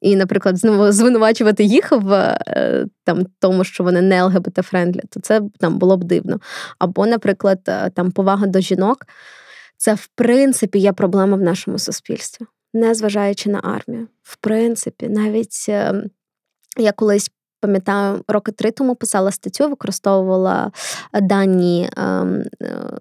І, 0.00 0.16
наприклад, 0.16 0.56
знову 0.56 0.92
звинувачувати 0.92 1.64
їх 1.64 1.92
в 1.92 2.12
е, 2.46 2.86
там 3.04 3.26
тому, 3.38 3.64
що 3.64 3.84
вони 3.84 4.02
не 4.02 4.24
ЛГБТ-френдлі, 4.24 5.00
то 5.10 5.20
це 5.20 5.40
там 5.58 5.78
було 5.78 5.96
б 5.96 6.04
дивно. 6.04 6.40
Або, 6.78 7.06
наприклад, 7.06 7.60
е, 7.68 7.90
там 7.90 8.10
повага 8.10 8.46
до 8.46 8.60
жінок, 8.60 9.06
це 9.76 9.94
в 9.94 10.06
принципі 10.06 10.78
є 10.78 10.92
проблема 10.92 11.36
в 11.36 11.40
нашому 11.40 11.78
суспільстві 11.78 12.46
незважаючи 12.74 13.50
на 13.50 13.60
армію. 13.64 14.08
В 14.22 14.36
принципі, 14.36 15.08
навіть 15.08 15.66
ем, 15.68 16.10
я 16.76 16.92
колись. 16.92 17.30
Пам'ятаю, 17.60 18.24
роки 18.28 18.52
три 18.52 18.70
тому 18.70 18.94
писала 18.94 19.30
статтю, 19.30 19.68
використовувала 19.68 20.72
дані, 21.12 21.90
ем, 21.96 22.44
е, 22.62 22.98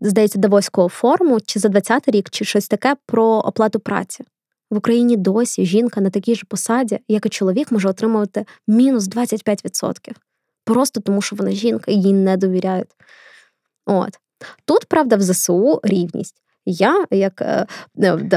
здається, 0.00 0.38
Давоського 0.38 0.88
форуму, 0.88 1.40
чи 1.40 1.60
за 1.60 1.68
20-й 1.68 2.10
рік, 2.10 2.30
чи 2.30 2.44
щось 2.44 2.68
таке 2.68 2.96
про 3.06 3.24
оплату 3.24 3.80
праці. 3.80 4.24
В 4.70 4.76
Україні 4.76 5.16
досі 5.16 5.66
жінка 5.66 6.00
на 6.00 6.10
такій 6.10 6.34
ж 6.34 6.44
посаді, 6.48 6.98
як 7.08 7.26
і 7.26 7.28
чоловік, 7.28 7.72
може 7.72 7.88
отримувати 7.88 8.46
мінус 8.66 9.08
25%. 9.08 10.12
Просто 10.64 11.00
тому, 11.00 11.22
що 11.22 11.36
вона 11.36 11.50
жінка 11.50 11.90
і 11.90 11.94
їй 11.94 12.12
не 12.12 12.36
довіряють. 12.36 12.90
От. 13.86 14.10
Тут, 14.64 14.84
правда, 14.84 15.16
в 15.16 15.22
ЗСУ 15.22 15.80
рівність. 15.82 16.42
Я, 16.66 17.04
як 17.10 17.42
е, 17.42 17.66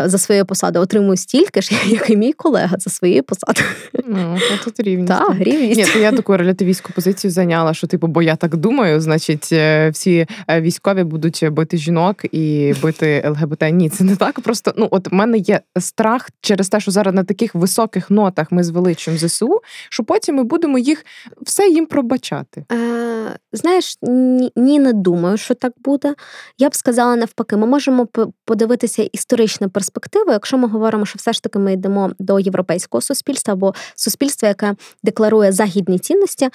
за 0.05 0.17
своєю 0.17 0.45
посадою, 0.45 0.83
отримую 0.83 1.17
стільки 1.17 1.61
ж, 1.61 1.71
як 1.87 2.09
і 2.09 2.17
мій 2.17 2.33
колега 2.33 2.75
за 2.77 2.89
своєю 2.89 3.23
посадою. 3.23 3.67
Ну, 4.07 4.37
тут 4.63 4.79
рівність. 4.79 5.07
Так, 5.07 5.35
рівність. 5.39 5.77
Ні, 5.77 5.85
то 5.93 5.99
я 5.99 6.11
таку 6.11 6.37
релятивістську 6.37 6.93
позицію 6.93 7.31
зайняла, 7.31 7.73
що 7.73 7.87
типу, 7.87 8.07
бо 8.07 8.21
я 8.21 8.35
так 8.35 8.55
думаю, 8.55 9.01
значить, 9.01 9.49
е, 9.51 9.89
всі 9.89 10.27
е, 10.47 10.61
військові 10.61 11.03
будуть 11.03 11.49
бити 11.49 11.77
жінок 11.77 12.25
і 12.31 12.73
бити 12.81 13.23
ЛГБТ. 13.29 13.61
Ні, 13.71 13.89
це 13.89 14.03
не 14.03 14.15
так. 14.15 14.39
Просто 14.39 14.73
ну, 14.77 14.87
от 14.91 15.11
в 15.11 15.13
мене 15.13 15.37
є 15.37 15.61
страх 15.79 16.29
через 16.41 16.69
те, 16.69 16.79
що 16.79 16.91
зараз 16.91 17.15
на 17.15 17.23
таких 17.23 17.55
високих 17.55 18.11
нотах 18.11 18.51
ми 18.51 18.63
звеличуємо 18.63 19.27
ЗСУ, 19.27 19.61
що 19.89 20.03
потім 20.03 20.35
ми 20.35 20.43
будемо 20.43 20.77
їх 20.77 21.05
все 21.41 21.67
їм 21.67 21.85
пробачати. 21.85 22.65
Е, 22.71 23.37
Знаєш, 23.53 23.97
ні, 24.01 24.51
ні, 24.55 24.79
не 24.79 24.93
думаю, 24.93 25.37
що 25.37 25.53
так 25.53 25.73
буде. 25.77 26.15
Я 26.57 26.69
б 26.69 26.75
сказала 26.75 27.15
навпаки, 27.15 27.57
ми 27.57 27.67
можемо 27.67 28.05
подивитися 28.45 29.03
історичну 29.03 29.69
перспективу, 29.69 30.31
якщо 30.31 30.57
ми 30.57 30.67
говоримо, 30.67 31.05
що 31.05 31.17
все 31.17 31.33
ж 31.33 31.43
таки 31.43 31.59
ми 31.59 31.73
йдемо 31.73 32.11
до 32.19 32.39
європейського 32.39 33.01
суспільства 33.01 33.53
або 33.53 33.73
суспільства, 33.95 34.47
яке 34.47 34.75
декларує 35.03 35.51
західні 35.51 35.99
цінності, 35.99 36.49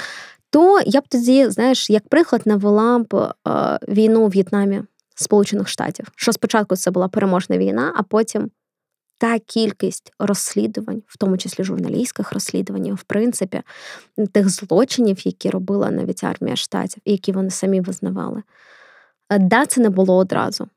то 0.50 0.80
я 0.86 1.00
б 1.00 1.04
тоді, 1.08 1.50
знаєш, 1.50 1.90
як 1.90 2.08
приклад 2.08 2.42
навела 2.44 2.98
б 2.98 3.14
е, 3.14 3.78
війну 3.88 4.20
у 4.20 4.28
В'єтнамі 4.28 4.82
Сполучених 5.14 5.68
Штатів, 5.68 6.06
що 6.16 6.32
спочатку 6.32 6.76
це 6.76 6.90
була 6.90 7.08
переможна 7.08 7.58
війна, 7.58 7.92
а 7.96 8.02
потім. 8.02 8.50
Та 9.18 9.38
кількість 9.38 10.12
розслідувань, 10.18 11.02
в 11.06 11.18
тому 11.18 11.38
числі 11.38 11.64
журналістських 11.64 12.32
розслідувань, 12.32 12.94
в 12.94 13.02
принципі, 13.02 13.62
тих 14.32 14.48
злочинів, 14.48 15.26
які 15.26 15.50
робила 15.50 15.90
навіть 15.90 16.24
армія 16.24 16.56
штатів, 16.56 17.02
і 17.04 17.12
які 17.12 17.32
вони 17.32 17.50
самі 17.50 17.80
визнавали. 17.80 18.42
Е, 19.30 19.38
да, 19.38 19.66
це 19.66 19.80
не 19.80 19.90
було 19.90 20.16
одразу 20.16 20.68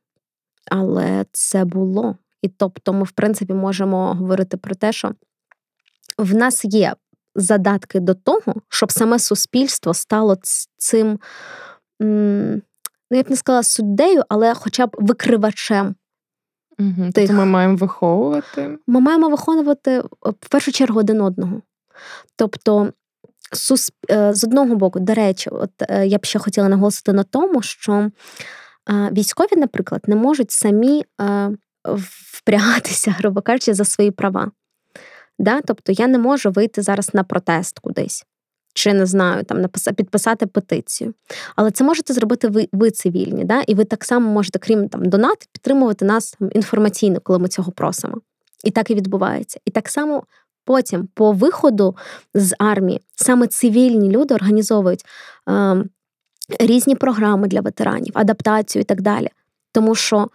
але 0.72 1.26
це 1.32 1.66
було. 1.66 2.16
І 2.42 2.48
тобто, 2.48 2.94
ми, 2.94 3.04
в 3.04 3.12
принципі, 3.12 3.54
можемо 3.54 4.14
говорити 4.14 4.58
про 4.58 4.76
те, 4.76 4.92
що 4.92 5.12
в 6.18 6.36
нас 6.36 6.66
є 6.66 6.94
задатки 7.36 8.00
до 8.00 8.14
того, 8.14 8.54
щоб 8.70 8.92
саме 8.92 9.20
суспільство 9.20 9.94
стало 9.94 10.38
цим, 10.78 11.20
ну 12.00 12.62
я 13.12 13.24
б 13.24 13.30
не 13.30 13.36
сказала 13.36 13.64
суддею, 13.64 14.24
але 14.30 14.54
хоча 14.54 14.88
б 14.88 14.96
викривачем. 15.00 15.96
Угу. 16.80 17.12
Тих. 17.14 17.32
Ми 17.32 17.46
маємо 17.46 17.76
виховувати. 17.76 18.78
Ми 18.88 19.00
маємо 19.00 19.30
виховувати 19.30 20.04
в 20.22 20.50
першу 20.50 20.72
чергу 20.72 21.00
один 21.00 21.22
одного. 21.22 21.62
Тобто, 22.36 22.94
е, 24.12 24.34
з 24.34 24.44
одного 24.44 24.76
боку, 24.76 25.00
до 25.00 25.14
речі, 25.14 25.50
от 25.50 25.72
е, 25.90 26.08
я 26.08 26.18
б 26.18 26.26
ще 26.26 26.40
хотіла 26.40 26.70
наголосити 26.70 27.14
на 27.14 27.24
тому, 27.24 27.62
що 27.62 28.12
Військові, 28.90 29.56
наприклад, 29.58 30.02
не 30.08 30.16
можуть 30.16 30.52
самі 30.52 31.04
впрягатися, 32.34 33.12
грубо 33.18 33.42
кажучи, 33.42 33.74
за 33.74 33.86
свої 33.86 34.12
права. 34.12 34.52
Да? 35.40 35.62
Тобто 35.62 35.92
я 35.92 36.08
не 36.08 36.18
можу 36.18 36.52
вийти 36.52 36.82
зараз 36.82 37.14
на 37.14 37.24
протест 37.24 37.80
кудись. 37.80 38.26
Чи 38.74 38.94
не 38.94 39.06
знаю, 39.06 39.44
там 39.44 39.66
підписати 39.96 40.46
петицію. 40.46 41.14
Але 41.56 41.72
це 41.72 41.84
можете 41.84 42.14
зробити 42.14 42.48
ви 42.48 42.70
ви 42.72 42.92
цивільні, 42.92 43.44
да? 43.44 43.62
і 43.68 43.76
ви 43.76 43.86
так 43.86 44.06
само 44.06 44.30
можете, 44.30 44.60
крім 44.60 44.90
там 44.90 45.06
донат, 45.06 45.50
підтримувати 45.52 46.06
нас 46.06 46.36
там, 46.40 46.50
інформаційно, 46.54 47.20
коли 47.20 47.40
ми 47.40 47.48
цього 47.48 47.72
просимо. 47.72 48.22
І 48.64 48.72
так 48.72 48.92
і 48.92 48.96
відбувається. 48.96 49.60
І 49.66 49.72
так 49.72 49.90
само 49.90 50.24
потім, 50.66 51.10
по 51.14 51.32
виходу 51.32 51.96
з 52.34 52.56
армії, 52.60 53.02
саме 53.16 53.48
цивільні 53.48 54.10
люди 54.12 54.34
організовують 54.34 55.06
ем, 55.48 55.90
різні 56.60 56.96
програми 56.96 57.48
для 57.48 57.62
ветеранів, 57.62 58.12
адаптацію 58.16 58.82
і 58.82 58.86
так 58.86 59.02
далі. 59.02 59.30
Тому 59.72 59.96
що 59.96 60.28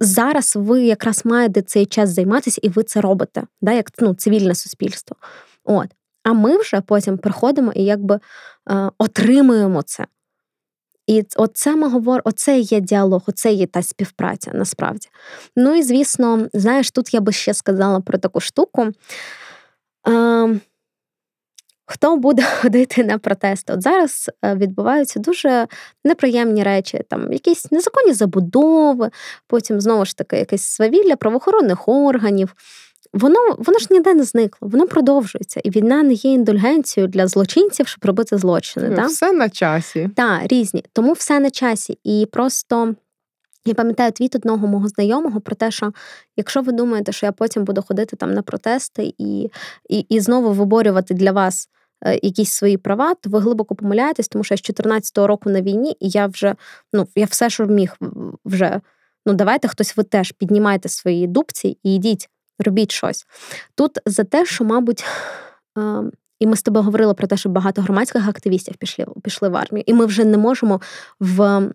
зараз 0.00 0.56
ви 0.56 0.82
якраз 0.82 1.24
маєте 1.24 1.62
цей 1.62 1.86
час 1.86 2.10
займатися, 2.10 2.60
і 2.62 2.68
ви 2.68 2.82
це 2.82 3.00
робите, 3.00 3.42
да, 3.60 3.72
як 3.72 3.90
ну, 3.98 4.14
цивільне 4.14 4.54
суспільство. 4.54 5.16
От. 5.64 5.88
А 6.24 6.32
ми 6.32 6.56
вже 6.56 6.80
потім 6.80 7.18
приходимо 7.18 7.72
і 7.72 7.84
якби 7.84 8.20
е, 8.70 8.90
отримуємо 8.98 9.82
це. 9.82 10.06
І 11.06 11.24
оце 11.36 11.76
ми 11.76 11.88
говоримо, 11.88 12.22
оце 12.24 12.58
є 12.58 12.80
діалог, 12.80 13.22
оце 13.26 13.52
є 13.52 13.66
та 13.66 13.82
співпраця 13.82 14.50
насправді. 14.54 15.08
Ну 15.56 15.74
і 15.74 15.82
звісно, 15.82 16.48
знаєш, 16.54 16.90
тут 16.90 17.14
я 17.14 17.20
би 17.20 17.32
ще 17.32 17.54
сказала 17.54 18.00
про 18.00 18.18
таку 18.18 18.40
штуку. 18.40 18.88
Е, 20.08 20.60
Хто 21.92 22.16
буде 22.16 22.42
ходити 22.60 23.04
на 23.04 23.18
протести? 23.18 23.72
От 23.72 23.82
зараз 23.82 24.30
е, 24.44 24.54
відбуваються 24.54 25.20
дуже 25.20 25.66
неприємні 26.04 26.62
речі, 26.62 27.00
там 27.08 27.32
якісь 27.32 27.72
незаконні 27.72 28.12
забудови, 28.12 29.10
потім 29.46 29.80
знову 29.80 30.04
ж 30.04 30.16
таки 30.16 30.36
якесь 30.36 30.62
свавілля 30.62 31.16
правоохоронних 31.16 31.88
органів. 31.88 32.54
Воно 33.12 33.38
воно 33.58 33.78
ж 33.78 33.86
ніде 33.90 34.14
не 34.14 34.24
зникло, 34.24 34.68
воно 34.68 34.86
продовжується, 34.86 35.60
і 35.64 35.70
війна 35.70 36.02
не 36.02 36.12
є 36.12 36.32
індульгенцією 36.32 37.08
для 37.08 37.26
злочинців, 37.26 37.88
щоб 37.88 38.04
робити 38.04 38.38
злочини. 38.38 38.96
Так? 38.96 39.08
Все 39.08 39.32
на 39.32 39.48
часі. 39.48 40.10
Так, 40.16 40.42
різні. 40.46 40.84
Тому 40.92 41.12
все 41.12 41.40
на 41.40 41.50
часі. 41.50 41.98
І 42.04 42.28
просто 42.32 42.94
я 43.64 43.74
пам'ятаю 43.74 44.12
твіт 44.12 44.34
одного 44.34 44.66
мого 44.66 44.88
знайомого 44.88 45.40
про 45.40 45.56
те, 45.56 45.70
що 45.70 45.92
якщо 46.36 46.62
ви 46.62 46.72
думаєте, 46.72 47.12
що 47.12 47.26
я 47.26 47.32
потім 47.32 47.64
буду 47.64 47.82
ходити 47.82 48.16
там 48.16 48.34
на 48.34 48.42
протести 48.42 49.12
і, 49.18 49.50
і, 49.88 49.98
і 50.08 50.20
знову 50.20 50.52
виборювати 50.52 51.14
для 51.14 51.32
вас. 51.32 51.68
Е, 52.04 52.18
якісь 52.22 52.52
свої 52.52 52.76
права, 52.76 53.14
то 53.14 53.30
ви 53.30 53.38
глибоко 53.38 53.74
помиляєтесь, 53.74 54.28
тому 54.28 54.44
що 54.44 54.54
я 54.54 54.58
з 54.58 54.60
14-го 54.60 55.26
року 55.26 55.50
на 55.50 55.62
війні, 55.62 55.96
і 56.00 56.08
я 56.08 56.26
вже 56.26 56.54
ну 56.92 57.08
я 57.16 57.24
все, 57.24 57.50
що 57.50 57.66
міг 57.66 57.96
вже. 58.44 58.80
Ну, 59.26 59.32
давайте 59.32 59.68
хтось 59.68 59.96
ви 59.96 60.02
теж 60.02 60.32
піднімайте 60.32 60.88
свої 60.88 61.26
дубці 61.26 61.78
і 61.82 61.94
йдіть, 61.94 62.28
робіть 62.58 62.92
щось. 62.92 63.26
Тут 63.74 63.98
за 64.06 64.24
те, 64.24 64.46
що, 64.46 64.64
мабуть, 64.64 65.04
е, 65.78 66.02
і 66.40 66.46
ми 66.46 66.56
з 66.56 66.62
тобою 66.62 66.84
говорили 66.84 67.14
про 67.14 67.26
те, 67.26 67.36
що 67.36 67.48
багато 67.48 67.82
громадських 67.82 68.28
активістів 68.28 68.76
пішли 68.76 69.06
пішли 69.22 69.48
в 69.48 69.56
армію, 69.56 69.84
і 69.86 69.94
ми 69.94 70.06
вже 70.06 70.24
не 70.24 70.38
можемо 70.38 70.80
в 71.20 71.68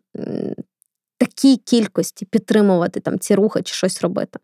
такій 1.18 1.58
кількості 1.58 2.26
підтримувати 2.26 3.00
там 3.00 3.20
ці 3.20 3.36
рухи 3.36 3.62
чи 3.62 3.74
щось 3.74 4.02
робити. 4.02 4.40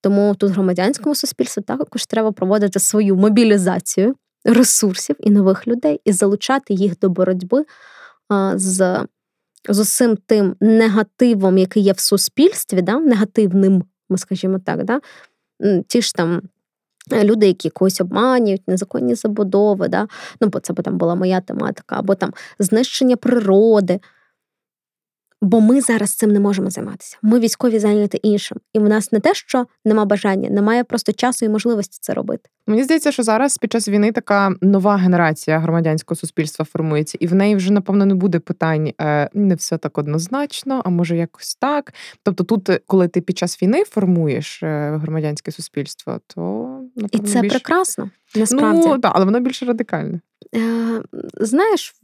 Тому 0.00 0.34
тут 0.34 0.52
громадянському 0.52 1.14
суспільству 1.14 1.62
також 1.62 2.06
треба 2.06 2.32
проводити 2.32 2.80
свою 2.80 3.16
мобілізацію 3.16 4.14
ресурсів 4.44 5.16
і 5.20 5.30
нових 5.30 5.68
людей, 5.68 6.00
і 6.04 6.12
залучати 6.12 6.74
їх 6.74 6.98
до 6.98 7.08
боротьби 7.08 7.64
з 8.54 9.06
з 9.68 9.78
усім 9.78 10.18
тим 10.26 10.56
негативом, 10.60 11.58
який 11.58 11.82
є 11.82 11.92
в 11.92 12.00
суспільстві, 12.00 12.82
да, 12.82 13.00
негативним, 13.00 13.84
ми 14.08 14.18
скажімо 14.18 14.58
так, 14.66 14.84
да, 14.84 15.00
ті 15.86 16.02
ж 16.02 16.14
там. 16.14 16.42
Люди, 17.22 17.46
які 17.46 17.70
когось 17.70 18.00
обманюють, 18.00 18.68
незаконні 18.68 19.14
забудови, 19.14 19.88
да? 19.88 20.08
ну 20.40 20.48
бо 20.48 20.60
це 20.60 20.72
б 20.72 20.82
там 20.82 20.98
була 20.98 21.14
моя 21.14 21.40
тематика, 21.40 21.96
або 21.98 22.14
там 22.14 22.32
знищення 22.58 23.16
природи, 23.16 24.00
Бо 25.42 25.60
ми 25.60 25.80
зараз 25.80 26.14
цим 26.14 26.30
не 26.32 26.40
можемо 26.40 26.70
займатися. 26.70 27.18
Ми 27.22 27.38
військові 27.38 27.78
зайняті 27.78 28.20
іншим. 28.22 28.58
І 28.72 28.78
в 28.78 28.88
нас 28.88 29.12
не 29.12 29.20
те, 29.20 29.34
що 29.34 29.66
нема 29.84 30.04
бажання, 30.04 30.50
немає 30.50 30.84
просто 30.84 31.12
часу 31.12 31.44
і 31.44 31.48
можливості 31.48 31.98
це 32.00 32.14
робити. 32.14 32.50
Мені 32.66 32.84
здається, 32.84 33.12
що 33.12 33.22
зараз 33.22 33.58
під 33.58 33.72
час 33.72 33.88
війни 33.88 34.12
така 34.12 34.54
нова 34.60 34.96
генерація 34.96 35.58
громадянського 35.58 36.16
суспільства 36.16 36.64
формується, 36.64 37.18
і 37.20 37.26
в 37.26 37.34
неї 37.34 37.56
вже, 37.56 37.72
напевно, 37.72 38.06
не 38.06 38.14
буде 38.14 38.38
питань 38.38 38.92
е, 39.00 39.30
не 39.34 39.54
все 39.54 39.78
так 39.78 39.98
однозначно, 39.98 40.82
а 40.84 40.90
може 40.90 41.16
якось 41.16 41.54
так. 41.54 41.94
Тобто, 42.22 42.44
тут, 42.44 42.80
коли 42.86 43.08
ти 43.08 43.20
під 43.20 43.38
час 43.38 43.62
війни 43.62 43.84
формуєш 43.84 44.62
е, 44.62 44.98
громадянське 45.02 45.52
суспільство, 45.52 46.20
то 46.26 46.40
напевно, 46.96 47.28
і 47.28 47.32
це 47.32 47.40
більш... 47.40 47.52
прекрасно. 47.52 48.10
Насправді. 48.34 48.88
Ну 48.88 48.98
так, 48.98 49.12
але 49.14 49.24
воно 49.24 49.40
більше 49.40 49.66
радикальне. 49.66 50.20
Е, 50.54 51.02
знаєш, 51.40 51.94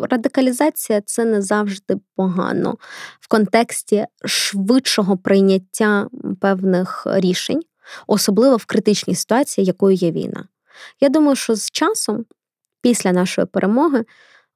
радикалізація 0.00 1.00
це 1.00 1.24
не 1.24 1.42
завжди 1.42 1.96
погано 2.16 2.76
в 3.20 3.28
контексті 3.28 4.06
швидшого 4.24 5.16
прийняття 5.16 6.08
певних 6.40 7.06
рішень, 7.06 7.62
особливо 8.06 8.56
в 8.56 8.64
критичній 8.64 9.14
ситуації, 9.14 9.64
якою 9.64 9.96
є 9.96 10.10
війна. 10.10 10.48
Я 11.00 11.08
думаю, 11.08 11.36
що 11.36 11.54
з 11.54 11.70
часом, 11.70 12.24
після 12.82 13.12
нашої 13.12 13.46
перемоги, 13.46 14.04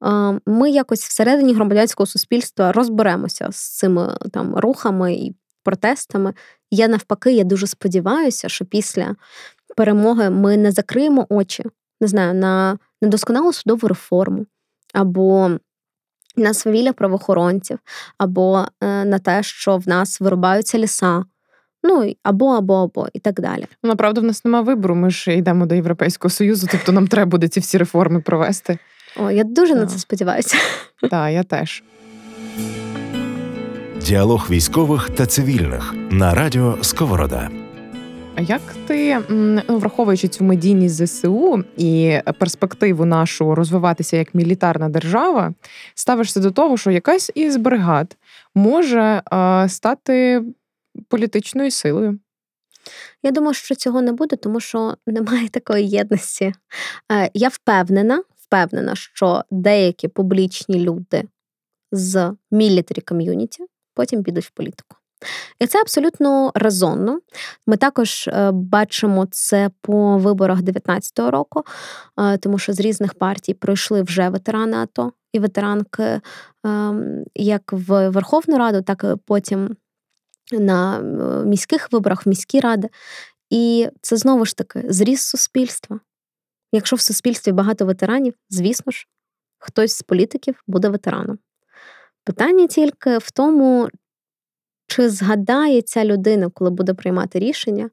е, 0.04 0.40
ми 0.46 0.70
якось 0.70 1.04
всередині 1.09 1.54
громадянського 1.54 2.06
суспільства 2.06 2.72
розберемося 2.72 3.48
з 3.52 3.76
цими 3.76 4.16
там 4.32 4.56
рухами 4.56 5.14
і 5.14 5.36
протестами. 5.62 6.34
Я 6.70 6.88
навпаки, 6.88 7.32
я 7.32 7.44
дуже 7.44 7.66
сподіваюся, 7.66 8.48
що 8.48 8.64
після 8.64 9.16
перемоги 9.78 10.30
ми 10.30 10.56
не 10.56 10.72
закриємо 10.72 11.26
очі, 11.28 11.64
не 12.00 12.08
знаю, 12.08 12.34
на 12.34 12.78
недосконалу 13.02 13.52
судову 13.52 13.88
реформу, 13.88 14.46
або 14.94 15.50
на 16.36 16.54
свавілля 16.54 16.92
правоохоронців, 16.92 17.78
або 18.18 18.64
е, 18.80 19.04
на 19.04 19.18
те, 19.18 19.42
що 19.42 19.76
в 19.76 19.88
нас 19.88 20.20
вирубаються 20.20 20.78
ліса. 20.78 21.24
Ну 21.82 22.12
або, 22.22 22.46
або, 22.46 22.74
або, 22.74 23.08
і 23.12 23.18
так 23.18 23.40
далі. 23.40 23.66
Ну, 23.82 23.88
направду, 23.88 24.20
в 24.20 24.24
нас 24.24 24.44
немає 24.44 24.64
вибору. 24.64 24.94
Ми 24.94 25.10
ж 25.10 25.36
йдемо 25.36 25.66
до 25.66 25.74
Європейського 25.74 26.30
Союзу, 26.30 26.68
тобто 26.70 26.92
нам 26.92 27.06
треба 27.06 27.30
буде 27.30 27.48
ці 27.48 27.60
всі 27.60 27.78
реформи 27.78 28.20
провести. 28.20 28.78
О, 29.16 29.30
я 29.30 29.44
дуже 29.44 29.74
на 29.74 29.86
це 29.86 29.98
сподіваюся. 29.98 30.56
Так, 31.10 31.32
я 31.32 31.42
теж. 31.42 31.82
Діалог 34.06 34.46
військових 34.50 35.10
та 35.10 35.26
цивільних 35.26 35.94
на 36.10 36.34
радіо 36.34 36.78
Сковорода. 36.82 37.50
А 38.39 38.41
як 38.41 38.61
ти, 38.86 39.18
ну, 39.28 39.78
враховуючи 39.78 40.28
цю 40.28 40.45
медійність 40.45 41.07
ЗСУ 41.07 41.64
і 41.76 42.18
перспективу 42.39 43.05
нашу 43.05 43.55
розвиватися 43.55 44.16
як 44.16 44.34
мілітарна 44.34 44.89
держава, 44.89 45.55
ставишся 45.95 46.41
до 46.41 46.51
того, 46.51 46.76
що 46.76 46.91
якась 46.91 47.30
із 47.34 47.57
бригад 47.57 48.16
може 48.55 49.22
стати 49.68 50.43
політичною 51.09 51.70
силою? 51.70 52.18
Я 53.22 53.30
думаю, 53.30 53.55
що 53.55 53.74
цього 53.74 54.03
не 54.03 54.12
буде, 54.12 54.36
тому 54.36 54.61
що 54.61 54.97
немає 55.07 55.49
такої 55.53 55.89
єдності. 55.89 56.53
Е, 57.12 57.30
я 57.34 57.49
впевнена, 57.49 58.22
впевнена, 58.36 58.95
що 58.95 59.45
деякі 59.51 60.09
публічні 60.09 60.80
люди 60.80 61.22
з 61.93 62.32
мілітарі 62.51 63.01
ком'юніті 63.01 63.64
потім 63.95 64.22
підуть 64.22 64.45
в 64.45 64.51
політику. 64.51 64.97
І 65.58 65.66
це 65.66 65.80
абсолютно 65.80 66.52
резонно. 66.54 67.20
Ми 67.66 67.76
також 67.76 68.28
е, 68.28 68.50
бачимо 68.52 69.26
це 69.30 69.70
по 69.80 70.18
виборах 70.18 70.58
19-го 70.58 71.30
року, 71.30 71.64
е, 72.20 72.38
тому 72.38 72.58
що 72.58 72.72
з 72.72 72.80
різних 72.80 73.14
партій 73.14 73.54
пройшли 73.54 74.02
вже 74.02 74.28
ветерани 74.28 74.76
АТО 74.76 75.12
і 75.32 75.38
ветеранки 75.38 76.20
ем, 76.64 77.24
як 77.34 77.72
в 77.72 78.08
Верховну 78.08 78.58
Раду, 78.58 78.82
так 78.82 79.04
і 79.04 79.16
потім 79.26 79.76
на 80.52 80.98
е, 80.98 81.02
міських 81.46 81.92
виборах, 81.92 82.26
в 82.26 82.28
міські 82.28 82.60
ради. 82.60 82.88
І 83.50 83.88
це 84.02 84.16
знову 84.16 84.44
ж 84.44 84.56
таки 84.56 84.84
зріс 84.88 85.22
суспільства. 85.22 86.00
Якщо 86.72 86.96
в 86.96 87.00
суспільстві 87.00 87.52
багато 87.52 87.86
ветеранів, 87.86 88.34
звісно 88.50 88.92
ж, 88.92 89.06
хтось 89.58 89.92
з 89.92 90.02
політиків 90.02 90.62
буде 90.66 90.88
ветераном. 90.88 91.38
Питання 92.24 92.66
тільки 92.66 93.18
в 93.18 93.30
тому, 93.30 93.88
чи 94.89 95.11
згадає 95.11 95.82
ця 95.82 96.05
людина, 96.05 96.51
коли 96.55 96.70
буде 96.70 96.95
приймати 96.95 97.39
рішення, 97.39 97.91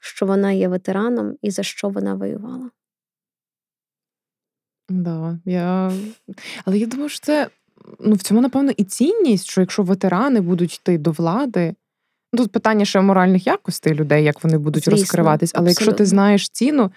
що 0.00 0.26
вона 0.26 0.52
є 0.52 0.68
ветераном 0.68 1.36
і 1.42 1.50
за 1.50 1.62
що 1.62 1.88
вона 1.88 2.14
воювала? 2.14 2.70
Да, 4.88 5.38
я... 5.44 5.92
Але 6.64 6.78
я 6.78 6.86
думаю, 6.86 7.08
що 7.08 7.20
це 7.20 7.48
ну, 8.00 8.14
в 8.14 8.22
цьому, 8.22 8.40
напевно, 8.40 8.70
і 8.76 8.84
цінність, 8.84 9.46
що 9.46 9.60
якщо 9.60 9.82
ветерани 9.82 10.40
будуть 10.40 10.74
йти 10.74 10.98
до 10.98 11.10
влади, 11.10 11.74
ну, 12.32 12.38
тут 12.38 12.52
питання 12.52 12.84
ще 12.84 13.00
моральних 13.00 13.46
якостей 13.46 13.94
людей, 13.94 14.24
як 14.24 14.44
вони 14.44 14.58
будуть 14.58 14.84
Звісно, 14.84 15.00
розкриватись. 15.00 15.50
Але 15.54 15.70
абсолютно. 15.70 15.86
якщо 15.86 15.98
ти 15.98 16.06
знаєш 16.06 16.48
ціну, 16.48 16.92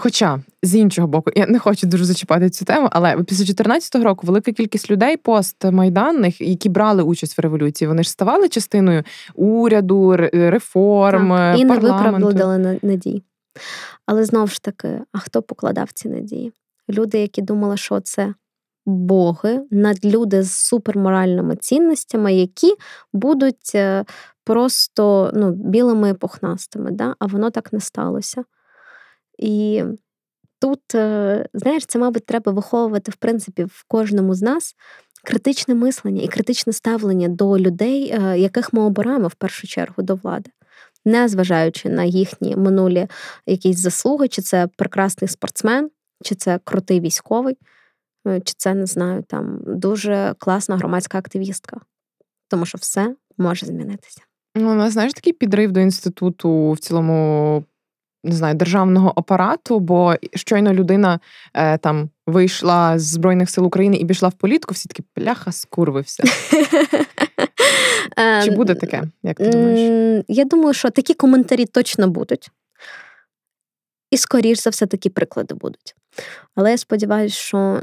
Хоча 0.00 0.40
з 0.62 0.74
іншого 0.74 1.08
боку, 1.08 1.30
я 1.36 1.46
не 1.46 1.58
хочу 1.58 1.86
дуже 1.86 2.04
зачіпати 2.04 2.50
цю 2.50 2.64
тему, 2.64 2.88
але 2.92 3.10
після 3.10 3.44
2014 3.44 3.94
року 3.94 4.26
велика 4.26 4.52
кількість 4.52 4.90
людей 4.90 5.16
постмайданних, 5.16 6.40
які 6.40 6.68
брали 6.68 7.02
участь 7.02 7.38
в 7.38 7.40
революції, 7.40 7.88
вони 7.88 8.02
ж 8.02 8.10
ставали 8.10 8.48
частиною 8.48 9.04
уряду, 9.34 10.16
реформ 10.32 11.28
так, 11.28 11.58
і 11.58 11.64
не 11.64 11.78
виправдали 11.78 12.78
надій. 12.82 13.22
Але 14.06 14.24
знову 14.24 14.46
ж 14.46 14.62
таки, 14.62 15.00
а 15.12 15.18
хто 15.18 15.42
покладав 15.42 15.92
ці 15.92 16.08
надії? 16.08 16.52
Люди, 16.90 17.18
які 17.18 17.42
думали, 17.42 17.76
що 17.76 18.00
це 18.00 18.34
боги, 18.86 19.60
надлюди 19.70 20.42
з 20.42 20.52
суперморальними 20.52 21.56
цінностями, 21.56 22.34
які 22.34 22.74
будуть 23.12 23.72
е, 23.74 24.04
просто 24.44 25.32
ну, 25.34 25.52
білими 25.52 26.14
пухнастими, 26.14 26.90
да? 26.90 27.14
а 27.18 27.26
воно 27.26 27.50
так 27.50 27.72
не 27.72 27.80
сталося. 27.80 28.44
І 29.38 29.84
тут, 30.60 30.94
е, 30.94 31.46
знаєш, 31.54 31.86
це, 31.86 31.98
мабуть, 31.98 32.26
треба 32.26 32.52
виховувати, 32.52 33.10
в 33.12 33.16
принципі, 33.16 33.64
в 33.64 33.84
кожному 33.88 34.34
з 34.34 34.42
нас 34.42 34.74
критичне 35.24 35.74
мислення 35.74 36.22
і 36.22 36.28
критичне 36.28 36.72
ставлення 36.72 37.28
до 37.28 37.58
людей, 37.58 38.10
е, 38.10 38.38
яких 38.38 38.72
ми 38.72 38.82
обираємо 38.82 39.28
в 39.28 39.34
першу 39.34 39.66
чергу 39.66 40.02
до 40.02 40.14
влади. 40.14 40.50
Не 41.04 41.28
зважаючи 41.28 41.88
на 41.88 42.04
їхні 42.04 42.56
минулі 42.56 43.06
якісь 43.46 43.78
заслуги, 43.78 44.28
чи 44.28 44.42
це 44.42 44.68
прекрасний 44.76 45.28
спортсмен, 45.28 45.90
чи 46.24 46.34
це 46.34 46.60
крутий 46.64 47.00
військовий, 47.00 47.58
е, 48.26 48.40
чи 48.40 48.54
це 48.56 48.74
не 48.74 48.86
знаю, 48.86 49.22
там 49.22 49.60
дуже 49.66 50.34
класна 50.38 50.76
громадська 50.76 51.18
активістка, 51.18 51.80
тому 52.48 52.66
що 52.66 52.78
все 52.78 53.14
може 53.38 53.66
змінитися. 53.66 54.20
Ну, 54.54 54.72
у 54.72 54.74
нас 54.74 54.92
знаєш 54.92 55.12
такий 55.12 55.32
підрив 55.32 55.72
до 55.72 55.80
інституту 55.80 56.72
в 56.72 56.78
цілому 56.78 57.64
не 58.24 58.32
знаю, 58.32 58.54
державного 58.54 59.12
апарату, 59.16 59.80
бо 59.80 60.14
щойно 60.34 60.74
людина 60.74 61.20
е, 61.54 61.78
там 61.78 62.10
вийшла 62.26 62.98
з 62.98 63.02
Збройних 63.02 63.50
сил 63.50 63.66
України 63.66 63.96
і 63.96 64.06
пішла 64.06 64.28
в 64.28 64.32
політику, 64.32 64.74
всі 64.74 64.88
такі 64.88 65.02
пляха 65.14 65.52
скурвився. 65.52 66.24
Чи 68.44 68.50
буде 68.50 68.74
таке, 68.74 69.02
як 69.22 69.36
ти 69.36 69.48
думаєш? 69.48 70.24
Я 70.28 70.44
думаю, 70.44 70.74
що 70.74 70.90
такі 70.90 71.14
коментарі 71.14 71.66
точно 71.66 72.08
будуть. 72.08 72.50
І, 74.10 74.16
скоріш 74.16 74.62
за 74.62 74.70
все, 74.70 74.86
такі 74.86 75.10
приклади 75.10 75.54
будуть. 75.54 75.94
Але 76.54 76.70
я 76.70 76.78
сподіваюся, 76.78 77.36
що 77.36 77.82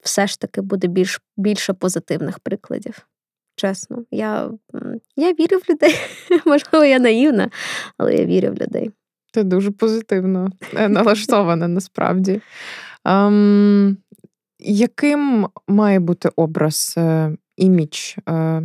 все 0.00 0.26
ж 0.26 0.40
таки 0.40 0.60
буде 0.60 0.86
більш, 0.86 1.20
більше 1.36 1.72
позитивних 1.72 2.38
прикладів. 2.38 3.06
Чесно, 3.56 4.04
я 4.10 4.50
я 5.16 5.32
вірю 5.32 5.58
в 5.58 5.70
людей. 5.70 5.94
Можливо, 6.46 6.84
я 6.84 6.98
наївна, 6.98 7.50
але 7.98 8.14
я 8.14 8.24
вірю 8.24 8.52
в 8.52 8.54
людей. 8.54 8.90
Ти 9.32 9.42
дуже 9.42 9.70
позитивно 9.70 10.50
е, 10.74 10.88
налаштована 10.88 11.68
насправді. 11.68 12.40
Ем, 13.04 13.96
Яким 14.64 15.48
має 15.68 16.00
бути 16.00 16.30
образ, 16.36 16.94
е, 16.98 17.36
імідж 17.56 18.16
е, 18.28 18.62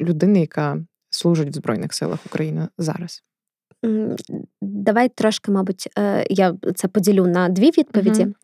людини, 0.00 0.40
яка 0.40 0.78
служить 1.10 1.48
в 1.48 1.52
Збройних 1.52 1.94
силах 1.94 2.18
України 2.26 2.68
зараз? 2.78 3.22
Давай 4.62 5.08
трошки, 5.08 5.50
мабуть, 5.50 5.88
е, 5.98 6.26
я 6.30 6.54
це 6.74 6.88
поділю 6.88 7.26
на 7.26 7.48
дві 7.48 7.66
відповіді. 7.66 8.22
Угу. 8.22 8.34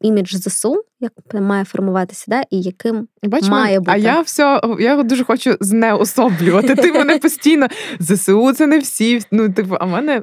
Імідж 0.00 0.34
ЗСУ, 0.34 0.84
як 1.00 1.12
має 1.34 1.64
формуватися, 1.64 2.24
да, 2.28 2.42
і 2.50 2.60
яким 2.60 3.08
Бач, 3.22 3.48
має 3.48 3.78
бути. 3.78 3.90
А 3.90 3.96
я 3.96 4.20
все, 4.20 4.60
я 4.78 5.02
дуже 5.02 5.24
хочу 5.24 5.56
знеособлювати. 5.60 6.74
Ти 6.74 6.92
мене 6.92 7.18
постійно 7.22 7.66
ЗСУ 8.00 8.52
це 8.52 8.66
не 8.66 8.78
всі. 8.78 9.20
Ну, 9.30 9.52
типу, 9.52 9.76
а 9.80 9.86
мене 9.86 10.22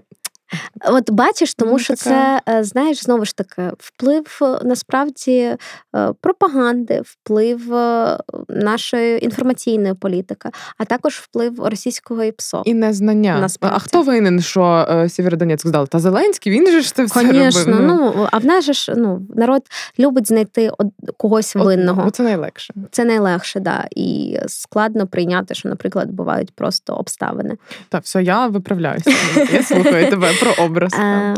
От 0.86 1.12
бачиш, 1.12 1.54
тому 1.54 1.72
ну, 1.72 1.80
що 1.80 1.96
така... 1.96 2.04
це, 2.10 2.42
е, 2.50 2.64
знаєш, 2.64 3.04
знову 3.04 3.26
ж 3.26 3.36
таки, 3.36 3.72
вплив 3.80 4.40
е, 4.42 4.60
насправді 4.64 5.36
е, 5.36 5.58
пропаганди, 6.22 7.02
вплив 7.06 7.60
нашої 8.50 9.26
інформаційної 9.26 9.94
політики, 9.94 10.50
а 10.78 10.86
також 10.86 11.14
вплив 11.14 11.66
російського 11.66 12.24
ІПСО. 12.24 12.62
І 12.66 12.74
незнання. 12.74 13.40
Насправді. 13.40 13.78
А 13.78 13.80
хто 13.80 14.02
винен, 14.02 14.42
що 14.42 14.88
Сєвєродонецьк 15.10 15.68
здали? 15.68 15.88
Та 15.88 16.00
Зеленський, 16.00 16.52
він 16.52 16.72
же 16.72 16.82
ж 16.82 16.96
це 16.96 17.04
все 17.04 17.26
Конечно, 17.26 17.66
робив. 17.66 17.88
Ну. 17.88 18.14
ну, 18.16 18.28
а 18.32 18.38
в 18.38 18.46
нас 18.46 18.66
же 18.66 18.74
ж 18.74 18.94
ну, 18.98 19.22
народ 19.36 19.62
любить 20.00 20.28
знайти 20.28 20.72
когось 21.18 21.56
винного. 21.56 22.04
От, 22.08 22.16
це 22.16 22.24
найлегше. 22.24 22.74
Це 22.92 23.06
найлегше, 23.06 23.60
да. 23.60 23.88
І 23.96 24.40
складно 24.48 25.08
прийняти, 25.08 25.56
що, 25.56 25.70
наприклад, 25.70 26.12
бувають 26.12 26.52
просто 26.52 26.94
обставини. 26.94 27.58
Так, 27.90 28.04
все, 28.04 28.24
я 28.24 28.48
виправляюся. 28.48 29.12
Я 29.54 29.64
слухаю 29.64 30.10
тебе 30.10 30.32
про 30.40 30.66
образ. 30.66 30.94
Е, 30.94 31.36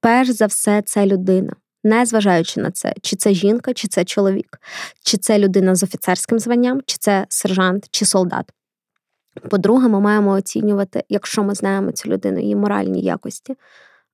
Перш 0.00 0.28
за 0.28 0.46
все, 0.46 0.82
це 0.82 1.06
людина. 1.06 1.52
Не 1.84 2.06
зважаючи 2.06 2.60
на 2.60 2.70
це, 2.70 2.94
чи 3.02 3.16
це 3.16 3.34
жінка, 3.34 3.74
чи 3.74 3.88
це 3.88 4.04
чоловік, 4.04 4.58
чи 5.02 5.16
це 5.16 5.38
людина 5.38 5.74
з 5.74 5.82
офіцерським 5.82 6.38
званням, 6.38 6.80
чи 6.86 6.96
це 7.00 7.26
сержант, 7.28 7.86
чи 7.90 8.04
солдат. 8.04 8.52
По-друге, 9.50 9.88
ми 9.88 10.00
маємо 10.00 10.30
оцінювати, 10.30 11.04
якщо 11.08 11.42
ми 11.42 11.54
знаємо 11.54 11.92
цю 11.92 12.08
людину, 12.08 12.40
її 12.40 12.56
моральні 12.56 13.00
якості, 13.00 13.56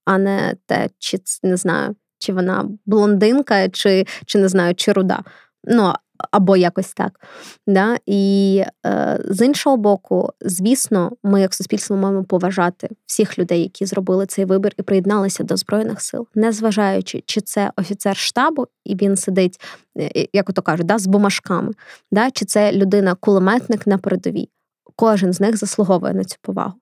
а 0.04 0.18
не 0.18 0.54
те, 0.66 0.88
чи 0.98 1.18
не 1.42 1.56
знаю, 1.56 1.96
чи 2.18 2.32
вона 2.32 2.68
блондинка, 2.86 3.68
чи 3.68 4.06
чи 4.26 4.38
не 4.38 4.48
знаю, 4.48 4.74
чи 4.74 4.92
руда. 4.92 5.22
Ну, 5.64 5.92
або 6.30 6.56
якось 6.56 6.92
так. 6.92 7.20
Да? 7.66 7.96
І 8.06 8.64
е, 8.86 9.20
з 9.28 9.46
іншого 9.46 9.76
боку, 9.76 10.32
звісно, 10.40 11.12
ми, 11.22 11.40
як 11.40 11.54
суспільство, 11.54 11.96
маємо 11.96 12.24
поважати 12.24 12.88
всіх 13.06 13.38
людей, 13.38 13.62
які 13.62 13.86
зробили 13.86 14.26
цей 14.26 14.44
вибір 14.44 14.72
і 14.78 14.82
приєдналися 14.82 15.44
до 15.44 15.56
Збройних 15.56 16.00
сил, 16.00 16.26
незважаючи, 16.34 17.22
чи 17.26 17.40
це 17.40 17.72
офіцер 17.76 18.16
штабу, 18.16 18.66
і 18.84 18.94
він 18.94 19.16
сидить, 19.16 19.60
е, 19.98 20.26
як 20.32 20.50
ото 20.50 20.62
кажуть, 20.62 20.86
да, 20.86 20.98
з 20.98 21.06
бумажками, 21.06 21.72
да? 22.10 22.30
чи 22.30 22.44
це 22.44 22.72
людина-кулеметник 22.72 23.86
на 23.86 23.98
передовій. 23.98 24.48
Кожен 24.96 25.32
з 25.32 25.40
них 25.40 25.56
заслуговує 25.56 26.14
на 26.14 26.24
цю 26.24 26.36
повагу. 26.42 26.74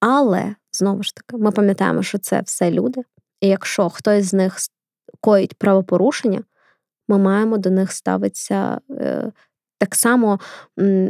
Але 0.00 0.54
знову 0.72 1.02
ж 1.02 1.14
таки, 1.14 1.42
ми 1.42 1.50
пам'ятаємо, 1.50 2.02
що 2.02 2.18
це 2.18 2.40
все 2.40 2.70
люди, 2.70 3.02
і 3.40 3.48
якщо 3.48 3.88
хтось 3.88 4.24
з 4.24 4.34
них 4.34 4.56
коїть 5.20 5.54
правопорушення 5.54 6.42
ми 7.08 7.18
маємо 7.18 7.58
до 7.58 7.70
них 7.70 7.92
ставитися 7.92 8.80
е, 8.90 9.32
так 9.78 9.94
само, 9.94 10.40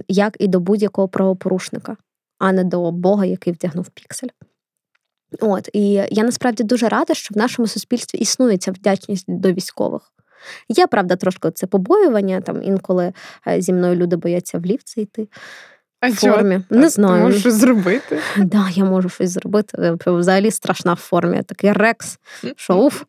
як 0.08 0.36
і 0.38 0.48
до 0.48 0.60
будь-якого 0.60 1.08
правопорушника, 1.08 1.96
а 2.38 2.52
не 2.52 2.64
до 2.64 2.90
Бога, 2.92 3.26
який 3.26 3.52
вдягнув 3.52 3.88
піксель. 3.88 4.28
От, 5.40 5.68
І 5.72 5.90
я 6.10 6.24
насправді 6.24 6.62
дуже 6.62 6.88
рада, 6.88 7.14
що 7.14 7.34
в 7.34 7.38
нашому 7.38 7.68
суспільстві 7.68 8.18
існує 8.18 8.58
ця 8.58 8.72
вдячність 8.72 9.24
до 9.28 9.52
військових. 9.52 10.12
Є, 10.68 10.86
правда, 10.86 11.16
трошки 11.16 11.50
це 11.50 11.66
побоювання, 11.66 12.40
там 12.40 12.62
інколи 12.62 13.12
е, 13.48 13.60
зі 13.60 13.72
мною 13.72 13.96
люди 13.96 14.16
бояться 14.16 14.58
в 14.58 14.64
лівці 14.64 15.00
йти. 15.00 15.28
А 16.12 16.14
формі. 16.14 16.60
Чого? 16.68 16.80
Не 16.80 16.88
знаю. 16.88 17.16
Ти 17.16 17.22
можеш 17.22 17.40
щось 17.40 17.54
зробити? 17.54 18.18
Так, 18.36 18.44
да, 18.44 18.68
я 18.70 18.84
можу 18.84 19.08
щось 19.08 19.30
зробити. 19.30 19.96
Взагалі 20.06 20.50
страшна 20.50 20.92
в 20.92 20.96
формі. 20.96 21.42
Такий 21.42 21.72
рекс, 21.72 22.18
що 22.56 22.74
уф. 22.76 23.02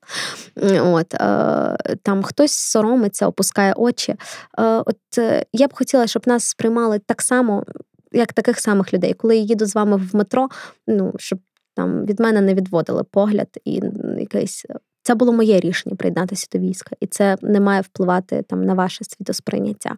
От, 0.81 1.13
е, 1.13 1.77
Там 2.03 2.23
хтось 2.23 2.51
соромиться, 2.51 3.27
опускає 3.27 3.73
очі. 3.73 4.15
Е, 4.59 4.63
от 4.63 4.97
е, 5.17 5.45
Я 5.53 5.67
б 5.67 5.73
хотіла, 5.73 6.07
щоб 6.07 6.27
нас 6.27 6.43
сприймали 6.43 6.99
так 6.99 7.21
само, 7.21 7.63
як 8.11 8.33
таких 8.33 8.59
самих 8.59 8.93
людей. 8.93 9.13
Коли 9.13 9.35
я 9.35 9.41
їду 9.41 9.65
з 9.65 9.75
вами 9.75 9.97
в 9.97 10.15
метро, 10.15 10.49
ну, 10.87 11.13
щоб 11.17 11.39
там 11.75 12.05
від 12.05 12.19
мене 12.19 12.41
не 12.41 12.53
відводили 12.53 13.03
погляд 13.03 13.47
і 13.65 13.81
якийсь 14.19 14.65
це 15.07 15.15
було 15.15 15.33
моє 15.33 15.59
рішення 15.59 15.95
приєднатися 15.95 16.47
до 16.51 16.59
війська, 16.59 16.95
і 16.99 17.07
це 17.07 17.37
не 17.41 17.59
має 17.59 17.81
впливати 17.81 18.41
там 18.41 18.63
на 18.63 18.73
ваше 18.73 19.05
світосприйняття. 19.05 19.95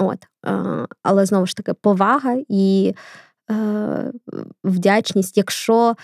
От. 0.00 0.18
Е, 0.46 0.86
але 1.02 1.26
знову 1.26 1.46
ж 1.46 1.56
таки, 1.56 1.74
повага 1.74 2.36
і. 2.48 2.94
Е, 3.50 4.12
вдячність, 4.64 5.36
якщо 5.36 5.94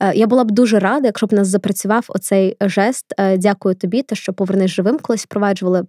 е, 0.00 0.14
я 0.14 0.26
була 0.26 0.44
б 0.44 0.50
дуже 0.50 0.78
рада, 0.78 1.06
якщо 1.06 1.26
б 1.26 1.32
нас 1.32 1.48
запрацював 1.48 2.04
оцей 2.08 2.56
жест. 2.60 3.06
Дякую 3.36 3.74
тобі, 3.74 4.02
те, 4.02 4.14
що 4.14 4.32
повернеш 4.32 4.74
живим, 4.74 4.98
колись 4.98 5.24
впроваджували 5.24 5.84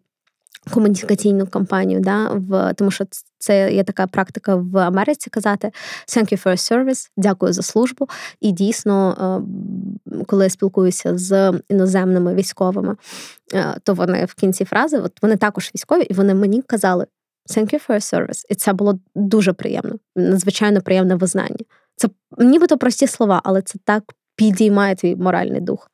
комунікаційну 0.74 1.48
кампанію, 1.48 2.00
да, 2.00 2.30
в 2.30 2.74
тому, 2.74 2.92
що 2.92 3.06
це 3.38 3.74
є 3.74 3.84
така 3.84 4.08
практика 4.08 4.56
в 4.56 4.78
Америці 4.78 5.30
казати 5.30 5.72
«Thank 6.08 6.34
you 6.34 6.46
for 6.46 6.52
your 6.52 6.86
service», 6.86 7.10
дякую 7.18 7.54
за 7.54 7.62
службу. 7.62 8.10
І 8.42 8.52
дійсно, 8.52 9.18
е, 10.12 10.24
коли 10.28 10.44
я 10.44 10.50
спілкуюся 10.50 11.18
з 11.18 11.54
іноземними 11.70 12.34
військовими, 12.34 12.96
е, 13.54 13.76
то 13.84 13.94
вони 13.94 14.26
в 14.26 14.34
кінці 14.34 14.66
фрази, 14.66 14.98
от 14.98 15.12
вони 15.22 15.38
також 15.38 15.72
військові, 15.76 16.02
і 16.02 16.14
вони 16.14 16.34
мені 16.34 16.62
казали 16.62 17.06
«Thank 17.50 17.74
you 17.74 17.88
for 17.88 17.96
your 17.96 18.14
service». 18.14 18.46
І 18.50 18.56
це 18.56 18.74
було 18.74 19.00
дуже 19.16 19.54
приємно, 19.54 19.96
надзвичайно 20.16 20.82
приємне 20.82 21.16
визнання. 21.16 21.66
Це 21.96 22.10
нібито 22.38 22.78
прості 22.78 23.08
слова, 23.08 23.42
але 23.44 23.62
це 23.62 23.80
так 23.84 24.04
підіймає 24.36 24.96
твій 24.96 25.16
моральний 25.16 25.62
дух. 25.62 25.92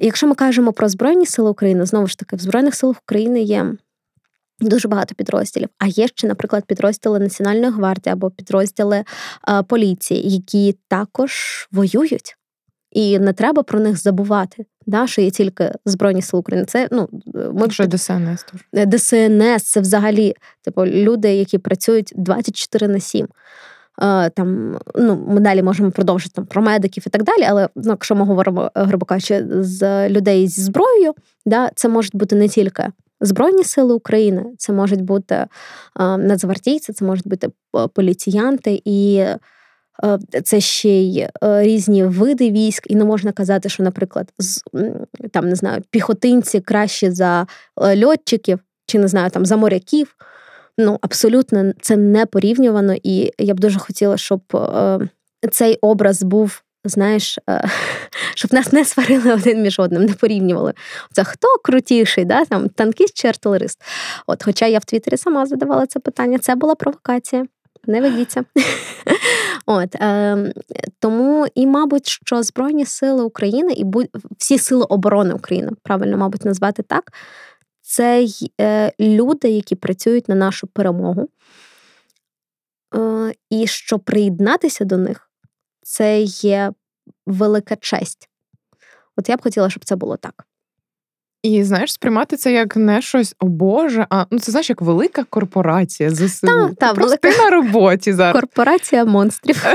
Якщо 0.00 0.26
ми 0.26 0.34
кажемо 0.34 0.72
про 0.72 0.88
Збройні 0.88 1.26
Сили 1.26 1.50
України, 1.50 1.86
знову 1.86 2.06
ж 2.06 2.18
таки, 2.18 2.36
в 2.36 2.38
Збройних 2.38 2.74
силах 2.74 2.96
України 3.02 3.42
є. 3.42 3.74
Дуже 4.60 4.88
багато 4.88 5.14
підрозділів. 5.14 5.68
А 5.78 5.86
є 5.86 6.08
ще, 6.08 6.26
наприклад, 6.26 6.64
підрозділи 6.66 7.18
Національної 7.18 7.72
гвардії 7.72 8.12
або 8.12 8.30
підрозділи 8.30 9.04
поліції, 9.66 10.30
які 10.30 10.78
також 10.88 11.32
воюють, 11.72 12.36
і 12.90 13.18
не 13.18 13.32
треба 13.32 13.62
про 13.62 13.80
них 13.80 13.96
забувати. 13.96 14.66
Да, 14.86 15.06
Що 15.06 15.22
є 15.22 15.30
тільки 15.30 15.72
Збройні 15.84 16.22
Сили 16.22 16.40
України. 16.40 16.66
Це 16.66 16.88
ну 16.92 17.08
ми 17.54 17.70
що 17.70 17.86
ДСНС 17.86 18.44
е, 18.74 18.86
ДСНС 18.86 19.62
це 19.62 19.80
взагалі 19.80 20.34
типу 20.62 20.86
люди, 20.86 21.34
які 21.34 21.58
працюють 21.58 22.12
24 22.16 22.88
на 22.88 23.00
7. 23.00 23.28
Е, 24.02 24.30
там 24.30 24.78
ну 24.94 25.24
ми 25.28 25.40
далі 25.40 25.62
можемо 25.62 25.90
продовжити 25.90 26.34
там 26.34 26.46
про 26.46 26.62
медиків 26.62 27.04
і 27.06 27.10
так 27.10 27.22
далі. 27.22 27.42
Але 27.48 27.68
ну, 27.76 27.90
якщо 27.90 28.14
ми 28.14 28.24
говоримо, 28.24 28.70
е, 28.74 28.82
грубо 28.82 29.06
кажучи, 29.06 29.46
з 29.50 30.08
людей 30.08 30.48
зі 30.48 30.62
зброєю, 30.62 31.14
да, 31.46 31.70
це 31.74 31.88
можуть 31.88 32.16
бути 32.16 32.36
не 32.36 32.48
тільки 32.48 32.86
Збройні 33.20 33.64
сили 33.64 33.94
України, 33.94 34.44
це 34.58 34.72
можуть 34.72 35.02
бути 35.02 35.34
е, 35.34 35.46
нацгвардійці, 35.96 36.92
це 36.92 37.04
можуть 37.04 37.28
бути 37.28 37.48
поліціянти 37.94 38.82
і 38.84 39.24
це 40.44 40.60
ще 40.60 40.88
й 40.88 41.28
різні 41.42 42.04
види 42.04 42.50
військ, 42.50 42.86
і 42.86 42.94
не 42.94 43.04
можна 43.04 43.32
казати, 43.32 43.68
що, 43.68 43.82
наприклад, 43.82 44.32
там 45.32 45.48
не 45.48 45.54
знаю, 45.54 45.82
піхотинці 45.90 46.60
краще 46.60 47.12
за 47.12 47.46
льотчиків, 48.04 48.58
чи 48.86 48.98
не 48.98 49.08
знаю, 49.08 49.30
там 49.30 49.46
за 49.46 49.56
моряків. 49.56 50.14
Ну, 50.78 50.98
абсолютно 51.00 51.72
це 51.80 51.96
не 51.96 52.26
порівнювано, 52.26 52.94
і 53.02 53.32
я 53.38 53.54
б 53.54 53.60
дуже 53.60 53.78
хотіла, 53.78 54.16
щоб 54.16 54.40
цей 55.50 55.78
образ 55.80 56.22
був 56.22 56.62
знаєш, 56.84 57.38
е, 57.50 57.68
щоб 58.34 58.54
нас 58.54 58.72
не 58.72 58.84
сварили 58.84 59.32
один 59.32 59.62
між 59.62 59.78
одним, 59.78 60.04
не 60.04 60.12
порівнювали. 60.12 60.74
Це 61.12 61.24
хто 61.24 61.48
крутіший, 61.64 62.24
да? 62.24 62.44
там, 62.44 62.68
танкіст 62.68 63.16
чи 63.16 63.28
артилерист? 63.28 63.82
От, 64.26 64.44
Хоча 64.44 64.66
я 64.66 64.78
в 64.78 64.84
Твіттері 64.84 65.16
сама 65.16 65.46
задавала 65.46 65.86
це 65.86 66.00
питання, 66.00 66.38
це 66.38 66.54
була 66.54 66.74
провокація. 66.74 67.46
Не 67.86 68.00
ведіться. 68.00 68.44
От, 69.66 69.94
е, 69.94 70.52
Тому 70.98 71.46
і, 71.54 71.66
мабуть, 71.66 72.08
що 72.08 72.42
Збройні 72.42 72.86
Сили 72.86 73.22
України 73.22 73.72
і 73.72 73.84
будь 73.84 74.08
всі 74.38 74.58
сили 74.58 74.84
оборони 74.88 75.34
України, 75.34 75.70
правильно, 75.82 76.16
мабуть, 76.16 76.44
назвати 76.44 76.82
так, 76.82 77.12
це 77.88 78.26
е, 78.60 78.92
люди, 79.00 79.48
які 79.48 79.74
працюють 79.74 80.28
на 80.28 80.34
нашу 80.34 80.66
перемогу. 80.66 81.28
Е, 82.94 83.34
І 83.50 83.66
що 83.66 83.98
приєднатися 83.98 84.84
до 84.84 84.96
них 84.96 85.30
це 85.82 86.22
є 86.22 86.72
велика 87.26 87.76
честь. 87.76 88.28
От 89.16 89.28
я 89.28 89.36
б 89.36 89.42
хотіла, 89.42 89.70
щоб 89.70 89.84
це 89.84 89.96
було 89.96 90.16
так. 90.16 90.47
І 91.42 91.64
знаєш, 91.64 91.92
сприймати 91.92 92.36
це 92.36 92.52
як 92.52 92.76
не 92.76 93.02
щось, 93.02 93.34
о 93.38 93.46
Боже, 93.46 94.06
а 94.10 94.24
ну 94.30 94.38
це 94.38 94.52
знаєш, 94.52 94.70
як 94.70 94.82
велика 94.82 95.24
корпорація 95.30 96.10
ЗСУ. 96.10 96.46
Та, 96.46 96.68
та, 96.68 96.94
Просто 96.94 97.18
велика... 97.22 97.44
на 97.44 97.50
роботі 97.50 98.12
зараз. 98.12 98.32
Корпорація 98.32 99.04
монстрів. 99.04 99.66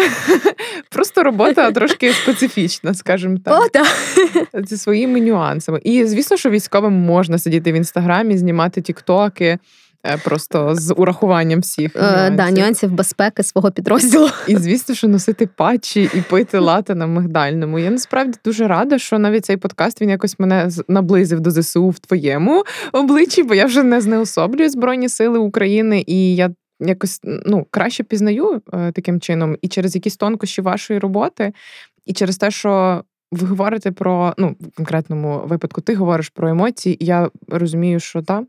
Просто 0.90 1.24
робота 1.24 1.72
трошки 1.72 2.14
специфічна, 2.14 2.94
скажімо 2.94 3.38
так. 3.46 3.64
О, 3.64 3.70
так. 3.70 3.88
Зі 4.68 4.78
своїми 4.78 5.22
нюансами. 5.22 5.80
І 5.84 6.06
звісно, 6.06 6.38
що 6.38 6.50
військовим 6.50 6.94
можна 6.94 7.38
сидіти 7.38 7.72
в 7.72 7.76
інстаграмі, 7.76 8.38
знімати 8.38 8.82
тіктоки. 8.82 9.58
Е, 10.06 10.18
просто 10.18 10.76
з 10.76 10.94
урахуванням 10.94 11.60
всіх 11.60 11.96
е, 11.96 12.00
нюансів. 12.00 12.36
Да, 12.36 12.52
нюансів 12.52 12.92
безпеки 12.92 13.44
свого 13.44 13.72
підрозділу. 13.72 14.28
І 14.48 14.56
звісно, 14.56 14.96
що 14.96 15.08
носити 15.08 15.48
патчі 15.48 16.10
і 16.14 16.22
пити 16.30 16.60
лати 16.60 16.96
на 16.96 17.08
мигдальному. 17.08 17.80
Я 17.80 17.92
насправді 17.92 18.38
дуже 18.46 18.68
рада, 18.68 19.00
що 19.00 19.20
навіть 19.20 19.46
цей 19.46 19.58
подкаст 19.58 20.02
він 20.02 20.10
якось 20.10 20.40
мене 20.40 20.70
наблизив 20.88 21.40
до 21.40 21.52
ЗСУ 21.52 21.90
в 21.90 22.00
твоєму 22.00 22.64
обличчі, 22.92 23.44
бо 23.44 23.56
я 23.56 23.66
вже 23.66 23.84
не 23.84 24.02
знеособлюю 24.02 24.70
Збройні 24.70 25.10
Сили 25.10 25.40
України, 25.40 26.04
і 26.08 26.36
я 26.36 26.52
якось 26.80 27.20
ну 27.24 27.68
краще 27.72 28.04
пізнаю 28.04 28.62
е, 28.74 28.92
таким 28.92 29.20
чином 29.20 29.58
і 29.62 29.68
через 29.68 29.96
якісь 29.96 30.18
тонкощі 30.18 30.62
вашої 30.62 31.00
роботи, 31.00 31.54
і 32.06 32.14
через 32.14 32.38
те, 32.38 32.52
що. 32.52 33.04
Ви 33.32 33.48
говорите 33.48 33.92
про 33.92 34.34
ну 34.38 34.56
в 34.60 34.78
конкретному 34.78 35.42
випадку, 35.46 35.82
ти 35.82 35.96
говориш 35.96 36.30
про 36.30 36.50
емоції, 36.50 37.04
і 37.04 37.06
я 37.06 37.30
розумію, 37.48 38.00
що 38.00 38.22
так, 38.22 38.44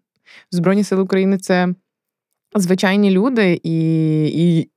Збройні 0.51 0.85
сили 0.85 1.03
України 1.03 1.39
це 1.39 1.69
звичайні 2.55 3.11
люди 3.11 3.61
і, 3.63 3.79
і 4.27 4.71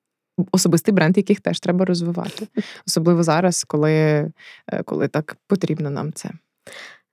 особистий 0.51 0.93
бренд, 0.93 1.17
яких 1.17 1.39
теж 1.39 1.59
треба 1.59 1.85
розвивати, 1.85 2.47
особливо 2.87 3.23
зараз, 3.23 3.63
коли, 3.63 3.91
е, 3.91 4.31
коли 4.85 5.07
так 5.07 5.37
потрібно 5.47 5.89
нам 5.89 6.13
це. 6.13 6.29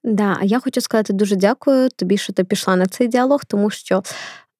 Да, 0.04 0.36
а 0.40 0.44
я 0.44 0.60
хочу 0.60 0.80
сказати 0.80 1.12
дуже 1.12 1.36
дякую 1.36 1.88
тобі, 1.88 2.16
що 2.16 2.32
ти 2.32 2.44
пішла 2.44 2.76
на 2.76 2.86
цей 2.86 3.08
діалог, 3.08 3.44
тому 3.44 3.70
що 3.70 4.02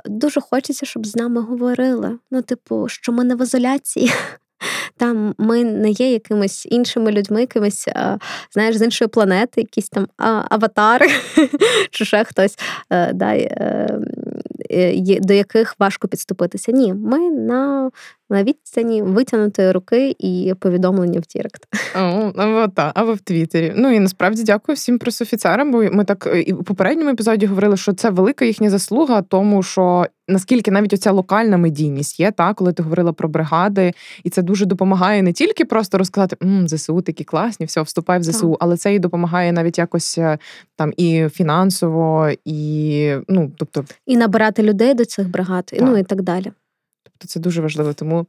дуже 0.04 0.40
хочеться, 0.40 0.86
щоб 0.86 1.06
з 1.06 1.16
нами 1.16 1.40
говорили. 1.40 2.18
Ну, 2.30 2.42
типу, 2.42 2.88
що 2.88 3.12
ми 3.12 3.24
не 3.24 3.34
в 3.34 3.42
ізоляції. 3.42 4.12
Там 4.96 5.34
ми 5.38 5.64
не 5.64 5.90
є 5.90 6.12
якимись 6.12 6.66
іншими 6.70 7.12
людьми, 7.12 7.40
якимись, 7.40 7.88
знаєш, 8.52 8.76
з 8.76 8.82
іншої 8.82 9.08
планети, 9.08 9.60
якісь 9.60 9.88
там 9.88 10.06
аватари, 10.50 11.06
чи 11.90 12.04
ще 12.04 12.24
хтось, 12.24 12.58
е, 12.90 13.12
да, 13.12 13.34
е, 13.34 13.98
е, 14.70 15.20
до 15.20 15.34
яких 15.34 15.74
важко 15.78 16.08
підступитися. 16.08 16.72
Ні, 16.72 16.94
ми 16.94 17.30
на 17.30 17.90
на 18.30 18.44
відстані 18.44 19.02
витягнутої 19.02 19.72
руки 19.72 20.16
і 20.18 20.54
повідомлення 20.60 21.20
в 21.20 21.22
Direct. 21.22 21.66
Або 21.94 22.68
та, 22.74 22.92
або 22.94 23.12
в 23.12 23.20
Твіттері. 23.20 23.72
Ну 23.76 23.90
і 23.90 24.00
насправді 24.00 24.42
дякую 24.42 24.76
всім 24.76 24.98
пресофіцерам, 24.98 25.72
бо 25.72 25.82
ми 25.92 26.04
так 26.04 26.28
і 26.46 26.52
в 26.52 26.64
попередньому 26.64 27.10
епізоді 27.10 27.46
говорили, 27.46 27.76
що 27.76 27.92
це 27.92 28.10
велика 28.10 28.44
їхня 28.44 28.70
заслуга, 28.70 29.22
тому 29.22 29.62
що 29.62 30.06
наскільки 30.28 30.70
навіть 30.70 30.92
оця 30.92 31.12
локальна 31.12 31.56
медійність 31.56 32.20
є, 32.20 32.30
та 32.30 32.54
коли 32.54 32.72
ти 32.72 32.82
говорила 32.82 33.12
про 33.12 33.28
бригади, 33.28 33.92
і 34.24 34.30
це 34.30 34.42
дуже 34.42 34.66
допомагає 34.66 35.22
не 35.22 35.32
тільки 35.32 35.64
просто 35.64 35.98
розказати 35.98 36.36
М, 36.42 36.68
ЗСУ 36.68 37.00
такі 37.00 37.24
класні, 37.24 37.66
все, 37.66 37.82
вступай 37.82 38.18
в 38.18 38.22
ЗСУ, 38.22 38.50
так. 38.50 38.56
але 38.60 38.76
це 38.76 38.94
і 38.94 38.98
допомагає 38.98 39.52
навіть 39.52 39.78
якось 39.78 40.18
е, 40.18 40.38
там 40.76 40.92
і 40.96 41.28
фінансово, 41.32 42.30
і 42.44 43.14
ну 43.28 43.52
тобто 43.56 43.84
і 44.06 44.16
набирати 44.16 44.62
людей 44.62 44.94
до 44.94 45.04
цих 45.04 45.28
бригад, 45.28 45.64
так. 45.66 45.80
ну 45.82 45.96
і 45.96 46.02
так 46.02 46.22
далі. 46.22 46.52
Тобто 47.18 47.32
це 47.32 47.40
дуже 47.40 47.62
важливо. 47.62 47.92
Тому 47.92 48.26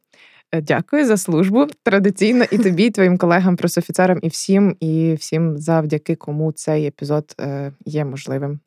е, 0.52 0.62
дякую 0.62 1.06
за 1.06 1.18
службу 1.18 1.68
традиційно 1.84 2.46
і 2.52 2.58
тобі, 2.58 2.84
і 2.84 2.92
твоїм 2.92 3.18
колегам, 3.18 3.56
пресофіцерам, 3.56 4.20
і 4.22 4.28
всім, 4.28 4.76
і 4.80 5.14
всім, 5.14 5.58
завдяки 5.58 6.16
кому 6.16 6.52
цей 6.52 6.88
епізод 6.88 7.36
е, 7.42 7.72
є 7.86 8.06
можливим. 8.06 8.60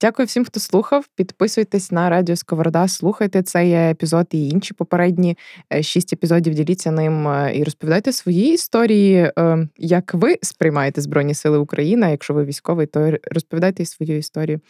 Дякую 0.00 0.26
всім, 0.26 0.44
хто 0.44 0.60
слухав. 0.60 1.06
Підписуйтесь 1.16 1.92
на 1.92 2.10
Радіо 2.10 2.36
Сковорода, 2.36 2.88
слухайте 2.88 3.42
цей 3.42 3.72
епізод 3.72 4.26
і 4.30 4.48
інші 4.48 4.74
попередні 4.74 5.38
е, 5.72 5.82
шість 5.82 6.12
епізодів. 6.12 6.54
Діліться 6.54 6.90
ним 6.90 7.28
і 7.54 7.64
розповідайте 7.64 8.12
свої 8.12 8.54
історії, 8.54 9.32
як 9.76 10.14
ви 10.14 10.38
сприймаєте 10.42 11.00
Збройні 11.00 11.34
Сили 11.34 11.58
України. 11.58 12.10
Якщо 12.10 12.34
ви 12.34 12.44
військовий, 12.44 12.86
то 12.86 13.12
розповідайте 13.32 13.84
свою 13.84 14.18
історію. 14.18 14.60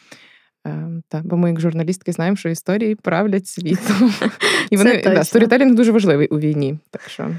Ем, 0.65 1.03
та, 1.09 1.23
бо 1.25 1.37
ми, 1.37 1.49
як 1.49 1.61
журналістки, 1.61 2.13
знаємо, 2.13 2.37
що 2.37 2.49
історії 2.49 2.95
правлять 2.95 3.47
світом. 3.47 4.15
І 4.71 4.77
вони 4.77 5.03
да, 5.05 5.25
сторітелінг 5.25 5.75
дуже 5.75 5.93
важливий 5.93 6.29
у 6.29 6.39
війні. 6.39 6.79
Так 6.91 7.03
що. 7.09 7.31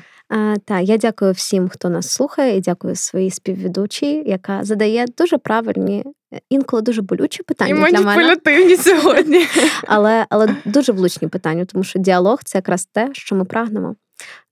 Так, 0.66 0.84
я 0.84 0.98
дякую 0.98 1.32
всім, 1.32 1.70
хто 1.70 1.90
нас 1.90 2.10
слухає, 2.12 2.58
і 2.58 2.62
дякую 2.62 2.96
своїй 2.96 3.32
співведучій, 3.32 4.24
яка 4.26 4.64
задає 4.64 5.06
дуже 5.18 5.38
правильні, 5.38 6.04
інколи 6.50 6.82
дуже 6.82 7.02
болючі 7.02 7.44
питання. 7.44 7.88
І 7.88 7.92
для 7.92 8.02
маніпулятивні 8.02 8.78
сьогодні. 8.78 9.46
Але 9.88 10.26
але 10.30 10.56
дуже 10.66 10.92
влучні 10.92 11.28
питання, 11.28 11.66
тому 11.66 11.84
що 11.84 12.00
діалог 12.00 12.44
це 12.44 12.58
якраз 12.58 12.86
те, 12.86 13.10
що 13.12 13.36
ми 13.36 13.46
прагнемо. 13.46 13.96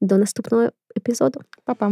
До 0.02 0.18
наступного 0.18 0.70
епізоду. 0.98 1.40
Па-па. 1.66 1.92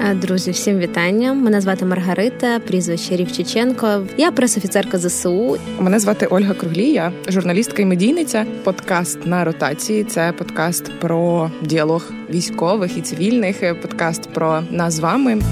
Е, 0.00 0.14
друзі, 0.14 0.50
всім 0.50 0.78
вітання. 0.78 1.34
Мене 1.34 1.60
звати 1.60 1.84
Маргарита, 1.84 2.60
прізвище 2.60 3.16
Рівчиченко. 3.16 4.00
Я 4.16 4.30
пресофіцерка 4.30 4.98
ЗСУ. 4.98 5.56
Мене 5.78 5.98
звати 5.98 6.26
Ольга 6.26 6.54
Круглія, 6.54 7.12
журналістка 7.28 7.82
і 7.82 7.84
медійниця. 7.84 8.46
Подкаст 8.64 9.26
на 9.26 9.44
ротації. 9.44 10.04
Це 10.04 10.32
подкаст 10.38 11.00
про 11.00 11.50
діалог 11.62 12.12
військових 12.30 12.98
і 12.98 13.00
цивільних. 13.00 13.80
Подкаст 13.82 14.28
про 14.34 14.62
нас 14.70 14.94
з 14.94 14.98
вами. 14.98 15.42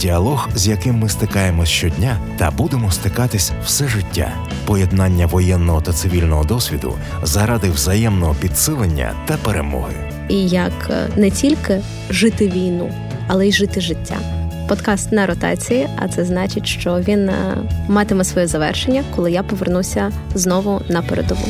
Діалог, 0.00 0.48
з 0.54 0.68
яким 0.68 0.94
ми 0.94 1.08
стикаємось 1.08 1.68
щодня, 1.68 2.20
та 2.38 2.50
будемо 2.50 2.90
стикатись 2.90 3.52
все 3.64 3.88
життя. 3.88 4.32
Поєднання 4.66 5.26
воєнного 5.26 5.80
та 5.80 5.92
цивільного 5.92 6.44
досвіду 6.44 6.94
заради 7.22 7.70
взаємного 7.70 8.36
підсилення 8.40 9.12
та 9.26 9.36
перемоги. 9.36 10.07
І 10.28 10.48
як 10.48 10.90
е, 10.90 11.08
не 11.16 11.30
тільки 11.30 11.80
жити 12.10 12.48
війну 12.48 12.90
але 13.28 13.48
й 13.48 13.52
жити 13.52 13.80
життя. 13.80 14.18
Подкаст 14.68 15.12
на 15.12 15.26
ротації, 15.26 15.88
а 15.96 16.08
це 16.08 16.24
значить, 16.24 16.66
що 16.66 17.00
він 17.08 17.28
е, 17.28 17.56
матиме 17.88 18.24
своє 18.24 18.46
завершення, 18.46 19.04
коли 19.16 19.32
я 19.32 19.42
повернуся 19.42 20.12
знову 20.34 20.80
на 20.88 21.02
передову. 21.02 21.48